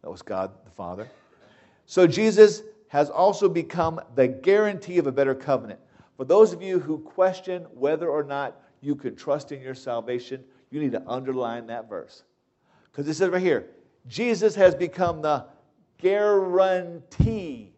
That 0.02 0.10
was 0.10 0.22
God 0.22 0.52
the 0.66 0.72
Father. 0.72 1.10
So 1.86 2.08
Jesus 2.08 2.64
has 2.88 3.10
also 3.10 3.48
become 3.48 4.00
the 4.16 4.28
guarantee 4.28 4.98
of 4.98 5.08
a 5.08 5.12
better 5.12 5.36
covenant. 5.36 5.80
For 6.18 6.26
those 6.26 6.54
of 6.54 6.62
you 6.62 6.80
who 6.80 7.00
question 7.00 7.64
whether 7.74 8.10
or 8.10 8.24
not 8.24 8.62
you 8.82 8.96
can 8.96 9.16
trust 9.16 9.52
in 9.52 9.62
your 9.62 9.76
salvation, 9.76 10.44
you 10.70 10.80
need 10.80 10.92
to 10.92 11.04
underline 11.08 11.68
that 11.68 11.90
verse. 11.90 12.24
Because 12.92 13.08
it 13.08 13.14
says 13.14 13.30
right 13.30 13.42
here 13.42 13.68
Jesus 14.08 14.56
has 14.56 14.76
become 14.76 15.22
the 15.22 15.46
guarantee 16.00 17.71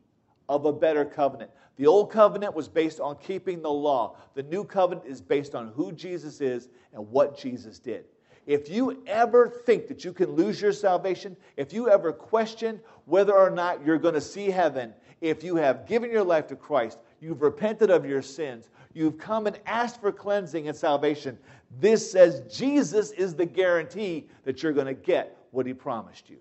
of 0.49 0.65
a 0.65 0.73
better 0.73 1.05
covenant. 1.05 1.51
The 1.77 1.87
old 1.87 2.11
covenant 2.11 2.53
was 2.53 2.67
based 2.67 2.99
on 2.99 3.17
keeping 3.17 3.61
the 3.61 3.71
law, 3.71 4.17
the 4.35 4.43
new 4.43 4.63
covenant 4.63 5.07
is 5.07 5.21
based 5.21 5.55
on 5.55 5.69
who 5.69 5.91
Jesus 5.91 6.41
is 6.41 6.69
and 6.93 7.09
what 7.09 7.37
Jesus 7.37 7.79
did. 7.79 8.05
If 8.45 8.69
you 8.69 9.01
ever 9.07 9.47
think 9.65 9.87
that 9.87 10.03
you 10.03 10.11
can 10.11 10.31
lose 10.31 10.61
your 10.61 10.73
salvation, 10.73 11.37
if 11.55 11.71
you 11.71 11.89
ever 11.89 12.11
question 12.11 12.79
whether 13.05 13.33
or 13.33 13.49
not 13.49 13.85
you're 13.85 13.97
going 13.97 14.13
to 14.15 14.21
see 14.21 14.51
heaven, 14.51 14.93
if 15.21 15.43
you 15.43 15.55
have 15.55 15.87
given 15.87 16.11
your 16.11 16.23
life 16.23 16.47
to 16.47 16.55
Christ, 16.55 16.99
you've 17.21 17.41
repented 17.41 17.89
of 17.89 18.05
your 18.05 18.21
sins, 18.21 18.69
you've 18.93 19.17
come 19.17 19.47
and 19.47 19.57
asked 19.65 20.01
for 20.01 20.11
cleansing 20.11 20.67
and 20.67 20.75
salvation, 20.75 21.37
this 21.79 22.11
says 22.11 22.41
Jesus 22.53 23.11
is 23.11 23.33
the 23.33 23.45
guarantee 23.45 24.27
that 24.43 24.61
you're 24.61 24.73
going 24.73 24.87
to 24.87 24.93
get 24.93 25.37
what 25.51 25.65
he 25.65 25.73
promised 25.73 26.29
you. 26.29 26.37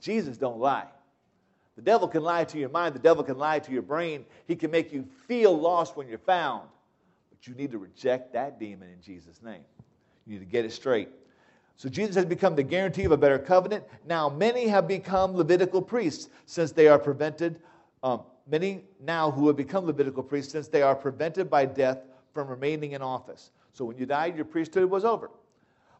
Jesus 0.00 0.36
don't 0.36 0.58
lie. 0.58 0.86
The 1.82 1.90
devil 1.90 2.06
can 2.06 2.22
lie 2.22 2.44
to 2.44 2.58
your 2.58 2.68
mind, 2.68 2.94
the 2.94 3.00
devil 3.00 3.24
can 3.24 3.36
lie 3.38 3.58
to 3.58 3.72
your 3.72 3.82
brain. 3.82 4.24
He 4.46 4.54
can 4.54 4.70
make 4.70 4.92
you 4.92 5.04
feel 5.26 5.52
lost 5.58 5.96
when 5.96 6.06
you're 6.06 6.18
found. 6.18 6.68
But 7.30 7.48
you 7.48 7.56
need 7.56 7.72
to 7.72 7.78
reject 7.78 8.32
that 8.34 8.60
demon 8.60 8.88
in 8.88 9.02
Jesus' 9.02 9.42
name. 9.42 9.62
You 10.24 10.34
need 10.34 10.38
to 10.38 10.44
get 10.44 10.64
it 10.64 10.70
straight. 10.70 11.08
So 11.74 11.88
Jesus 11.88 12.14
has 12.14 12.24
become 12.24 12.54
the 12.54 12.62
guarantee 12.62 13.02
of 13.02 13.10
a 13.10 13.16
better 13.16 13.36
covenant. 13.36 13.82
Now, 14.06 14.28
many 14.28 14.68
have 14.68 14.86
become 14.86 15.34
Levitical 15.34 15.82
priests 15.82 16.28
since 16.46 16.70
they 16.70 16.86
are 16.86 17.00
prevented. 17.00 17.60
Um, 18.04 18.20
many 18.48 18.84
now 19.00 19.32
who 19.32 19.48
have 19.48 19.56
become 19.56 19.84
Levitical 19.84 20.22
priests 20.22 20.52
since 20.52 20.68
they 20.68 20.82
are 20.82 20.94
prevented 20.94 21.50
by 21.50 21.64
death 21.66 21.98
from 22.32 22.46
remaining 22.46 22.92
in 22.92 23.02
office. 23.02 23.50
So 23.72 23.84
when 23.84 23.98
you 23.98 24.06
died, 24.06 24.36
your 24.36 24.44
priesthood 24.44 24.88
was 24.88 25.04
over. 25.04 25.32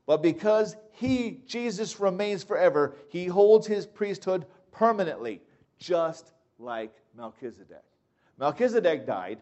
But 0.07 0.23
because 0.23 0.77
he, 0.93 1.41
Jesus, 1.45 1.99
remains 1.99 2.45
forever, 2.45 2.95
he 3.09 3.27
holds 3.27 3.67
his 3.67 3.85
priesthood 3.85 4.47
permanently, 4.71 5.41
just 5.83 6.33
like 6.59 6.95
Melchizedek. 7.17 7.83
Melchizedek 8.39 9.07
died. 9.07 9.39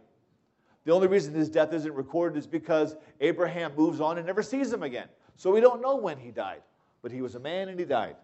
The 0.84 0.92
only 0.92 1.06
reason 1.06 1.34
his 1.34 1.50
death 1.50 1.72
isn't 1.72 1.94
recorded 1.94 2.38
is 2.38 2.46
because 2.46 2.96
Abraham 3.20 3.72
moves 3.76 4.00
on 4.00 4.16
and 4.16 4.26
never 4.26 4.42
sees 4.42 4.72
him 4.72 4.82
again. 4.82 5.08
So 5.36 5.50
we 5.52 5.60
don't 5.60 5.82
know 5.82 5.96
when 5.96 6.18
he 6.18 6.30
died, 6.30 6.62
but 7.02 7.12
he 7.12 7.20
was 7.20 7.34
a 7.34 7.40
man 7.40 7.68
and 7.68 7.78
he 7.78 7.84
died. 7.84 8.16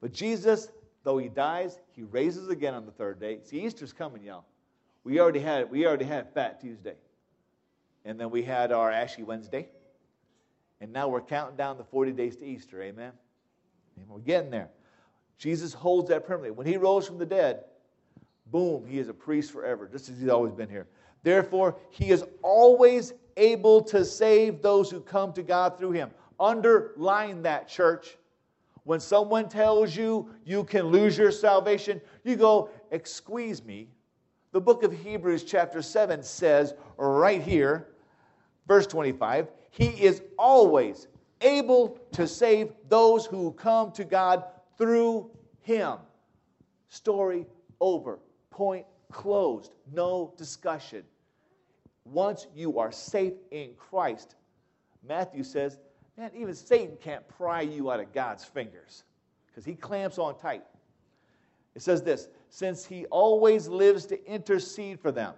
But 0.00 0.12
Jesus, 0.12 0.68
though 1.04 1.18
he 1.18 1.28
dies, 1.28 1.78
he 1.92 2.02
raises 2.02 2.48
again 2.48 2.74
on 2.74 2.84
the 2.84 2.92
third 2.92 3.20
day. 3.20 3.38
See, 3.44 3.64
Easter's 3.64 3.92
coming, 3.92 4.22
y'all. 4.22 4.44
We 5.04 5.20
already 5.20 5.40
had 5.40 5.70
we 5.70 5.86
already 5.86 6.04
had 6.04 6.32
Fat 6.34 6.60
Tuesday, 6.60 6.96
and 8.04 8.20
then 8.20 8.30
we 8.30 8.42
had 8.42 8.72
our 8.72 8.90
Ashy 8.90 9.22
Wednesday, 9.22 9.68
and 10.80 10.92
now 10.92 11.08
we're 11.08 11.20
counting 11.20 11.56
down 11.56 11.78
the 11.78 11.84
40 11.84 12.12
days 12.12 12.36
to 12.36 12.44
Easter. 12.44 12.82
Amen. 12.82 13.12
And 13.96 14.08
we're 14.08 14.18
getting 14.18 14.50
there. 14.50 14.68
Jesus 15.38 15.72
holds 15.72 16.08
that 16.08 16.26
permanently. 16.26 16.50
When 16.50 16.66
he 16.66 16.76
rose 16.76 17.06
from 17.06 17.18
the 17.18 17.26
dead, 17.26 17.64
boom, 18.46 18.84
he 18.86 18.98
is 18.98 19.08
a 19.08 19.14
priest 19.14 19.52
forever, 19.52 19.88
just 19.90 20.08
as 20.08 20.18
he's 20.18 20.28
always 20.28 20.52
been 20.52 20.68
here. 20.68 20.88
Therefore, 21.22 21.76
he 21.90 22.10
is 22.10 22.24
always 22.42 23.12
able 23.36 23.82
to 23.82 24.04
save 24.04 24.62
those 24.62 24.90
who 24.90 25.00
come 25.00 25.32
to 25.34 25.42
God 25.42 25.78
through 25.78 25.92
him. 25.92 26.10
Underline 26.40 27.42
that, 27.42 27.68
church. 27.68 28.16
When 28.84 29.00
someone 29.00 29.48
tells 29.48 29.94
you 29.94 30.30
you 30.44 30.64
can 30.64 30.86
lose 30.86 31.16
your 31.16 31.30
salvation, 31.30 32.00
you 32.24 32.36
go, 32.36 32.70
Excuse 32.90 33.64
me. 33.64 33.88
The 34.52 34.60
book 34.60 34.82
of 34.82 34.92
Hebrews, 34.92 35.44
chapter 35.44 35.82
7, 35.82 36.22
says 36.22 36.72
right 36.96 37.42
here, 37.42 37.88
verse 38.66 38.86
25, 38.86 39.48
He 39.70 39.88
is 39.88 40.22
always 40.38 41.06
able 41.42 41.98
to 42.12 42.26
save 42.26 42.72
those 42.88 43.26
who 43.26 43.52
come 43.52 43.92
to 43.92 44.04
God 44.04 44.44
through 44.78 45.30
Him. 45.68 45.98
Story 46.88 47.46
over. 47.78 48.20
Point 48.48 48.86
closed. 49.12 49.72
No 49.92 50.32
discussion. 50.38 51.04
Once 52.06 52.46
you 52.54 52.78
are 52.78 52.90
safe 52.90 53.34
in 53.50 53.74
Christ, 53.76 54.34
Matthew 55.06 55.44
says 55.44 55.78
Man, 56.16 56.30
even 56.34 56.54
Satan 56.54 56.96
can't 57.00 57.26
pry 57.28 57.60
you 57.60 57.90
out 57.90 58.00
of 58.00 58.14
God's 58.14 58.44
fingers 58.44 59.04
because 59.46 59.64
he 59.64 59.74
clamps 59.74 60.18
on 60.18 60.38
tight. 60.38 60.64
It 61.74 61.82
says 61.82 62.02
this 62.02 62.28
since 62.48 62.86
he 62.86 63.04
always 63.06 63.68
lives 63.68 64.06
to 64.06 64.26
intercede 64.26 64.98
for 64.98 65.12
them. 65.12 65.34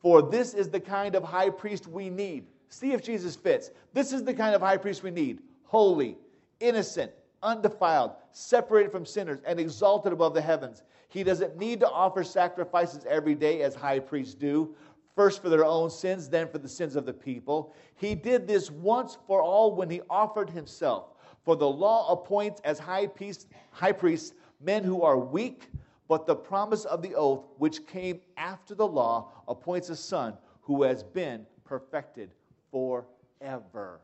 For 0.00 0.22
this 0.22 0.54
is 0.54 0.70
the 0.70 0.80
kind 0.80 1.14
of 1.14 1.22
high 1.22 1.50
priest 1.50 1.86
we 1.86 2.08
need. 2.08 2.46
See 2.70 2.92
if 2.92 3.02
Jesus 3.02 3.36
fits. 3.36 3.70
This 3.92 4.14
is 4.14 4.24
the 4.24 4.32
kind 4.32 4.54
of 4.54 4.62
high 4.62 4.78
priest 4.78 5.02
we 5.02 5.10
need 5.10 5.40
holy, 5.64 6.16
innocent, 6.58 7.12
undefiled, 7.44 8.12
separated 8.32 8.90
from 8.90 9.06
sinners, 9.06 9.40
and 9.46 9.60
exalted 9.60 10.12
above 10.12 10.34
the 10.34 10.40
heavens. 10.40 10.82
He 11.08 11.22
doesn't 11.22 11.56
need 11.56 11.78
to 11.80 11.88
offer 11.88 12.24
sacrifices 12.24 13.04
every 13.08 13.36
day 13.36 13.62
as 13.62 13.74
high 13.74 14.00
priests 14.00 14.34
do, 14.34 14.74
first 15.14 15.40
for 15.40 15.48
their 15.48 15.64
own 15.64 15.90
sins, 15.90 16.28
then 16.28 16.48
for 16.48 16.58
the 16.58 16.68
sins 16.68 16.96
of 16.96 17.06
the 17.06 17.12
people. 17.12 17.72
He 17.94 18.16
did 18.16 18.48
this 18.48 18.70
once 18.70 19.16
for 19.26 19.40
all 19.40 19.74
when 19.76 19.88
he 19.88 20.00
offered 20.10 20.50
himself. 20.50 21.10
For 21.44 21.54
the 21.54 21.68
law 21.68 22.10
appoints 22.10 22.60
as 22.64 22.78
high, 22.78 23.06
priest, 23.06 23.46
high 23.70 23.92
priests 23.92 24.34
men 24.60 24.82
who 24.82 25.02
are 25.02 25.18
weak, 25.18 25.68
but 26.08 26.26
the 26.26 26.34
promise 26.34 26.84
of 26.86 27.02
the 27.02 27.14
oath, 27.14 27.44
which 27.58 27.86
came 27.86 28.20
after 28.36 28.74
the 28.74 28.86
law, 28.86 29.30
appoints 29.46 29.90
a 29.90 29.96
son 29.96 30.34
who 30.62 30.82
has 30.82 31.02
been 31.02 31.46
perfected 31.64 32.30
forever. 32.70 34.00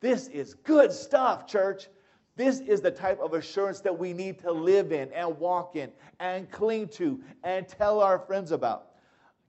This 0.00 0.28
is 0.28 0.54
good 0.54 0.92
stuff, 0.92 1.46
church. 1.46 1.88
This 2.36 2.60
is 2.60 2.82
the 2.82 2.90
type 2.90 3.18
of 3.20 3.32
assurance 3.32 3.80
that 3.80 3.98
we 3.98 4.12
need 4.12 4.38
to 4.40 4.52
live 4.52 4.92
in 4.92 5.10
and 5.12 5.38
walk 5.38 5.74
in 5.74 5.90
and 6.20 6.50
cling 6.50 6.88
to 6.88 7.20
and 7.42 7.66
tell 7.66 8.00
our 8.00 8.18
friends 8.18 8.52
about. 8.52 8.88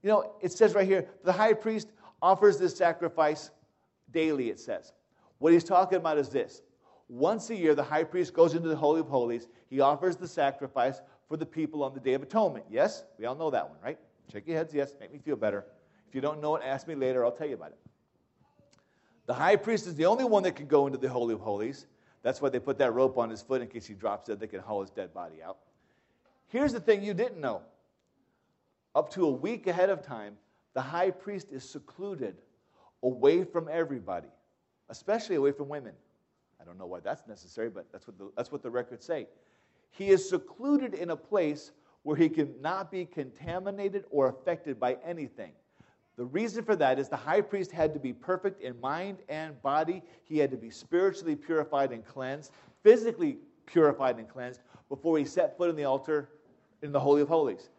You 0.02 0.08
know, 0.08 0.32
it 0.40 0.52
says 0.52 0.74
right 0.74 0.86
here 0.86 1.06
the 1.22 1.32
high 1.32 1.52
priest 1.52 1.88
offers 2.22 2.58
this 2.58 2.76
sacrifice 2.76 3.50
daily, 4.10 4.48
it 4.48 4.58
says. 4.58 4.92
What 5.38 5.52
he's 5.52 5.64
talking 5.64 5.98
about 5.98 6.18
is 6.18 6.30
this 6.30 6.62
once 7.08 7.50
a 7.50 7.56
year, 7.56 7.74
the 7.74 7.82
high 7.82 8.04
priest 8.04 8.34
goes 8.34 8.54
into 8.54 8.68
the 8.68 8.76
Holy 8.76 9.00
of 9.00 9.08
Holies. 9.08 9.48
He 9.68 9.80
offers 9.80 10.16
the 10.16 10.28
sacrifice 10.28 11.00
for 11.28 11.36
the 11.36 11.46
people 11.46 11.82
on 11.82 11.94
the 11.94 12.00
Day 12.00 12.14
of 12.14 12.22
Atonement. 12.22 12.66
Yes? 12.70 13.04
We 13.18 13.24
all 13.24 13.34
know 13.34 13.50
that 13.50 13.68
one, 13.68 13.78
right? 13.82 13.98
Shake 14.32 14.46
your 14.46 14.56
heads, 14.56 14.74
yes. 14.74 14.94
Make 15.00 15.12
me 15.12 15.18
feel 15.18 15.36
better. 15.36 15.64
If 16.08 16.14
you 16.14 16.20
don't 16.20 16.40
know 16.40 16.56
it, 16.56 16.62
ask 16.64 16.86
me 16.86 16.94
later. 16.94 17.24
I'll 17.24 17.32
tell 17.32 17.46
you 17.46 17.54
about 17.54 17.70
it. 17.70 17.78
The 19.26 19.34
high 19.34 19.56
priest 19.56 19.86
is 19.86 19.94
the 19.94 20.06
only 20.06 20.24
one 20.24 20.42
that 20.44 20.56
can 20.56 20.66
go 20.66 20.86
into 20.86 20.98
the 20.98 21.08
Holy 21.08 21.34
of 21.34 21.40
Holies. 21.40 21.86
That's 22.22 22.40
why 22.42 22.48
they 22.48 22.58
put 22.58 22.78
that 22.78 22.92
rope 22.94 23.16
on 23.16 23.30
his 23.30 23.42
foot 23.42 23.62
in 23.62 23.68
case 23.68 23.86
he 23.86 23.94
drops 23.94 24.28
dead. 24.28 24.40
They 24.40 24.46
can 24.46 24.60
haul 24.60 24.80
his 24.80 24.90
dead 24.90 25.14
body 25.14 25.42
out. 25.42 25.58
Here's 26.48 26.72
the 26.72 26.80
thing 26.80 27.02
you 27.02 27.14
didn't 27.14 27.40
know. 27.40 27.62
Up 28.94 29.10
to 29.12 29.26
a 29.26 29.30
week 29.30 29.66
ahead 29.66 29.90
of 29.90 30.02
time, 30.02 30.36
the 30.74 30.80
high 30.80 31.10
priest 31.10 31.52
is 31.52 31.68
secluded 31.68 32.36
away 33.02 33.44
from 33.44 33.68
everybody, 33.70 34.28
especially 34.88 35.36
away 35.36 35.52
from 35.52 35.68
women. 35.68 35.92
I 36.60 36.64
don't 36.64 36.78
know 36.78 36.86
why 36.86 37.00
that's 37.00 37.26
necessary, 37.28 37.70
but 37.70 37.86
that's 37.92 38.06
what 38.06 38.18
the, 38.18 38.30
that's 38.36 38.50
what 38.50 38.62
the 38.62 38.70
records 38.70 39.06
say. 39.06 39.28
He 39.90 40.08
is 40.08 40.28
secluded 40.28 40.94
in 40.94 41.10
a 41.10 41.16
place 41.16 41.72
where 42.02 42.16
he 42.16 42.28
cannot 42.28 42.90
be 42.90 43.04
contaminated 43.04 44.04
or 44.10 44.28
affected 44.28 44.80
by 44.80 44.96
anything. 45.04 45.52
The 46.18 46.24
reason 46.24 46.64
for 46.64 46.74
that 46.74 46.98
is 46.98 47.08
the 47.08 47.16
high 47.16 47.40
priest 47.40 47.70
had 47.70 47.94
to 47.94 48.00
be 48.00 48.12
perfect 48.12 48.60
in 48.60 48.78
mind 48.80 49.18
and 49.28 49.60
body. 49.62 50.02
He 50.24 50.36
had 50.36 50.50
to 50.50 50.56
be 50.56 50.68
spiritually 50.68 51.36
purified 51.36 51.92
and 51.92 52.04
cleansed, 52.04 52.50
physically 52.82 53.38
purified 53.66 54.18
and 54.18 54.28
cleansed 54.28 54.60
before 54.88 55.16
he 55.16 55.24
set 55.24 55.56
foot 55.56 55.70
in 55.70 55.76
the 55.76 55.84
altar 55.84 56.28
in 56.82 56.90
the 56.90 56.98
Holy 56.98 57.22
of 57.22 57.28
Holies. 57.28 57.70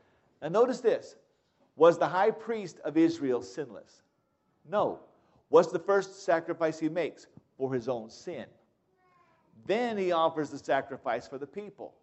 Now, 0.42 0.48
notice 0.48 0.80
this 0.80 1.18
Was 1.76 2.00
the 2.00 2.08
high 2.08 2.32
priest 2.32 2.80
of 2.86 2.96
Israel 2.96 3.42
sinless? 3.42 4.04
No. 4.70 5.00
What's 5.50 5.72
the 5.72 5.80
first 5.80 6.24
sacrifice 6.24 6.80
he 6.80 6.88
makes? 6.88 7.28
For 7.58 7.74
his 7.74 7.90
own 7.90 8.10
sin. 8.10 8.46
Then 9.66 9.98
he 9.98 10.14
offers 10.14 10.50
the 10.50 10.60
sacrifice 10.60 11.28
for 11.28 11.38
the 11.38 11.46
people. 11.46 11.94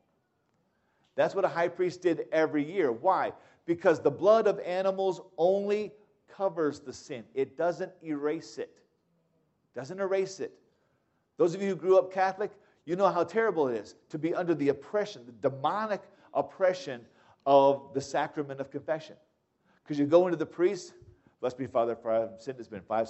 That's 1.14 1.34
what 1.34 1.46
a 1.46 1.48
high 1.48 1.68
priest 1.68 2.02
did 2.02 2.26
every 2.30 2.70
year. 2.70 2.92
Why? 2.92 3.32
Because 3.64 4.00
the 4.00 4.10
blood 4.10 4.46
of 4.46 4.60
animals 4.60 5.22
only 5.38 5.92
covers 6.36 6.80
the 6.80 6.92
sin, 6.92 7.24
it 7.34 7.56
doesn't 7.56 7.92
erase 8.04 8.58
it. 8.58 8.78
Doesn't 9.74 10.00
erase 10.00 10.40
it. 10.40 10.52
Those 11.36 11.54
of 11.54 11.62
you 11.62 11.68
who 11.68 11.76
grew 11.76 11.98
up 11.98 12.12
Catholic, 12.12 12.50
you 12.84 12.96
know 12.96 13.08
how 13.08 13.24
terrible 13.24 13.68
it 13.68 13.76
is 13.76 13.94
to 14.10 14.18
be 14.18 14.34
under 14.34 14.54
the 14.54 14.68
oppression, 14.68 15.22
the 15.26 15.50
demonic 15.50 16.02
oppression 16.34 17.00
of 17.44 17.90
the 17.94 18.00
sacrament 18.00 18.60
of 18.60 18.70
confession. 18.70 19.16
Because 19.82 19.98
you 19.98 20.06
go 20.06 20.26
into 20.26 20.36
the 20.36 20.46
priest, 20.46 20.94
blessed 21.40 21.58
be 21.58 21.66
Father, 21.66 21.94
for 21.94 22.10
I've 22.10 22.40
sinned. 22.40 22.58
It's 22.58 22.68
been 22.68 22.80
five, 22.80 23.08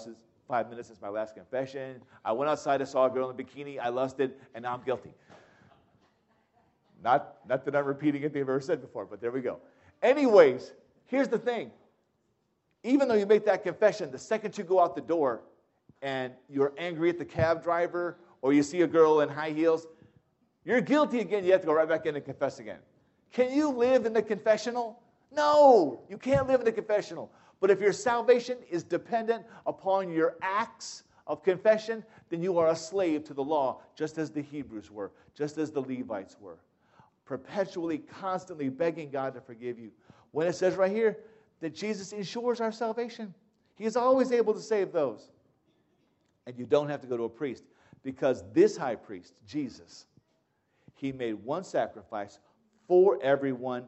five 0.49 0.69
minutes 0.69 0.89
since 0.89 1.01
my 1.01 1.09
last 1.09 1.35
confession. 1.35 2.03
I 2.25 2.33
went 2.33 2.51
outside, 2.51 2.83
I 2.83 2.85
saw 2.85 3.07
a 3.07 3.11
girl 3.11 3.31
in 3.31 3.39
a 3.39 3.43
bikini, 3.43 3.79
I 3.79 3.89
lusted, 3.89 4.35
and 4.55 4.63
now 4.63 4.75
I'm 4.75 4.83
guilty. 4.83 5.15
Not, 7.03 7.37
not 7.49 7.65
that 7.65 7.77
I'm 7.77 7.85
repeating 7.85 8.23
anything 8.23 8.43
I've 8.43 8.49
ever 8.49 8.61
said 8.61 8.81
before, 8.81 9.07
but 9.07 9.21
there 9.21 9.31
we 9.31 9.41
go. 9.41 9.59
Anyways, 10.03 10.73
here's 11.07 11.29
the 11.29 11.39
thing. 11.39 11.71
Even 12.87 13.09
though 13.09 13.15
you 13.15 13.27
make 13.27 13.45
that 13.45 13.65
confession, 13.65 14.13
the 14.13 14.19
second 14.19 14.57
you 14.57 14.63
go 14.63 14.81
out 14.81 14.95
the 14.95 15.01
door 15.01 15.43
and 16.03 16.33
you're 16.49 16.73
angry 16.79 17.11
at 17.11 17.19
the 17.19 17.25
cab 17.25 17.63
driver 17.63 18.17
or 18.43 18.53
you 18.53 18.63
see 18.63 18.83
a 18.83 18.87
girl 18.87 19.21
in 19.23 19.29
high 19.29 19.51
heels, 19.51 19.89
you're 20.65 20.81
guilty 20.81 21.19
again. 21.19 21.45
You 21.45 21.51
have 21.51 21.63
to 21.63 21.67
go 21.67 21.73
right 21.73 21.89
back 21.89 22.07
in 22.07 22.15
and 22.15 22.25
confess 22.25 22.61
again. 22.61 22.79
Can 23.33 23.53
you 23.53 23.71
live 23.71 24.07
in 24.07 24.13
the 24.13 24.23
confessional? 24.23 25.01
No, 25.33 26.01
you 26.09 26.17
can't 26.17 26.47
live 26.47 26.61
in 26.61 26.65
the 26.65 26.73
confessional. 26.73 27.33
But 27.61 27.71
if 27.71 27.81
your 27.81 27.93
salvation 27.93 28.59
is 28.71 28.85
dependent 28.85 29.45
upon 29.67 30.13
your 30.13 30.37
acts 30.41 31.03
of 31.27 31.43
confession, 31.43 32.05
then 32.31 32.41
you 32.41 32.57
are 32.57 32.69
a 32.69 32.77
slave 32.77 33.25
to 33.25 33.35
the 33.35 33.43
law, 33.43 33.81
just 33.97 34.17
as 34.17 34.31
the 34.31 34.43
Hebrews 34.43 34.93
were, 34.93 35.11
just 35.35 35.59
as 35.59 35.73
the 35.73 35.81
Levites 35.81 36.37
were 36.41 36.59
perpetually, 37.25 37.99
constantly 37.99 38.69
begging 38.69 39.11
God 39.11 39.35
to 39.35 39.41
forgive 39.41 39.77
you. 39.77 39.91
When 40.31 40.47
it 40.47 40.55
says 40.55 40.77
right 40.77 40.93
here 40.93 41.19
that 41.61 41.75
Jesus 41.75 42.13
ensures 42.13 42.61
our 42.61 42.73
salvation, 42.73 43.35
He 43.77 43.85
is 43.85 43.97
always 43.97 44.33
able 44.33 44.55
to 44.55 44.61
save 44.61 44.93
those. 44.93 45.31
And 46.47 46.57
you 46.59 46.65
don't 46.65 46.89
have 46.89 47.01
to 47.01 47.07
go 47.07 47.17
to 47.17 47.25
a 47.25 47.29
priest 47.29 47.65
because 48.03 48.45
this 48.53 48.77
high 48.77 48.95
priest, 48.95 49.35
Jesus, 49.47 50.07
he 50.95 51.13
made 51.13 51.35
one 51.35 51.65
sacrifice 51.65 52.39
for 52.87 53.19
everyone 53.23 53.85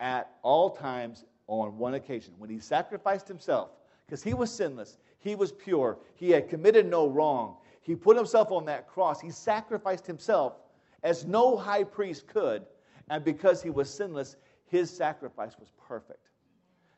at 0.00 0.30
all 0.42 0.70
times 0.70 1.24
on 1.48 1.76
one 1.76 1.94
occasion. 1.94 2.34
When 2.38 2.50
he 2.50 2.60
sacrificed 2.60 3.26
himself, 3.26 3.70
because 4.06 4.22
he 4.22 4.32
was 4.32 4.52
sinless, 4.52 4.98
he 5.18 5.34
was 5.34 5.50
pure, 5.50 5.98
he 6.14 6.30
had 6.30 6.48
committed 6.48 6.86
no 6.86 7.08
wrong, 7.08 7.56
he 7.80 7.96
put 7.96 8.16
himself 8.16 8.52
on 8.52 8.64
that 8.66 8.86
cross, 8.86 9.20
he 9.20 9.30
sacrificed 9.30 10.06
himself 10.06 10.54
as 11.02 11.26
no 11.26 11.56
high 11.56 11.84
priest 11.84 12.26
could. 12.26 12.64
And 13.10 13.24
because 13.24 13.62
he 13.62 13.70
was 13.70 13.88
sinless, 13.92 14.36
his 14.66 14.94
sacrifice 14.94 15.58
was 15.58 15.72
perfect. 15.86 16.28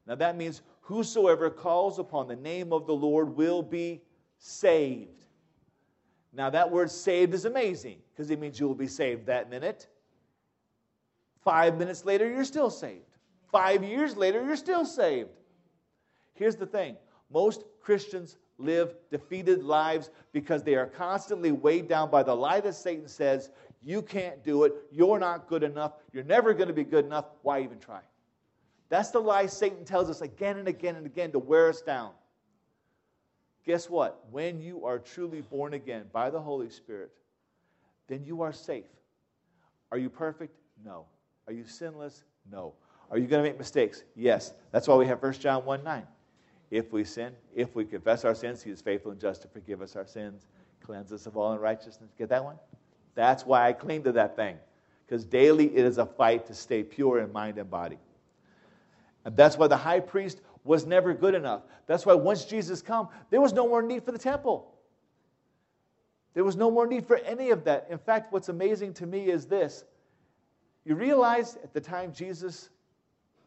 Now 0.06 0.14
that 0.16 0.36
means 0.36 0.62
whosoever 0.80 1.50
calls 1.50 1.98
upon 1.98 2.28
the 2.28 2.36
name 2.36 2.72
of 2.72 2.86
the 2.86 2.94
Lord 2.94 3.36
will 3.36 3.62
be 3.62 4.02
saved. 4.38 5.24
Now 6.32 6.50
that 6.50 6.70
word 6.70 6.90
saved 6.90 7.34
is 7.34 7.44
amazing 7.44 7.98
because 8.12 8.30
it 8.30 8.40
means 8.40 8.58
you 8.58 8.66
will 8.66 8.74
be 8.74 8.86
saved 8.86 9.26
that 9.26 9.50
minute. 9.50 9.88
Five 11.42 11.78
minutes 11.78 12.04
later, 12.04 12.28
you're 12.30 12.44
still 12.44 12.70
saved. 12.70 13.04
Five 13.50 13.82
years 13.82 14.16
later, 14.16 14.44
you're 14.44 14.56
still 14.56 14.84
saved. 14.84 15.30
Here's 16.34 16.56
the 16.56 16.66
thing 16.66 16.96
most 17.30 17.64
Christians 17.80 18.36
live 18.58 18.94
defeated 19.10 19.64
lives 19.64 20.10
because 20.32 20.62
they 20.62 20.74
are 20.74 20.86
constantly 20.86 21.52
weighed 21.52 21.88
down 21.88 22.10
by 22.10 22.22
the 22.22 22.34
lie 22.34 22.60
that 22.60 22.74
Satan 22.74 23.08
says 23.08 23.50
you 23.82 24.02
can't 24.02 24.44
do 24.44 24.64
it. 24.64 24.74
You're 24.90 25.18
not 25.18 25.48
good 25.48 25.62
enough. 25.62 25.92
You're 26.12 26.24
never 26.24 26.52
going 26.52 26.68
to 26.68 26.74
be 26.74 26.84
good 26.84 27.06
enough. 27.06 27.26
Why 27.42 27.62
even 27.62 27.78
try? 27.78 28.00
That's 28.90 29.10
the 29.10 29.20
lie 29.20 29.46
Satan 29.46 29.84
tells 29.84 30.10
us 30.10 30.20
again 30.20 30.58
and 30.58 30.68
again 30.68 30.96
and 30.96 31.06
again 31.06 31.32
to 31.32 31.38
wear 31.38 31.68
us 31.68 31.80
down. 31.80 32.10
Guess 33.64 33.88
what? 33.88 34.20
When 34.30 34.60
you 34.60 34.84
are 34.84 34.98
truly 34.98 35.42
born 35.42 35.74
again 35.74 36.06
by 36.12 36.28
the 36.28 36.40
Holy 36.40 36.68
Spirit, 36.68 37.12
then 38.08 38.24
you 38.24 38.42
are 38.42 38.52
safe. 38.52 38.84
Are 39.92 39.98
you 39.98 40.10
perfect? 40.10 40.54
No. 40.84 41.06
Are 41.46 41.52
you 41.52 41.64
sinless? 41.64 42.24
No. 42.50 42.74
Are 43.10 43.18
you 43.18 43.26
going 43.26 43.42
to 43.42 43.48
make 43.48 43.58
mistakes? 43.58 44.02
Yes. 44.16 44.54
That's 44.72 44.88
why 44.88 44.96
we 44.96 45.06
have 45.06 45.22
1 45.22 45.34
John 45.34 45.64
1 45.64 45.84
9. 45.84 46.06
If 46.72 46.92
we 46.92 47.04
sin, 47.04 47.32
if 47.54 47.74
we 47.74 47.84
confess 47.84 48.24
our 48.24 48.34
sins, 48.34 48.62
he 48.62 48.70
is 48.70 48.80
faithful 48.80 49.12
and 49.12 49.20
just 49.20 49.42
to 49.42 49.48
forgive 49.48 49.82
us 49.82 49.96
our 49.96 50.06
sins, 50.06 50.46
cleanse 50.84 51.12
us 51.12 51.26
of 51.26 51.36
all 51.36 51.52
unrighteousness. 51.52 52.10
Get 52.16 52.28
that 52.28 52.44
one? 52.44 52.56
That's 53.14 53.44
why 53.44 53.68
I 53.68 53.72
cling 53.72 54.04
to 54.04 54.12
that 54.12 54.36
thing, 54.36 54.56
because 55.04 55.24
daily 55.24 55.66
it 55.76 55.84
is 55.84 55.98
a 55.98 56.06
fight 56.06 56.46
to 56.46 56.54
stay 56.54 56.84
pure 56.84 57.18
in 57.20 57.32
mind 57.32 57.58
and 57.58 57.68
body. 57.68 57.98
And 59.24 59.36
that's 59.36 59.58
why 59.58 59.66
the 59.66 59.76
high 59.76 60.00
priest 60.00 60.40
was 60.64 60.86
never 60.86 61.14
good 61.14 61.34
enough. 61.34 61.62
That's 61.86 62.06
why 62.06 62.14
once 62.14 62.44
Jesus 62.44 62.82
come, 62.82 63.08
there 63.30 63.40
was 63.40 63.52
no 63.52 63.68
more 63.68 63.82
need 63.82 64.04
for 64.04 64.12
the 64.12 64.18
temple. 64.18 64.72
There 66.34 66.44
was 66.44 66.56
no 66.56 66.70
more 66.70 66.86
need 66.86 67.06
for 67.06 67.16
any 67.16 67.50
of 67.50 67.64
that. 67.64 67.88
In 67.90 67.98
fact, 67.98 68.32
what's 68.32 68.48
amazing 68.48 68.94
to 68.94 69.06
me 69.06 69.30
is 69.30 69.46
this. 69.46 69.84
You 70.84 70.94
realize 70.94 71.56
at 71.56 71.72
the 71.72 71.80
time 71.80 72.12
Jesus 72.12 72.70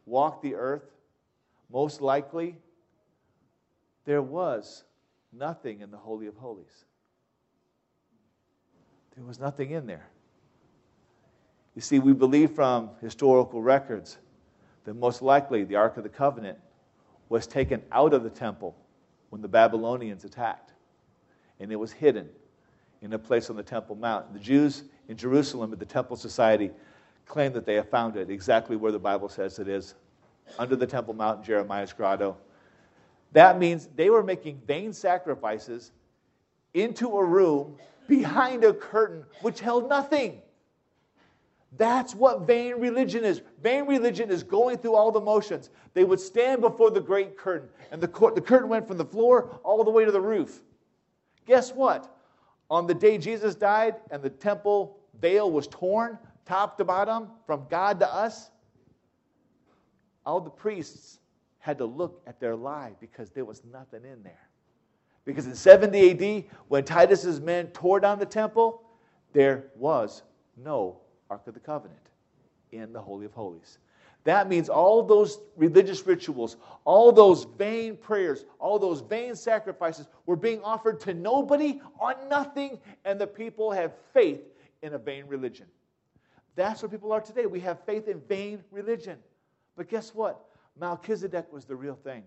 walked 0.05 0.43
the 0.43 0.55
earth, 0.55 0.84
most 1.71 2.01
likely 2.01 2.57
there 4.05 4.21
was 4.21 4.84
nothing 5.32 5.82
in 5.82 5.91
the 5.91 5.97
Holy 5.97 6.28
of 6.28 6.36
Holies. 6.36 6.86
There 9.15 9.24
was 9.26 9.39
nothing 9.39 9.71
in 9.71 9.86
there. 9.86 10.07
You 11.76 11.82
see, 11.82 11.99
we 11.99 12.13
believe 12.13 12.51
from 12.51 12.91
historical 13.01 13.61
records 13.61 14.17
that 14.86 14.95
most 14.95 15.21
likely 15.21 15.63
the 15.63 15.75
Ark 15.75 15.97
of 15.97 16.03
the 16.03 16.09
Covenant 16.09 16.57
was 17.29 17.47
taken 17.47 17.81
out 17.91 18.13
of 18.13 18.23
the 18.23 18.29
temple 18.29 18.75
when 19.29 19.41
the 19.41 19.47
Babylonians 19.47 20.23
attacked, 20.25 20.73
and 21.59 21.71
it 21.71 21.75
was 21.75 21.91
hidden 21.91 22.29
in 23.01 23.13
a 23.13 23.19
place 23.19 23.49
on 23.49 23.55
the 23.55 23.63
Temple 23.63 23.95
Mount. 23.95 24.31
The 24.34 24.39
Jews 24.39 24.84
in 25.07 25.17
Jerusalem 25.17 25.73
at 25.73 25.79
the 25.79 25.86
Temple 25.86 26.15
Society 26.15 26.71
claim 27.25 27.53
that 27.53 27.65
they 27.65 27.75
have 27.75 27.89
found 27.89 28.15
it 28.15 28.29
exactly 28.29 28.75
where 28.75 28.91
the 28.91 28.99
Bible 28.99 29.29
says 29.29 29.59
it 29.59 29.67
is, 29.67 29.95
under 30.59 30.75
the 30.75 30.88
Temple 30.88 31.13
Mount 31.13 31.39
in 31.39 31.45
Jeremiah's 31.45 31.93
grotto. 31.93 32.38
That 33.31 33.57
means 33.57 33.89
they 33.95 34.09
were 34.09 34.23
making 34.23 34.61
vain 34.67 34.93
sacrifices 34.93 35.91
into 36.73 37.17
a 37.17 37.23
room 37.23 37.77
behind 38.07 38.63
a 38.63 38.73
curtain 38.73 39.23
which 39.41 39.59
held 39.59 39.89
nothing. 39.89 40.41
That's 41.78 42.13
what 42.13 42.41
vain 42.41 42.76
religion 42.76 43.24
is. 43.24 43.41
Vain 43.61 43.86
religion 43.86 44.30
is 44.30 44.43
going 44.43 44.78
through 44.78 44.95
all 44.95 45.11
the 45.11 45.21
motions. 45.21 45.71
They 45.93 46.03
would 46.03 46.19
stand 46.19 46.61
before 46.61 46.91
the 46.91 47.01
great 47.01 47.38
curtain, 47.38 47.69
and 47.91 48.01
the, 48.01 48.07
the 48.36 48.41
curtain 48.41 48.69
went 48.69 48.88
from 48.88 48.97
the 48.97 49.05
floor 49.05 49.59
all 49.63 49.84
the 49.84 49.91
way 49.91 50.05
to 50.05 50.11
the 50.11 50.21
roof. 50.21 50.61
Guess 51.45 51.74
what? 51.74 52.15
On 52.69 52.88
the 52.88 52.93
day 52.93 53.17
Jesus 53.17 53.55
died 53.55 53.95
and 54.11 54.21
the 54.21 54.30
temple 54.30 54.97
veil 55.19 55.51
was 55.51 55.67
torn, 55.67 56.17
top 56.45 56.78
to 56.78 56.86
bottom, 56.86 57.30
from 57.45 57.65
God 57.69 57.99
to 57.99 58.11
us, 58.11 58.51
all 60.26 60.39
the 60.39 60.49
priests 60.49 61.19
had 61.59 61.78
to 61.78 61.86
look 61.86 62.21
at 62.28 62.39
their 62.39 62.55
lie 62.55 62.93
because 62.99 63.30
there 63.30 63.45
was 63.45 63.63
nothing 63.71 64.03
in 64.03 64.24
there. 64.24 64.49
Because 65.26 65.47
in 65.47 65.55
70 65.55 66.11
AD, 66.11 66.45
when 66.67 66.84
Titus's 66.84 67.39
men 67.39 67.67
tore 67.67 67.99
down 67.99 68.19
the 68.19 68.26
temple, 68.26 68.84
there 69.32 69.67
was 69.76 70.24
no 70.57 70.99
Ark 71.30 71.47
of 71.47 71.53
the 71.53 71.59
Covenant 71.59 72.09
in 72.71 72.93
the 72.93 73.01
Holy 73.01 73.26
of 73.26 73.34
Holies. 73.34 73.78
That 74.24 74.47
means 74.47 74.69
all 74.69 75.03
those 75.03 75.39
religious 75.57 76.05
rituals, 76.07 76.55
all 76.86 77.11
those 77.11 77.43
vain 77.57 77.97
prayers, 77.97 78.45
all 78.57 78.80
those 78.80 79.01
vain 79.01 79.36
sacrifices 79.36 80.07
were 80.26 80.38
being 80.38 80.61
offered 80.63 81.01
to 81.01 81.13
nobody 81.13 81.82
on 81.99 82.15
nothing, 82.30 82.80
and 83.03 83.19
the 83.19 83.28
people 83.28 83.71
have 83.71 83.91
faith 84.13 84.41
in 84.82 84.93
a 84.93 84.97
vain 84.97 85.26
religion. 85.28 85.65
That's 86.55 86.82
what 86.82 86.91
people 86.91 87.11
are 87.11 87.19
today. 87.19 87.47
We 87.47 87.59
have 87.61 87.84
faith 87.86 88.07
in 88.07 88.21
vain 88.21 88.63
religion. 88.71 89.17
But 89.76 89.89
guess 89.89 90.13
what? 90.13 90.45
Melchizedek 90.80 91.51
was 91.51 91.65
the 91.65 91.76
real 91.76 91.95
thing. 91.95 92.24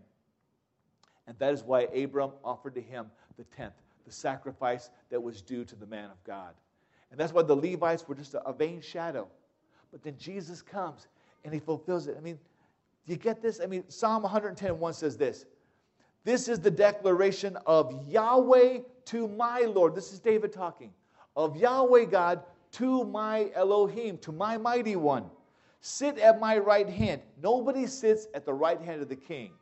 And 1.26 1.38
that 1.38 1.52
is 1.52 1.62
why 1.62 1.82
Abram 1.82 2.32
offered 2.44 2.74
to 2.74 2.80
him 2.80 3.10
the 3.36 3.44
tenth, 3.44 3.74
the 4.04 4.12
sacrifice 4.12 4.90
that 5.10 5.22
was 5.22 5.42
due 5.42 5.64
to 5.64 5.76
the 5.76 5.86
man 5.86 6.10
of 6.10 6.22
God. 6.24 6.54
And 7.10 7.20
that's 7.20 7.32
why 7.32 7.42
the 7.42 7.54
Levites 7.54 8.06
were 8.08 8.14
just 8.14 8.34
a, 8.34 8.42
a 8.44 8.52
vain 8.52 8.80
shadow. 8.80 9.28
But 9.92 10.02
then 10.02 10.16
Jesus 10.18 10.62
comes 10.62 11.06
and 11.44 11.54
he 11.54 11.60
fulfills 11.60 12.06
it. 12.06 12.16
I 12.18 12.20
mean, 12.20 12.38
do 13.06 13.12
you 13.12 13.18
get 13.18 13.40
this? 13.40 13.60
I 13.62 13.66
mean, 13.66 13.84
Psalm 13.88 14.22
110 14.22 14.78
1 14.78 14.92
says 14.92 15.16
this 15.16 15.46
This 16.24 16.48
is 16.48 16.58
the 16.58 16.70
declaration 16.70 17.56
of 17.66 17.94
Yahweh 18.08 18.80
to 19.06 19.28
my 19.28 19.60
Lord. 19.60 19.94
This 19.94 20.12
is 20.12 20.18
David 20.18 20.52
talking. 20.52 20.92
Of 21.36 21.56
Yahweh 21.56 22.06
God 22.06 22.42
to 22.72 23.04
my 23.04 23.50
Elohim, 23.54 24.18
to 24.18 24.32
my 24.32 24.58
mighty 24.58 24.96
one. 24.96 25.30
Sit 25.80 26.18
at 26.18 26.40
my 26.40 26.58
right 26.58 26.88
hand. 26.88 27.22
Nobody 27.40 27.86
sits 27.86 28.26
at 28.34 28.44
the 28.44 28.52
right 28.52 28.80
hand 28.80 29.02
of 29.02 29.08
the 29.08 29.16
king 29.16 29.52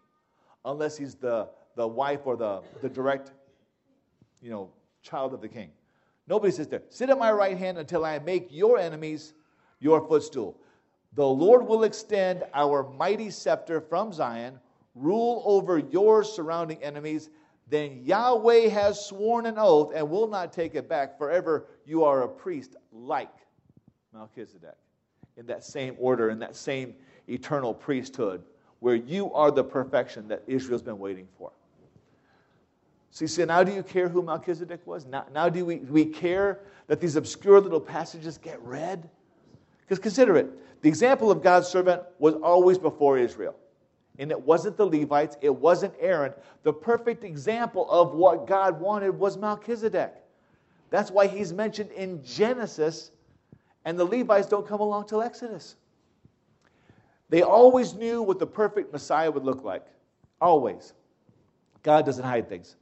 unless 0.64 0.97
he's 0.97 1.14
the, 1.14 1.49
the 1.76 1.86
wife 1.86 2.20
or 2.24 2.36
the, 2.36 2.62
the 2.80 2.88
direct, 2.88 3.32
you 4.40 4.51
know, 4.51 4.70
child 5.03 5.34
of 5.34 5.42
the 5.42 5.49
king. 5.49 5.70
Nobody 6.27 6.53
sits 6.53 6.68
there. 6.68 6.83
Sit 6.89 7.11
at 7.11 7.18
my 7.18 7.31
right 7.33 7.57
hand 7.57 7.79
until 7.79 8.05
I 8.05 8.18
make 8.18 8.49
your 8.51 8.79
enemies 8.79 9.35
your 9.79 10.07
footstool. 10.07 10.59
The 11.14 11.27
Lord 11.27 11.66
will 11.66 11.85
extend 11.85 12.45
our 12.55 12.83
mighty 12.83 13.31
scepter 13.31 13.81
from 13.81 14.12
Zion, 14.12 14.59
rule 14.95 15.43
over 15.45 15.79
your 15.79 16.25
surrounding 16.25 16.83
enemies. 16.83 17.31
Then 17.68 18.01
Yahweh 18.05 18.68
has 18.68 19.05
sworn 19.05 19.47
an 19.47 19.57
oath 19.59 19.93
and 19.95 20.11
will 20.11 20.27
not 20.27 20.53
take 20.53 20.75
it 20.75 20.89
back. 20.89 21.18
Forever 21.18 21.66
you 21.85 22.05
are 22.05 22.22
a 22.22 22.29
priest 22.29 22.77
like 22.93 23.33
Melchizedek. 24.12 24.77
In 25.37 25.47
that 25.47 25.64
same 25.64 25.97
order, 25.99 26.31
in 26.31 26.39
that 26.39 26.57
same 26.57 26.95
eternal 27.29 27.75
priesthood, 27.75 28.43
where 28.81 28.95
you 28.95 29.33
are 29.33 29.51
the 29.51 29.64
perfection 29.64 30.29
that 30.29 30.43
Israel's 30.47 30.83
been 30.83 30.99
waiting 30.99 31.29
for. 31.39 31.53
So 33.14 33.22
you 33.22 33.28
say, 33.28 33.44
now 33.44 33.62
do 33.62 33.72
you 33.72 33.84
care 33.84 34.08
who 34.08 34.22
Melchizedek 34.22 34.84
was? 34.88 35.06
Now, 35.06 35.24
now 35.32 35.48
do 35.48 35.64
we, 35.64 35.76
we 35.76 36.04
care 36.04 36.58
that 36.88 37.00
these 37.00 37.14
obscure 37.14 37.60
little 37.60 37.80
passages 37.80 38.38
get 38.38 38.60
read? 38.60 39.08
Because 39.82 40.00
consider 40.00 40.36
it 40.36 40.50
the 40.82 40.88
example 40.88 41.30
of 41.30 41.40
God's 41.40 41.68
servant 41.68 42.02
was 42.18 42.34
always 42.34 42.76
before 42.76 43.16
Israel. 43.16 43.54
And 44.18 44.32
it 44.32 44.40
wasn't 44.40 44.76
the 44.76 44.84
Levites, 44.84 45.36
it 45.42 45.54
wasn't 45.54 45.94
Aaron. 46.00 46.32
The 46.64 46.72
perfect 46.72 47.22
example 47.22 47.88
of 47.88 48.14
what 48.14 48.48
God 48.48 48.80
wanted 48.80 49.16
was 49.16 49.36
Melchizedek. 49.36 50.12
That's 50.90 51.12
why 51.12 51.28
he's 51.28 51.52
mentioned 51.52 51.92
in 51.92 52.20
Genesis, 52.24 53.12
and 53.84 53.96
the 53.96 54.04
Levites 54.04 54.48
don't 54.48 54.66
come 54.66 54.80
along 54.80 55.06
till 55.06 55.22
Exodus. 55.22 55.76
They 57.28 57.42
always 57.42 57.94
knew 57.94 58.22
what 58.22 58.40
the 58.40 58.46
perfect 58.46 58.92
Messiah 58.92 59.30
would 59.30 59.44
look 59.44 59.62
like. 59.62 59.86
Always. 60.40 60.94
God 61.84 62.04
doesn't 62.04 62.24
hide 62.24 62.48
things. 62.48 62.74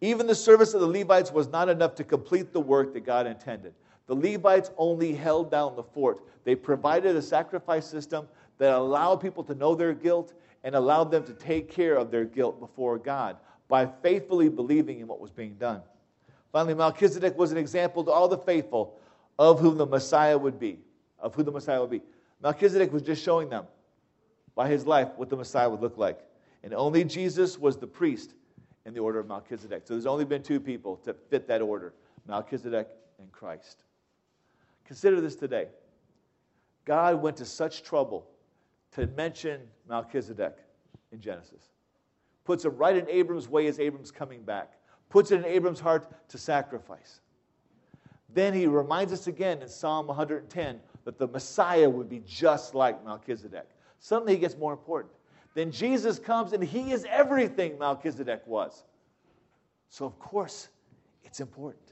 Even 0.00 0.26
the 0.26 0.34
service 0.34 0.74
of 0.74 0.80
the 0.80 0.86
Levites 0.86 1.32
was 1.32 1.48
not 1.48 1.68
enough 1.68 1.94
to 1.96 2.04
complete 2.04 2.52
the 2.52 2.60
work 2.60 2.92
that 2.94 3.04
God 3.04 3.26
intended. 3.26 3.74
The 4.06 4.14
Levites 4.14 4.70
only 4.76 5.12
held 5.12 5.50
down 5.50 5.76
the 5.76 5.82
fort. 5.82 6.20
They 6.44 6.54
provided 6.54 7.16
a 7.16 7.22
sacrifice 7.22 7.86
system 7.86 8.28
that 8.58 8.72
allowed 8.72 9.16
people 9.16 9.44
to 9.44 9.54
know 9.54 9.74
their 9.74 9.92
guilt 9.92 10.34
and 10.64 10.74
allowed 10.74 11.10
them 11.10 11.24
to 11.24 11.32
take 11.34 11.70
care 11.70 11.96
of 11.96 12.10
their 12.10 12.24
guilt 12.24 12.60
before 12.60 12.98
God 12.98 13.36
by 13.68 13.86
faithfully 14.02 14.48
believing 14.48 15.00
in 15.00 15.06
what 15.06 15.20
was 15.20 15.30
being 15.30 15.54
done. 15.54 15.82
Finally, 16.52 16.74
Melchizedek 16.74 17.36
was 17.36 17.52
an 17.52 17.58
example 17.58 18.02
to 18.04 18.10
all 18.10 18.28
the 18.28 18.38
faithful 18.38 18.98
of 19.38 19.60
whom 19.60 19.76
the 19.76 19.86
Messiah 19.86 20.38
would 20.38 20.58
be, 20.58 20.78
of 21.18 21.34
who 21.34 21.42
the 21.42 21.52
Messiah 21.52 21.80
would 21.80 21.90
be. 21.90 22.02
Melchizedek 22.42 22.92
was 22.92 23.02
just 23.02 23.22
showing 23.22 23.48
them 23.48 23.66
by 24.54 24.68
his 24.68 24.86
life 24.86 25.08
what 25.16 25.28
the 25.28 25.36
Messiah 25.36 25.68
would 25.68 25.80
look 25.80 25.98
like. 25.98 26.20
And 26.62 26.72
only 26.72 27.04
Jesus 27.04 27.58
was 27.58 27.76
the 27.76 27.86
priest 27.86 28.34
in 28.88 28.94
the 28.94 29.00
order 29.00 29.18
of 29.18 29.28
Melchizedek. 29.28 29.82
So 29.84 29.92
there's 29.94 30.06
only 30.06 30.24
been 30.24 30.42
two 30.42 30.58
people 30.58 30.96
to 31.04 31.12
fit 31.12 31.46
that 31.46 31.60
order 31.60 31.92
Melchizedek 32.26 32.88
and 33.18 33.30
Christ. 33.30 33.84
Consider 34.86 35.20
this 35.20 35.36
today. 35.36 35.68
God 36.86 37.22
went 37.22 37.36
to 37.36 37.44
such 37.44 37.82
trouble 37.82 38.26
to 38.92 39.06
mention 39.08 39.60
Melchizedek 39.88 40.56
in 41.12 41.20
Genesis. 41.20 41.68
Puts 42.44 42.64
him 42.64 42.76
right 42.76 42.96
in 42.96 43.06
Abram's 43.10 43.46
way 43.46 43.66
as 43.66 43.78
Abram's 43.78 44.10
coming 44.10 44.42
back. 44.42 44.72
Puts 45.10 45.30
it 45.32 45.40
in 45.40 45.44
Abram's 45.44 45.80
heart 45.80 46.10
to 46.30 46.38
sacrifice. 46.38 47.20
Then 48.32 48.54
he 48.54 48.66
reminds 48.66 49.12
us 49.12 49.26
again 49.26 49.60
in 49.60 49.68
Psalm 49.68 50.06
110 50.06 50.80
that 51.04 51.18
the 51.18 51.28
Messiah 51.28 51.88
would 51.88 52.08
be 52.08 52.22
just 52.26 52.74
like 52.74 53.04
Melchizedek. 53.04 53.68
Suddenly 54.00 54.34
he 54.34 54.38
gets 54.38 54.56
more 54.56 54.72
important. 54.72 55.12
Then 55.58 55.72
Jesus 55.72 56.20
comes 56.20 56.52
and 56.52 56.62
he 56.62 56.92
is 56.92 57.04
everything 57.10 57.80
Melchizedek 57.80 58.46
was. 58.46 58.84
So, 59.88 60.06
of 60.06 60.16
course, 60.20 60.68
it's 61.24 61.40
important. 61.40 61.82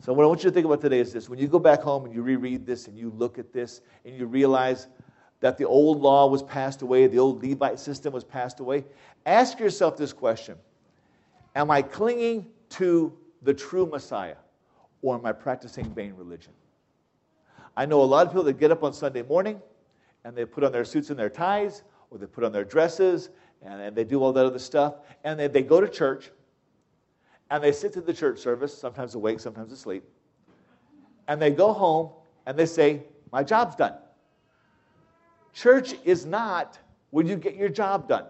So, 0.00 0.12
what 0.12 0.24
I 0.24 0.26
want 0.26 0.42
you 0.42 0.50
to 0.50 0.52
think 0.52 0.66
about 0.66 0.80
today 0.80 0.98
is 0.98 1.12
this 1.12 1.28
when 1.28 1.38
you 1.38 1.46
go 1.46 1.60
back 1.60 1.80
home 1.80 2.06
and 2.06 2.12
you 2.12 2.22
reread 2.22 2.66
this 2.66 2.88
and 2.88 2.98
you 2.98 3.10
look 3.10 3.38
at 3.38 3.52
this 3.52 3.82
and 4.04 4.16
you 4.16 4.26
realize 4.26 4.88
that 5.38 5.58
the 5.58 5.64
old 5.64 6.00
law 6.00 6.26
was 6.26 6.42
passed 6.42 6.82
away, 6.82 7.06
the 7.06 7.20
old 7.20 7.40
Levite 7.40 7.78
system 7.78 8.12
was 8.12 8.24
passed 8.24 8.58
away, 8.58 8.84
ask 9.24 9.60
yourself 9.60 9.96
this 9.96 10.12
question 10.12 10.56
Am 11.54 11.70
I 11.70 11.82
clinging 11.82 12.48
to 12.70 13.16
the 13.42 13.54
true 13.54 13.86
Messiah 13.86 14.38
or 15.02 15.14
am 15.14 15.24
I 15.24 15.30
practicing 15.30 15.94
vain 15.94 16.14
religion? 16.16 16.52
I 17.76 17.86
know 17.86 18.02
a 18.02 18.10
lot 18.10 18.26
of 18.26 18.32
people 18.32 18.42
that 18.42 18.58
get 18.58 18.72
up 18.72 18.82
on 18.82 18.92
Sunday 18.92 19.22
morning 19.22 19.62
and 20.24 20.36
they 20.36 20.44
put 20.44 20.64
on 20.64 20.72
their 20.72 20.84
suits 20.84 21.10
and 21.10 21.18
their 21.18 21.30
ties 21.30 21.84
or 22.10 22.18
they 22.18 22.26
put 22.26 22.44
on 22.44 22.52
their 22.52 22.64
dresses 22.64 23.30
and, 23.62 23.94
they 23.96 24.04
do 24.04 24.22
all 24.22 24.32
that 24.32 24.46
other 24.46 24.58
stuff 24.58 24.94
and 25.24 25.38
they, 25.38 25.48
they 25.48 25.62
go 25.62 25.80
to 25.80 25.88
church 25.88 26.30
and 27.50 27.62
they 27.62 27.72
sit 27.72 27.92
through 27.92 28.02
the 28.02 28.14
church 28.14 28.38
service, 28.38 28.76
sometimes 28.76 29.14
awake, 29.14 29.40
sometimes 29.40 29.72
asleep, 29.72 30.04
and 31.26 31.40
they 31.40 31.50
go 31.50 31.72
home 31.72 32.10
and 32.46 32.58
they 32.58 32.66
say, 32.66 33.02
My 33.32 33.42
job's 33.42 33.74
done. 33.74 33.94
Church 35.54 35.94
is 36.04 36.26
not 36.26 36.78
when 37.10 37.26
you 37.26 37.36
get 37.36 37.56
your 37.56 37.68
job 37.68 38.08
done. 38.08 38.26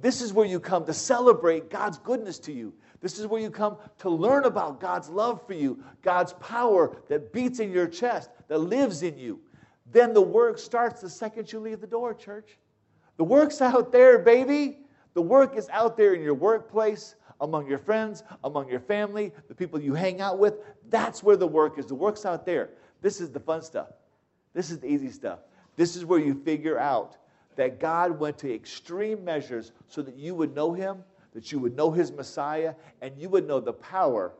This 0.00 0.20
is 0.20 0.32
where 0.32 0.46
you 0.46 0.60
come 0.60 0.84
to 0.84 0.92
celebrate 0.92 1.70
God's 1.70 1.98
goodness 1.98 2.38
to 2.40 2.52
you. 2.52 2.74
This 3.00 3.18
is 3.18 3.26
where 3.26 3.40
you 3.40 3.50
come 3.50 3.78
to 3.98 4.10
learn 4.10 4.44
about 4.44 4.80
God's 4.80 5.08
love 5.08 5.46
for 5.46 5.54
you, 5.54 5.82
God's 6.02 6.34
power 6.34 6.96
that 7.08 7.32
beats 7.32 7.60
in 7.60 7.70
your 7.70 7.86
chest, 7.86 8.30
that 8.48 8.58
lives 8.58 9.02
in 9.02 9.18
you. 9.18 9.40
Then 9.92 10.12
the 10.12 10.20
work 10.20 10.58
starts 10.58 11.00
the 11.00 11.08
second 11.08 11.50
you 11.52 11.60
leave 11.60 11.80
the 11.80 11.86
door, 11.86 12.14
church. 12.14 12.58
The 13.16 13.24
work's 13.24 13.60
out 13.60 13.92
there, 13.92 14.18
baby. 14.18 14.78
The 15.14 15.22
work 15.22 15.56
is 15.56 15.68
out 15.70 15.96
there 15.96 16.14
in 16.14 16.22
your 16.22 16.34
workplace, 16.34 17.14
among 17.40 17.66
your 17.68 17.78
friends, 17.78 18.22
among 18.44 18.68
your 18.68 18.80
family, 18.80 19.32
the 19.48 19.54
people 19.54 19.80
you 19.80 19.94
hang 19.94 20.20
out 20.20 20.38
with. 20.38 20.54
That's 20.90 21.22
where 21.22 21.36
the 21.36 21.46
work 21.46 21.78
is. 21.78 21.86
The 21.86 21.94
work's 21.94 22.26
out 22.26 22.44
there. 22.44 22.70
This 23.00 23.20
is 23.20 23.30
the 23.30 23.40
fun 23.40 23.62
stuff. 23.62 23.88
This 24.52 24.70
is 24.70 24.78
the 24.78 24.88
easy 24.88 25.10
stuff. 25.10 25.40
This 25.76 25.96
is 25.96 26.04
where 26.04 26.18
you 26.18 26.34
figure 26.34 26.78
out 26.78 27.16
that 27.56 27.80
God 27.80 28.18
went 28.18 28.38
to 28.38 28.54
extreme 28.54 29.24
measures 29.24 29.72
so 29.88 30.02
that 30.02 30.16
you 30.16 30.34
would 30.34 30.54
know 30.54 30.72
Him, 30.72 30.98
that 31.34 31.52
you 31.52 31.58
would 31.58 31.76
know 31.76 31.90
His 31.90 32.12
Messiah, 32.12 32.74
and 33.00 33.16
you 33.18 33.28
would 33.30 33.46
know 33.46 33.60
the 33.60 33.72
power 33.72 34.32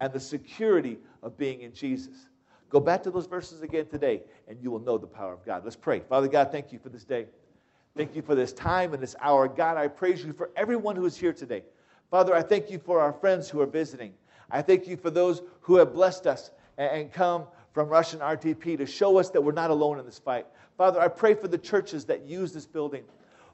and 0.00 0.12
the 0.12 0.20
security 0.20 0.98
of 1.22 1.36
being 1.36 1.62
in 1.62 1.72
Jesus. 1.72 2.28
Go 2.70 2.80
back 2.80 3.02
to 3.04 3.10
those 3.10 3.26
verses 3.26 3.62
again 3.62 3.86
today, 3.86 4.22
and 4.48 4.60
you 4.60 4.70
will 4.70 4.80
know 4.80 4.98
the 4.98 5.06
power 5.06 5.32
of 5.32 5.44
God. 5.44 5.62
Let's 5.62 5.76
pray. 5.76 6.00
Father 6.00 6.28
God, 6.28 6.50
thank 6.50 6.72
you 6.72 6.78
for 6.80 6.88
this 6.88 7.04
day. 7.04 7.26
Thank 7.96 8.16
you 8.16 8.22
for 8.22 8.34
this 8.34 8.52
time 8.52 8.92
and 8.92 9.00
this 9.00 9.14
hour. 9.20 9.46
God, 9.46 9.76
I 9.76 9.86
praise 9.86 10.24
you 10.24 10.32
for 10.32 10.50
everyone 10.56 10.96
who 10.96 11.06
is 11.06 11.16
here 11.16 11.32
today. 11.32 11.62
Father, 12.10 12.34
I 12.34 12.42
thank 12.42 12.68
you 12.68 12.80
for 12.80 13.00
our 13.00 13.12
friends 13.12 13.48
who 13.48 13.60
are 13.60 13.66
visiting. 13.66 14.12
I 14.50 14.62
thank 14.62 14.88
you 14.88 14.96
for 14.96 15.10
those 15.10 15.42
who 15.60 15.76
have 15.76 15.92
blessed 15.92 16.26
us 16.26 16.50
and 16.76 17.12
come 17.12 17.44
from 17.72 17.88
Russian 17.88 18.18
RTP 18.18 18.76
to 18.78 18.86
show 18.86 19.16
us 19.18 19.30
that 19.30 19.40
we're 19.40 19.52
not 19.52 19.70
alone 19.70 20.00
in 20.00 20.04
this 20.04 20.18
fight. 20.18 20.44
Father, 20.76 21.00
I 21.00 21.06
pray 21.06 21.34
for 21.34 21.46
the 21.46 21.56
churches 21.56 22.04
that 22.06 22.26
use 22.26 22.52
this 22.52 22.66
building. 22.66 23.04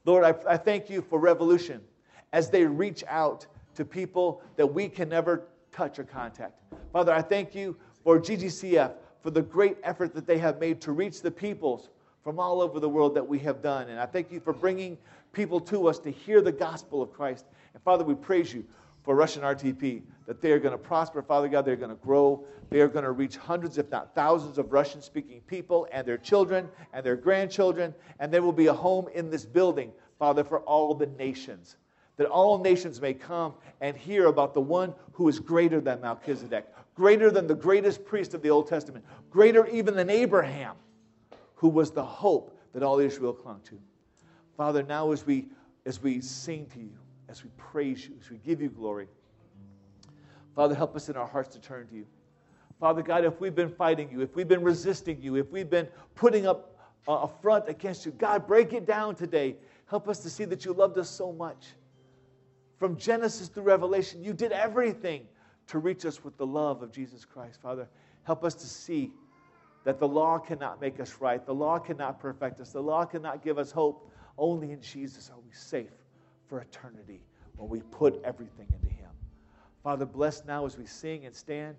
Lord, 0.06 0.24
I, 0.24 0.34
I 0.50 0.56
thank 0.56 0.88
you 0.88 1.02
for 1.02 1.18
Revolution 1.18 1.82
as 2.32 2.48
they 2.48 2.64
reach 2.64 3.04
out 3.08 3.46
to 3.74 3.84
people 3.84 4.42
that 4.56 4.66
we 4.66 4.88
can 4.88 5.10
never 5.10 5.48
touch 5.70 5.98
or 5.98 6.04
contact. 6.04 6.62
Father, 6.94 7.12
I 7.12 7.20
thank 7.20 7.54
you 7.54 7.76
for 8.02 8.18
GGCF 8.18 8.92
for 9.22 9.30
the 9.30 9.42
great 9.42 9.76
effort 9.82 10.14
that 10.14 10.26
they 10.26 10.38
have 10.38 10.58
made 10.58 10.80
to 10.80 10.92
reach 10.92 11.20
the 11.20 11.30
peoples 11.30 11.90
from 12.22 12.38
all 12.38 12.60
over 12.60 12.80
the 12.80 12.88
world 12.88 13.14
that 13.14 13.26
we 13.26 13.38
have 13.40 13.62
done. 13.62 13.88
And 13.88 13.98
I 13.98 14.06
thank 14.06 14.30
you 14.30 14.40
for 14.40 14.52
bringing 14.52 14.98
people 15.32 15.60
to 15.60 15.88
us 15.88 15.98
to 16.00 16.10
hear 16.10 16.40
the 16.42 16.52
gospel 16.52 17.02
of 17.02 17.12
Christ. 17.12 17.46
And 17.74 17.82
Father, 17.82 18.04
we 18.04 18.14
praise 18.14 18.52
you 18.52 18.64
for 19.02 19.14
Russian 19.14 19.42
RTP 19.42 20.02
that 20.26 20.40
they 20.40 20.52
are 20.52 20.58
going 20.58 20.72
to 20.72 20.78
prosper. 20.78 21.22
Father 21.22 21.48
God, 21.48 21.64
they're 21.64 21.76
going 21.76 21.90
to 21.90 21.96
grow. 21.96 22.44
They 22.68 22.80
are 22.80 22.88
going 22.88 23.04
to 23.04 23.12
reach 23.12 23.36
hundreds, 23.36 23.78
if 23.78 23.90
not 23.90 24.14
thousands, 24.14 24.58
of 24.58 24.72
Russian 24.72 25.02
speaking 25.02 25.40
people 25.46 25.88
and 25.92 26.06
their 26.06 26.18
children 26.18 26.68
and 26.92 27.04
their 27.04 27.16
grandchildren. 27.16 27.94
And 28.18 28.32
there 28.32 28.42
will 28.42 28.52
be 28.52 28.66
a 28.66 28.74
home 28.74 29.08
in 29.14 29.30
this 29.30 29.44
building, 29.44 29.92
Father, 30.18 30.44
for 30.44 30.60
all 30.60 30.94
the 30.94 31.06
nations. 31.06 31.76
That 32.16 32.28
all 32.28 32.58
nations 32.58 33.00
may 33.00 33.14
come 33.14 33.54
and 33.80 33.96
hear 33.96 34.26
about 34.26 34.52
the 34.52 34.60
one 34.60 34.92
who 35.12 35.28
is 35.28 35.40
greater 35.40 35.80
than 35.80 36.02
Melchizedek, 36.02 36.66
greater 36.94 37.30
than 37.30 37.46
the 37.46 37.54
greatest 37.54 38.04
priest 38.04 38.34
of 38.34 38.42
the 38.42 38.50
Old 38.50 38.68
Testament, 38.68 39.06
greater 39.30 39.66
even 39.68 39.96
than 39.96 40.10
Abraham 40.10 40.76
who 41.60 41.68
was 41.68 41.90
the 41.90 42.02
hope 42.02 42.58
that 42.72 42.82
all 42.82 42.98
Israel 42.98 43.34
clung 43.34 43.60
to. 43.62 43.78
Father, 44.56 44.82
now 44.82 45.12
as 45.12 45.26
we, 45.26 45.46
as 45.84 46.02
we 46.02 46.18
sing 46.22 46.64
to 46.72 46.78
you, 46.78 46.96
as 47.28 47.44
we 47.44 47.50
praise 47.58 48.08
you, 48.08 48.14
as 48.18 48.30
we 48.30 48.38
give 48.38 48.62
you 48.62 48.70
glory, 48.70 49.08
Father, 50.56 50.74
help 50.74 50.96
us 50.96 51.10
in 51.10 51.18
our 51.18 51.26
hearts 51.26 51.54
to 51.54 51.60
turn 51.60 51.86
to 51.88 51.94
you. 51.94 52.06
Father 52.80 53.02
God, 53.02 53.26
if 53.26 53.42
we've 53.42 53.54
been 53.54 53.68
fighting 53.68 54.10
you, 54.10 54.22
if 54.22 54.34
we've 54.34 54.48
been 54.48 54.62
resisting 54.62 55.20
you, 55.20 55.36
if 55.36 55.50
we've 55.50 55.68
been 55.68 55.86
putting 56.14 56.46
up 56.46 56.78
a 57.06 57.28
front 57.42 57.68
against 57.68 58.06
you, 58.06 58.12
God, 58.12 58.46
break 58.46 58.72
it 58.72 58.86
down 58.86 59.14
today. 59.14 59.56
Help 59.84 60.08
us 60.08 60.20
to 60.20 60.30
see 60.30 60.46
that 60.46 60.64
you 60.64 60.72
loved 60.72 60.96
us 60.96 61.10
so 61.10 61.30
much. 61.30 61.74
From 62.78 62.96
Genesis 62.96 63.48
through 63.48 63.64
Revelation, 63.64 64.24
you 64.24 64.32
did 64.32 64.52
everything 64.52 65.26
to 65.66 65.78
reach 65.78 66.06
us 66.06 66.24
with 66.24 66.38
the 66.38 66.46
love 66.46 66.82
of 66.82 66.90
Jesus 66.90 67.26
Christ. 67.26 67.60
Father, 67.62 67.86
help 68.22 68.44
us 68.44 68.54
to 68.54 68.66
see 68.66 69.12
that 69.84 69.98
the 69.98 70.08
law 70.08 70.38
cannot 70.38 70.80
make 70.80 71.00
us 71.00 71.16
right. 71.20 71.44
The 71.44 71.54
law 71.54 71.78
cannot 71.78 72.20
perfect 72.20 72.60
us. 72.60 72.72
The 72.72 72.82
law 72.82 73.04
cannot 73.04 73.42
give 73.42 73.58
us 73.58 73.70
hope. 73.70 74.10
Only 74.36 74.72
in 74.72 74.80
Jesus 74.80 75.30
are 75.30 75.38
we 75.38 75.52
safe 75.52 75.92
for 76.46 76.60
eternity 76.60 77.22
when 77.56 77.68
we 77.68 77.80
put 77.80 78.20
everything 78.24 78.66
into 78.72 78.94
Him. 78.94 79.10
Father, 79.82 80.04
bless 80.04 80.44
now 80.44 80.66
as 80.66 80.76
we 80.76 80.86
sing 80.86 81.26
and 81.26 81.34
stand. 81.34 81.76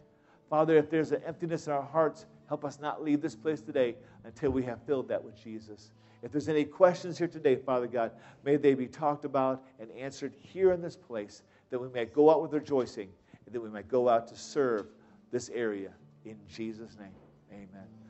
Father, 0.49 0.75
if 0.75 0.89
there's 0.89 1.11
an 1.11 1.21
emptiness 1.25 1.67
in 1.67 1.73
our 1.73 1.81
hearts, 1.81 2.25
help 2.47 2.65
us 2.65 2.79
not 2.79 3.03
leave 3.03 3.21
this 3.21 3.35
place 3.35 3.61
today 3.61 3.95
until 4.23 4.51
we 4.51 4.63
have 4.63 4.81
filled 4.83 5.07
that 5.07 5.23
with 5.23 5.41
Jesus. 5.41 5.91
If 6.21 6.31
there's 6.31 6.49
any 6.49 6.65
questions 6.65 7.17
here 7.17 7.27
today, 7.27 7.55
Father 7.55 7.87
God, 7.87 8.11
may 8.43 8.57
they 8.57 8.73
be 8.73 8.87
talked 8.87 9.25
about 9.25 9.63
and 9.79 9.89
answered 9.91 10.33
here 10.39 10.71
in 10.71 10.81
this 10.81 10.95
place, 10.95 11.43
that 11.69 11.79
we 11.79 11.89
may 11.89 12.05
go 12.05 12.29
out 12.29 12.41
with 12.41 12.53
rejoicing 12.53 13.09
and 13.45 13.55
that 13.55 13.61
we 13.61 13.69
may 13.69 13.81
go 13.83 14.09
out 14.09 14.27
to 14.27 14.35
serve 14.35 14.87
this 15.31 15.49
area 15.49 15.91
in 16.25 16.37
Jesus' 16.47 16.97
name. 16.99 17.20
Amen. 17.51 18.00